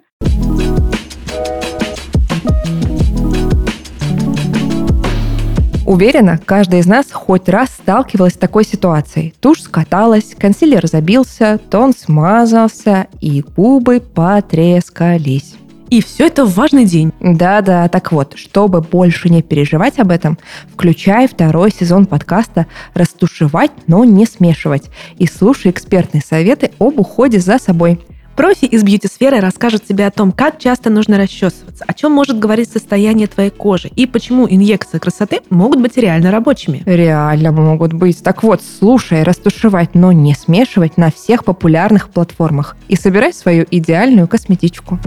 Уверена, 5.91 6.39
каждый 6.47 6.79
из 6.79 6.87
нас 6.87 7.11
хоть 7.11 7.49
раз 7.49 7.71
сталкивалась 7.71 8.35
с 8.35 8.37
такой 8.37 8.65
ситуацией. 8.65 9.35
Тушь 9.41 9.63
скаталась, 9.63 10.37
консилер 10.39 10.87
забился, 10.87 11.59
тон 11.69 11.93
смазался, 11.93 13.09
и 13.21 13.43
губы 13.57 13.99
потрескались. 13.99 15.57
И 15.89 16.01
все 16.01 16.29
это 16.29 16.45
в 16.45 16.55
важный 16.55 16.85
день. 16.85 17.13
Да-да, 17.19 17.89
так 17.89 18.13
вот, 18.13 18.35
чтобы 18.37 18.83
больше 18.83 19.31
не 19.31 19.43
переживать 19.43 19.99
об 19.99 20.13
этом, 20.13 20.39
включай 20.73 21.27
второй 21.27 21.73
сезон 21.73 22.07
подкаста 22.07 22.69
«Растушевать, 22.95 23.73
но 23.89 24.05
не 24.05 24.27
смешивать» 24.27 24.91
и 25.19 25.27
слушай 25.27 25.73
экспертные 25.73 26.23
советы 26.23 26.71
об 26.79 27.01
уходе 27.01 27.41
за 27.41 27.59
собой. 27.59 27.99
Профи 28.37 28.65
из 28.65 28.83
бьюти-сферы 28.83 29.41
расскажут 29.41 29.85
тебе 29.85 30.07
о 30.07 30.11
том, 30.11 30.33
как 30.33 30.59
часто 30.59 30.89
нужно 30.89 31.19
расчесываться, 31.19 31.85
о 31.87 31.93
чем 31.93 32.13
может 32.13 32.39
говорить 32.39 32.71
состояние 32.71 33.27
твоей 33.27 33.51
кожи 33.51 33.89
и 33.95 34.07
почему 34.07 34.49
инъекции 34.49 34.99
красоты 34.99 35.41
могут 35.51 35.81
быть 35.81 35.97
реально 35.97 36.31
рабочими. 36.31 36.83
Реально 36.87 37.53
могут 37.53 37.93
быть. 37.93 38.23
Так 38.23 38.43
вот, 38.43 38.63
слушай, 38.63 39.25
растушевать, 39.25 39.95
но 39.95 40.13
не 40.13 40.35
смешивать 40.35 40.97
на 40.97 41.11
всех 41.11 41.45
популярных 41.45 42.09
платформах 42.09 42.77
и 42.89 42.97
собирай 42.97 43.35
свою 43.35 43.67
идеальную 43.71 44.27
косметичку. 44.27 44.99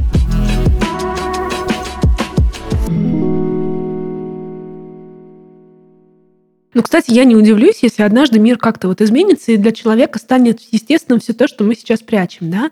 Ну, 6.76 6.82
кстати, 6.82 7.12
я 7.12 7.24
не 7.24 7.36
удивлюсь, 7.36 7.80
если 7.84 8.02
однажды 8.02 8.40
мир 8.40 8.58
как-то 8.58 8.88
вот 8.88 9.00
изменится, 9.02 9.52
и 9.52 9.58
для 9.58 9.72
человека 9.72 10.18
станет 10.18 10.60
естественным 10.72 11.20
все 11.20 11.34
то, 11.34 11.48
что 11.48 11.64
мы 11.64 11.76
сейчас 11.76 12.02
прячем, 12.02 12.50
да? 12.50 12.72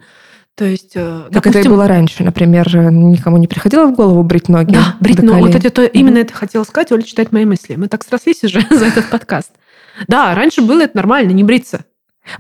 То 0.55 0.65
есть, 0.65 0.91
э, 0.95 1.23
как 1.25 1.31
допустим, 1.31 1.59
это 1.61 1.69
и 1.69 1.71
было 1.71 1.87
раньше, 1.87 2.23
например, 2.23 2.67
никому 2.91 3.37
не 3.37 3.47
приходило 3.47 3.87
в 3.87 3.95
голову 3.95 4.21
брить 4.23 4.49
ноги. 4.49 4.73
Да, 4.73 4.95
брить 4.99 5.23
ноги. 5.23 5.41
Вот 5.41 5.55
это 5.55 5.69
то, 5.69 5.85
именно 5.85 6.19
это 6.19 6.33
хотела 6.33 6.63
сказать, 6.63 6.91
Оля 6.91 7.03
читает 7.03 7.31
мои 7.31 7.45
мысли. 7.45 7.75
Мы 7.75 7.87
так 7.87 8.03
срослись 8.03 8.43
уже 8.43 8.61
за 8.69 8.85
этот 8.85 9.09
подкаст. 9.09 9.51
Да, 10.07 10.35
раньше 10.35 10.61
было 10.61 10.81
это 10.81 10.97
нормально, 10.97 11.31
не 11.31 11.43
бриться. 11.43 11.85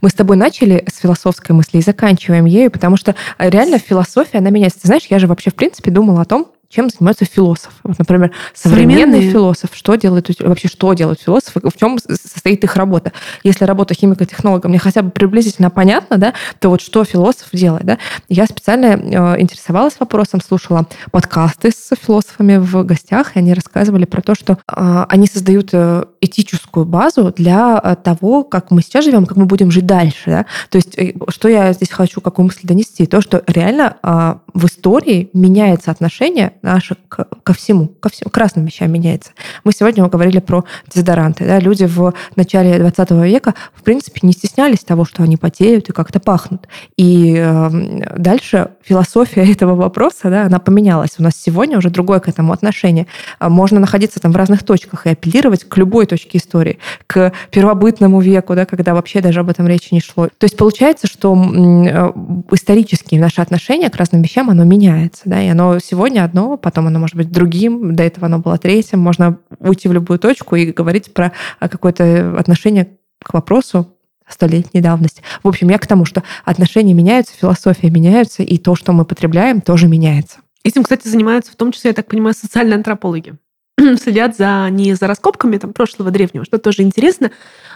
Мы 0.01 0.09
с 0.09 0.13
тобой 0.13 0.37
начали 0.37 0.85
с 0.91 0.99
философской 0.99 1.53
мысли 1.53 1.79
и 1.79 1.81
заканчиваем 1.81 2.45
ею, 2.45 2.69
потому 2.69 2.97
что 2.97 3.15
э, 3.37 3.49
реально 3.49 3.79
философия, 3.79 4.37
она 4.37 4.49
меняется. 4.49 4.81
Ты 4.81 4.87
знаешь, 4.87 5.05
я 5.09 5.17
же 5.17 5.27
вообще, 5.27 5.49
в 5.49 5.55
принципе, 5.55 5.89
думала 5.89 6.21
о 6.21 6.25
том, 6.25 6.51
чем 6.71 6.89
занимаются 6.89 7.25
философы. 7.25 7.75
Вот, 7.83 7.99
например, 7.99 8.31
современный 8.53 9.01
Современные. 9.01 9.31
философ, 9.31 9.69
что 9.73 9.95
делает 9.95 10.27
вообще 10.39 10.67
что 10.67 10.93
делают 10.93 11.21
философы, 11.21 11.59
в 11.63 11.77
чем 11.77 11.97
состоит 11.99 12.63
их 12.63 12.75
работа. 12.75 13.11
Если 13.43 13.65
работа 13.65 13.93
химико-технолога 13.93 14.69
мне 14.69 14.79
хотя 14.79 15.01
бы 15.01 15.11
приблизительно 15.11 15.69
понятно, 15.69 16.17
да, 16.17 16.33
то 16.59 16.69
вот 16.69 16.81
что 16.81 17.03
философ 17.03 17.49
делает, 17.51 17.85
да. 17.85 17.97
Я 18.29 18.45
специально 18.45 18.85
э, 18.85 19.41
интересовалась 19.41 19.99
вопросом, 19.99 20.41
слушала 20.41 20.87
подкасты 21.11 21.71
с 21.71 21.95
философами 21.95 22.57
в 22.57 22.83
гостях, 22.83 23.35
и 23.35 23.39
они 23.39 23.53
рассказывали 23.53 24.05
про 24.05 24.21
то, 24.21 24.35
что 24.35 24.53
э, 24.53 25.05
они 25.09 25.27
создают 25.27 25.69
э, 25.73 26.05
этическую 26.21 26.85
базу 26.85 27.33
для 27.35 27.81
э, 27.83 27.95
того, 27.95 28.43
как 28.43 28.69
мы 28.69 28.83
сейчас 28.83 29.05
живем, 29.05 29.25
как 29.25 29.37
мы 29.37 29.45
будем 29.45 29.71
жить 29.71 29.87
дальше, 29.87 30.23
да. 30.27 30.45
То 30.69 30.77
есть 30.77 30.97
э, 30.97 31.13
что 31.29 31.49
я 31.49 31.73
здесь 31.73 31.89
хочу, 31.89 32.21
какую 32.21 32.45
мысль 32.45 32.61
донести, 32.63 33.07
то, 33.07 33.21
что 33.21 33.43
реально 33.47 33.97
э, 34.03 34.35
в 34.53 34.65
истории 34.65 35.29
меняется 35.33 35.89
отношение 35.89 36.53
наше 36.61 36.95
ко 37.09 37.53
всему, 37.53 37.87
ко 37.87 38.09
всему, 38.09 38.29
к 38.29 38.37
разным 38.37 38.65
вещам 38.65 38.91
меняется. 38.91 39.31
Мы 39.63 39.71
сегодня 39.71 40.07
говорили 40.07 40.39
про 40.39 40.63
дезодоранты. 40.93 41.45
Да? 41.45 41.59
Люди 41.59 41.85
в 41.85 42.13
начале 42.35 42.77
20 42.77 43.11
века, 43.11 43.55
в 43.73 43.81
принципе, 43.81 44.19
не 44.23 44.33
стеснялись 44.33 44.79
того, 44.79 45.05
что 45.05 45.23
они 45.23 45.37
потеют 45.37 45.89
и 45.89 45.93
как-то 45.93 46.19
пахнут. 46.19 46.67
И 46.97 47.35
э, 47.35 47.69
дальше 48.15 48.71
философия 48.83 49.41
этого 49.51 49.73
вопроса, 49.73 50.29
да, 50.29 50.43
она 50.43 50.59
поменялась. 50.59 51.15
У 51.17 51.23
нас 51.23 51.33
сегодня 51.35 51.79
уже 51.79 51.89
другое 51.89 52.19
к 52.19 52.27
этому 52.27 52.53
отношение. 52.53 53.07
А 53.39 53.49
можно 53.49 53.79
находиться 53.79 54.19
там 54.19 54.31
в 54.31 54.35
разных 54.35 54.63
точках 54.63 55.07
и 55.07 55.09
апеллировать 55.09 55.63
к 55.63 55.77
любой 55.77 56.05
точке 56.11 56.37
истории, 56.37 56.77
к 57.07 57.31
первобытному 57.49 58.19
веку, 58.19 58.53
да, 58.55 58.65
когда 58.65 58.93
вообще 58.93 59.21
даже 59.21 59.39
об 59.39 59.49
этом 59.49 59.67
речи 59.67 59.89
не 59.91 60.01
шло. 60.01 60.27
То 60.27 60.43
есть 60.45 60.57
получается, 60.57 61.07
что 61.07 61.33
э, 61.33 62.11
исторически 62.51 63.15
наше 63.15 63.41
отношение 63.41 63.89
к 63.89 63.95
разным 63.95 64.21
вещам, 64.21 64.49
оно 64.49 64.63
меняется. 64.63 65.23
Да, 65.25 65.41
и 65.41 65.47
оно 65.47 65.79
сегодня 65.79 66.23
одно 66.23 66.57
потом 66.57 66.87
оно 66.87 66.99
может 66.99 67.15
быть 67.15 67.31
другим, 67.31 67.95
до 67.95 68.03
этого 68.03 68.27
оно 68.27 68.39
было 68.39 68.57
третьим. 68.57 68.99
Можно 68.99 69.37
уйти 69.59 69.87
в 69.87 69.93
любую 69.93 70.19
точку 70.19 70.55
и 70.55 70.71
говорить 70.71 71.13
про 71.13 71.31
а, 71.59 71.69
какое-то 71.69 72.35
отношение 72.37 72.97
к 73.23 73.33
вопросу 73.33 73.87
столетней 74.27 74.81
давности. 74.81 75.21
В 75.43 75.47
общем, 75.47 75.69
я 75.69 75.77
к 75.77 75.87
тому, 75.87 76.05
что 76.05 76.23
отношения 76.45 76.93
меняются, 76.93 77.33
философия 77.37 77.89
меняется, 77.89 78.43
и 78.43 78.57
то, 78.57 78.75
что 78.75 78.91
мы 78.91 79.05
потребляем, 79.05 79.61
тоже 79.61 79.87
меняется. 79.87 80.39
Этим, 80.63 80.83
кстати, 80.83 81.07
занимаются 81.07 81.51
в 81.51 81.55
том 81.55 81.71
числе, 81.71 81.89
я 81.89 81.93
так 81.93 82.07
понимаю, 82.07 82.33
социальные 82.33 82.75
антропологи. 82.75 83.35
следят 84.01 84.35
за 84.37 84.67
не 84.69 84.93
за 84.93 85.07
раскопками 85.07 85.57
там, 85.57 85.73
прошлого 85.73 86.11
древнего, 86.11 86.45
что 86.45 86.57
тоже 86.57 86.83
интересно, 86.83 87.31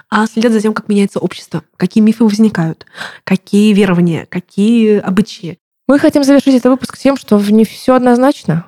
а 0.09 0.27
следят 0.27 0.51
за 0.51 0.61
тем, 0.61 0.73
как 0.73 0.87
меняется 0.87 1.19
общество, 1.19 1.63
какие 1.77 2.03
мифы 2.03 2.23
возникают, 2.23 2.85
какие 3.23 3.73
верования, 3.73 4.27
какие 4.29 4.99
обычаи. 4.99 5.59
Мы 5.87 5.99
хотим 5.99 6.23
завершить 6.23 6.55
этот 6.55 6.71
выпуск 6.71 6.97
тем, 6.97 7.17
что 7.17 7.39
не 7.39 7.65
все 7.65 7.95
однозначно. 7.95 8.65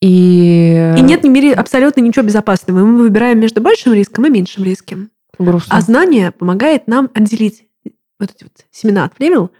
И... 0.00 0.94
и 0.96 1.00
нет 1.00 1.22
в 1.22 1.28
мире 1.28 1.54
абсолютно 1.54 2.00
ничего 2.00 2.24
безопасного. 2.24 2.84
Мы 2.84 3.02
выбираем 3.02 3.38
между 3.38 3.60
большим 3.60 3.94
риском 3.94 4.26
и 4.26 4.30
меньшим 4.30 4.64
риском. 4.64 5.10
Грустно. 5.38 5.76
А 5.76 5.80
знание 5.80 6.32
помогает 6.32 6.88
нам 6.88 7.08
отделить 7.14 7.64
вот 8.18 8.30
эти 8.34 8.44
вот 8.44 8.52
семена 8.70 9.04
от 9.04 9.14
плевел 9.14 9.50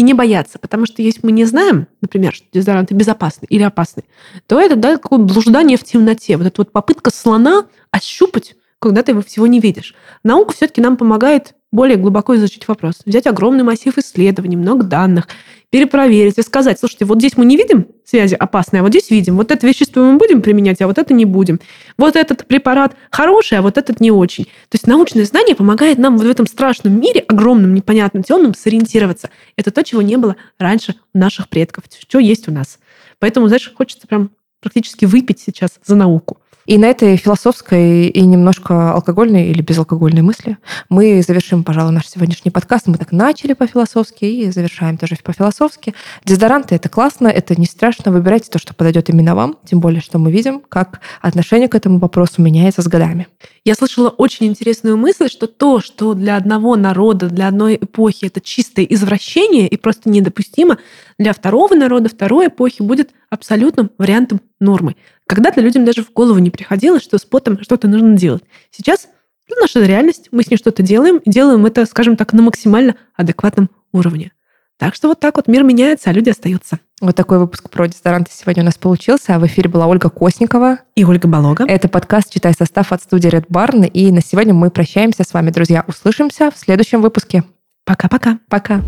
и 0.00 0.02
не 0.02 0.14
бояться. 0.14 0.58
Потому 0.58 0.86
что 0.86 1.02
если 1.02 1.20
мы 1.22 1.30
не 1.30 1.44
знаем, 1.44 1.86
например, 2.00 2.32
что 2.32 2.46
дезодоранты 2.50 2.94
безопасны 2.94 3.44
или 3.50 3.62
опасны, 3.62 4.04
то 4.46 4.58
это 4.58 4.74
да, 4.74 4.96
такое 4.96 5.18
блуждание 5.18 5.76
в 5.76 5.84
темноте. 5.84 6.38
Вот 6.38 6.46
эта 6.46 6.62
вот 6.62 6.72
попытка 6.72 7.14
слона 7.14 7.66
ощупать, 7.90 8.56
когда 8.80 9.02
ты 9.02 9.12
его 9.12 9.22
всего 9.22 9.46
не 9.46 9.60
видишь. 9.60 9.94
Наука 10.24 10.54
все-таки 10.54 10.80
нам 10.80 10.96
помогает 10.96 11.54
более 11.72 11.96
глубоко 11.96 12.34
изучить 12.34 12.66
вопрос, 12.66 13.02
взять 13.04 13.26
огромный 13.26 13.62
массив 13.62 13.96
исследований, 13.96 14.56
много 14.56 14.82
данных, 14.82 15.28
перепроверить 15.70 16.36
и 16.36 16.42
сказать, 16.42 16.80
слушайте, 16.80 17.04
вот 17.04 17.18
здесь 17.18 17.36
мы 17.36 17.44
не 17.44 17.56
видим 17.56 17.86
связи 18.04 18.34
опасные, 18.34 18.80
а 18.80 18.82
вот 18.82 18.88
здесь 18.88 19.10
видим. 19.10 19.36
Вот 19.36 19.52
это 19.52 19.64
вещество 19.66 20.02
мы 20.02 20.18
будем 20.18 20.42
применять, 20.42 20.80
а 20.80 20.88
вот 20.88 20.98
это 20.98 21.14
не 21.14 21.24
будем. 21.24 21.60
Вот 21.96 22.16
этот 22.16 22.46
препарат 22.46 22.96
хороший, 23.12 23.58
а 23.58 23.62
вот 23.62 23.78
этот 23.78 24.00
не 24.00 24.10
очень. 24.10 24.44
То 24.44 24.74
есть 24.74 24.88
научное 24.88 25.24
знание 25.24 25.54
помогает 25.54 25.98
нам 25.98 26.18
вот 26.18 26.26
в 26.26 26.30
этом 26.30 26.48
страшном 26.48 27.00
мире, 27.00 27.20
огромном, 27.20 27.72
непонятном, 27.72 28.24
темном, 28.24 28.54
сориентироваться. 28.54 29.30
Это 29.54 29.70
то, 29.70 29.84
чего 29.84 30.02
не 30.02 30.16
было 30.16 30.34
раньше 30.58 30.96
у 31.14 31.18
наших 31.18 31.48
предков, 31.48 31.84
что 31.96 32.18
есть 32.18 32.48
у 32.48 32.52
нас. 32.52 32.80
Поэтому, 33.20 33.46
знаешь, 33.46 33.70
хочется 33.72 34.08
прям 34.08 34.30
практически 34.60 35.04
выпить 35.04 35.38
сейчас 35.38 35.78
за 35.84 35.94
науку. 35.94 36.38
И 36.70 36.78
на 36.78 36.84
этой 36.84 37.16
философской 37.16 38.06
и 38.06 38.20
немножко 38.20 38.92
алкогольной 38.92 39.50
или 39.50 39.60
безалкогольной 39.60 40.22
мысли 40.22 40.56
мы 40.88 41.20
завершим, 41.20 41.64
пожалуй, 41.64 41.90
наш 41.90 42.06
сегодняшний 42.06 42.52
подкаст. 42.52 42.86
Мы 42.86 42.96
так 42.96 43.10
начали 43.10 43.54
по-философски 43.54 44.24
и 44.24 44.52
завершаем 44.52 44.96
тоже 44.96 45.16
по-философски. 45.20 45.96
Дезодоранты— 46.24 46.74
это 46.76 46.88
классно, 46.88 47.26
это 47.26 47.60
не 47.60 47.66
страшно. 47.66 48.12
Выбирайте 48.12 48.50
то, 48.50 48.60
что 48.60 48.72
подойдет 48.72 49.08
именно 49.08 49.34
вам. 49.34 49.58
Тем 49.64 49.80
более, 49.80 50.00
что 50.00 50.20
мы 50.20 50.30
видим, 50.30 50.60
как 50.60 51.00
отношение 51.20 51.66
к 51.66 51.74
этому 51.74 51.98
вопросу 51.98 52.40
меняется 52.40 52.82
с 52.82 52.86
годами. 52.86 53.26
Я 53.64 53.74
слышала 53.74 54.08
очень 54.08 54.46
интересную 54.46 54.96
мысль, 54.96 55.28
что 55.28 55.48
то, 55.48 55.80
что 55.80 56.14
для 56.14 56.36
одного 56.36 56.76
народа, 56.76 57.28
для 57.28 57.48
одной 57.48 57.78
эпохи 57.80 58.26
это 58.26 58.40
чистое 58.40 58.84
извращение 58.84 59.66
и 59.66 59.76
просто 59.76 60.08
недопустимо, 60.08 60.78
для 61.18 61.32
второго 61.32 61.74
народа, 61.74 62.08
второй 62.08 62.46
эпохи 62.46 62.80
будет 62.80 63.10
абсолютным 63.28 63.90
вариантом 63.98 64.40
нормы. 64.60 64.94
Когда-то 65.30 65.60
людям 65.60 65.84
даже 65.84 66.02
в 66.02 66.12
голову 66.12 66.40
не 66.40 66.50
приходило, 66.50 66.98
что 66.98 67.16
с 67.16 67.24
потом 67.24 67.62
что-то 67.62 67.86
нужно 67.86 68.16
делать. 68.16 68.42
Сейчас 68.72 69.06
это 69.46 69.60
наша 69.60 69.80
реальность, 69.80 70.26
мы 70.32 70.42
с 70.42 70.50
ней 70.50 70.56
что-то 70.56 70.82
делаем, 70.82 71.18
и 71.18 71.30
делаем 71.30 71.64
это, 71.66 71.86
скажем 71.86 72.16
так, 72.16 72.32
на 72.32 72.42
максимально 72.42 72.96
адекватном 73.14 73.70
уровне. 73.92 74.32
Так 74.76 74.96
что 74.96 75.06
вот 75.06 75.20
так 75.20 75.36
вот 75.36 75.46
мир 75.46 75.62
меняется, 75.62 76.10
а 76.10 76.12
люди 76.12 76.30
остаются. 76.30 76.80
Вот 77.00 77.14
такой 77.14 77.38
выпуск 77.38 77.70
про 77.70 77.86
дезодоранты 77.86 78.32
сегодня 78.34 78.64
у 78.64 78.66
нас 78.66 78.76
получился. 78.76 79.36
А 79.36 79.38
в 79.38 79.46
эфире 79.46 79.70
была 79.70 79.86
Ольга 79.86 80.10
Косникова. 80.10 80.80
И 80.96 81.04
Ольга 81.04 81.28
Болога. 81.28 81.64
Это 81.64 81.88
подкаст 81.88 82.32
«Читай 82.32 82.52
состав» 82.52 82.90
от 82.90 83.00
студии 83.00 83.30
Red 83.30 83.46
Barn. 83.46 83.86
И 83.86 84.10
на 84.10 84.22
сегодня 84.22 84.52
мы 84.52 84.68
прощаемся 84.70 85.22
с 85.22 85.32
вами, 85.32 85.52
друзья. 85.52 85.84
Услышимся 85.86 86.50
в 86.50 86.58
следующем 86.58 87.02
выпуске. 87.02 87.44
Пока-пока. 87.84 88.40
Пока. 88.48 88.78
-пока. 88.78 88.84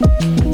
Пока. 0.00 0.45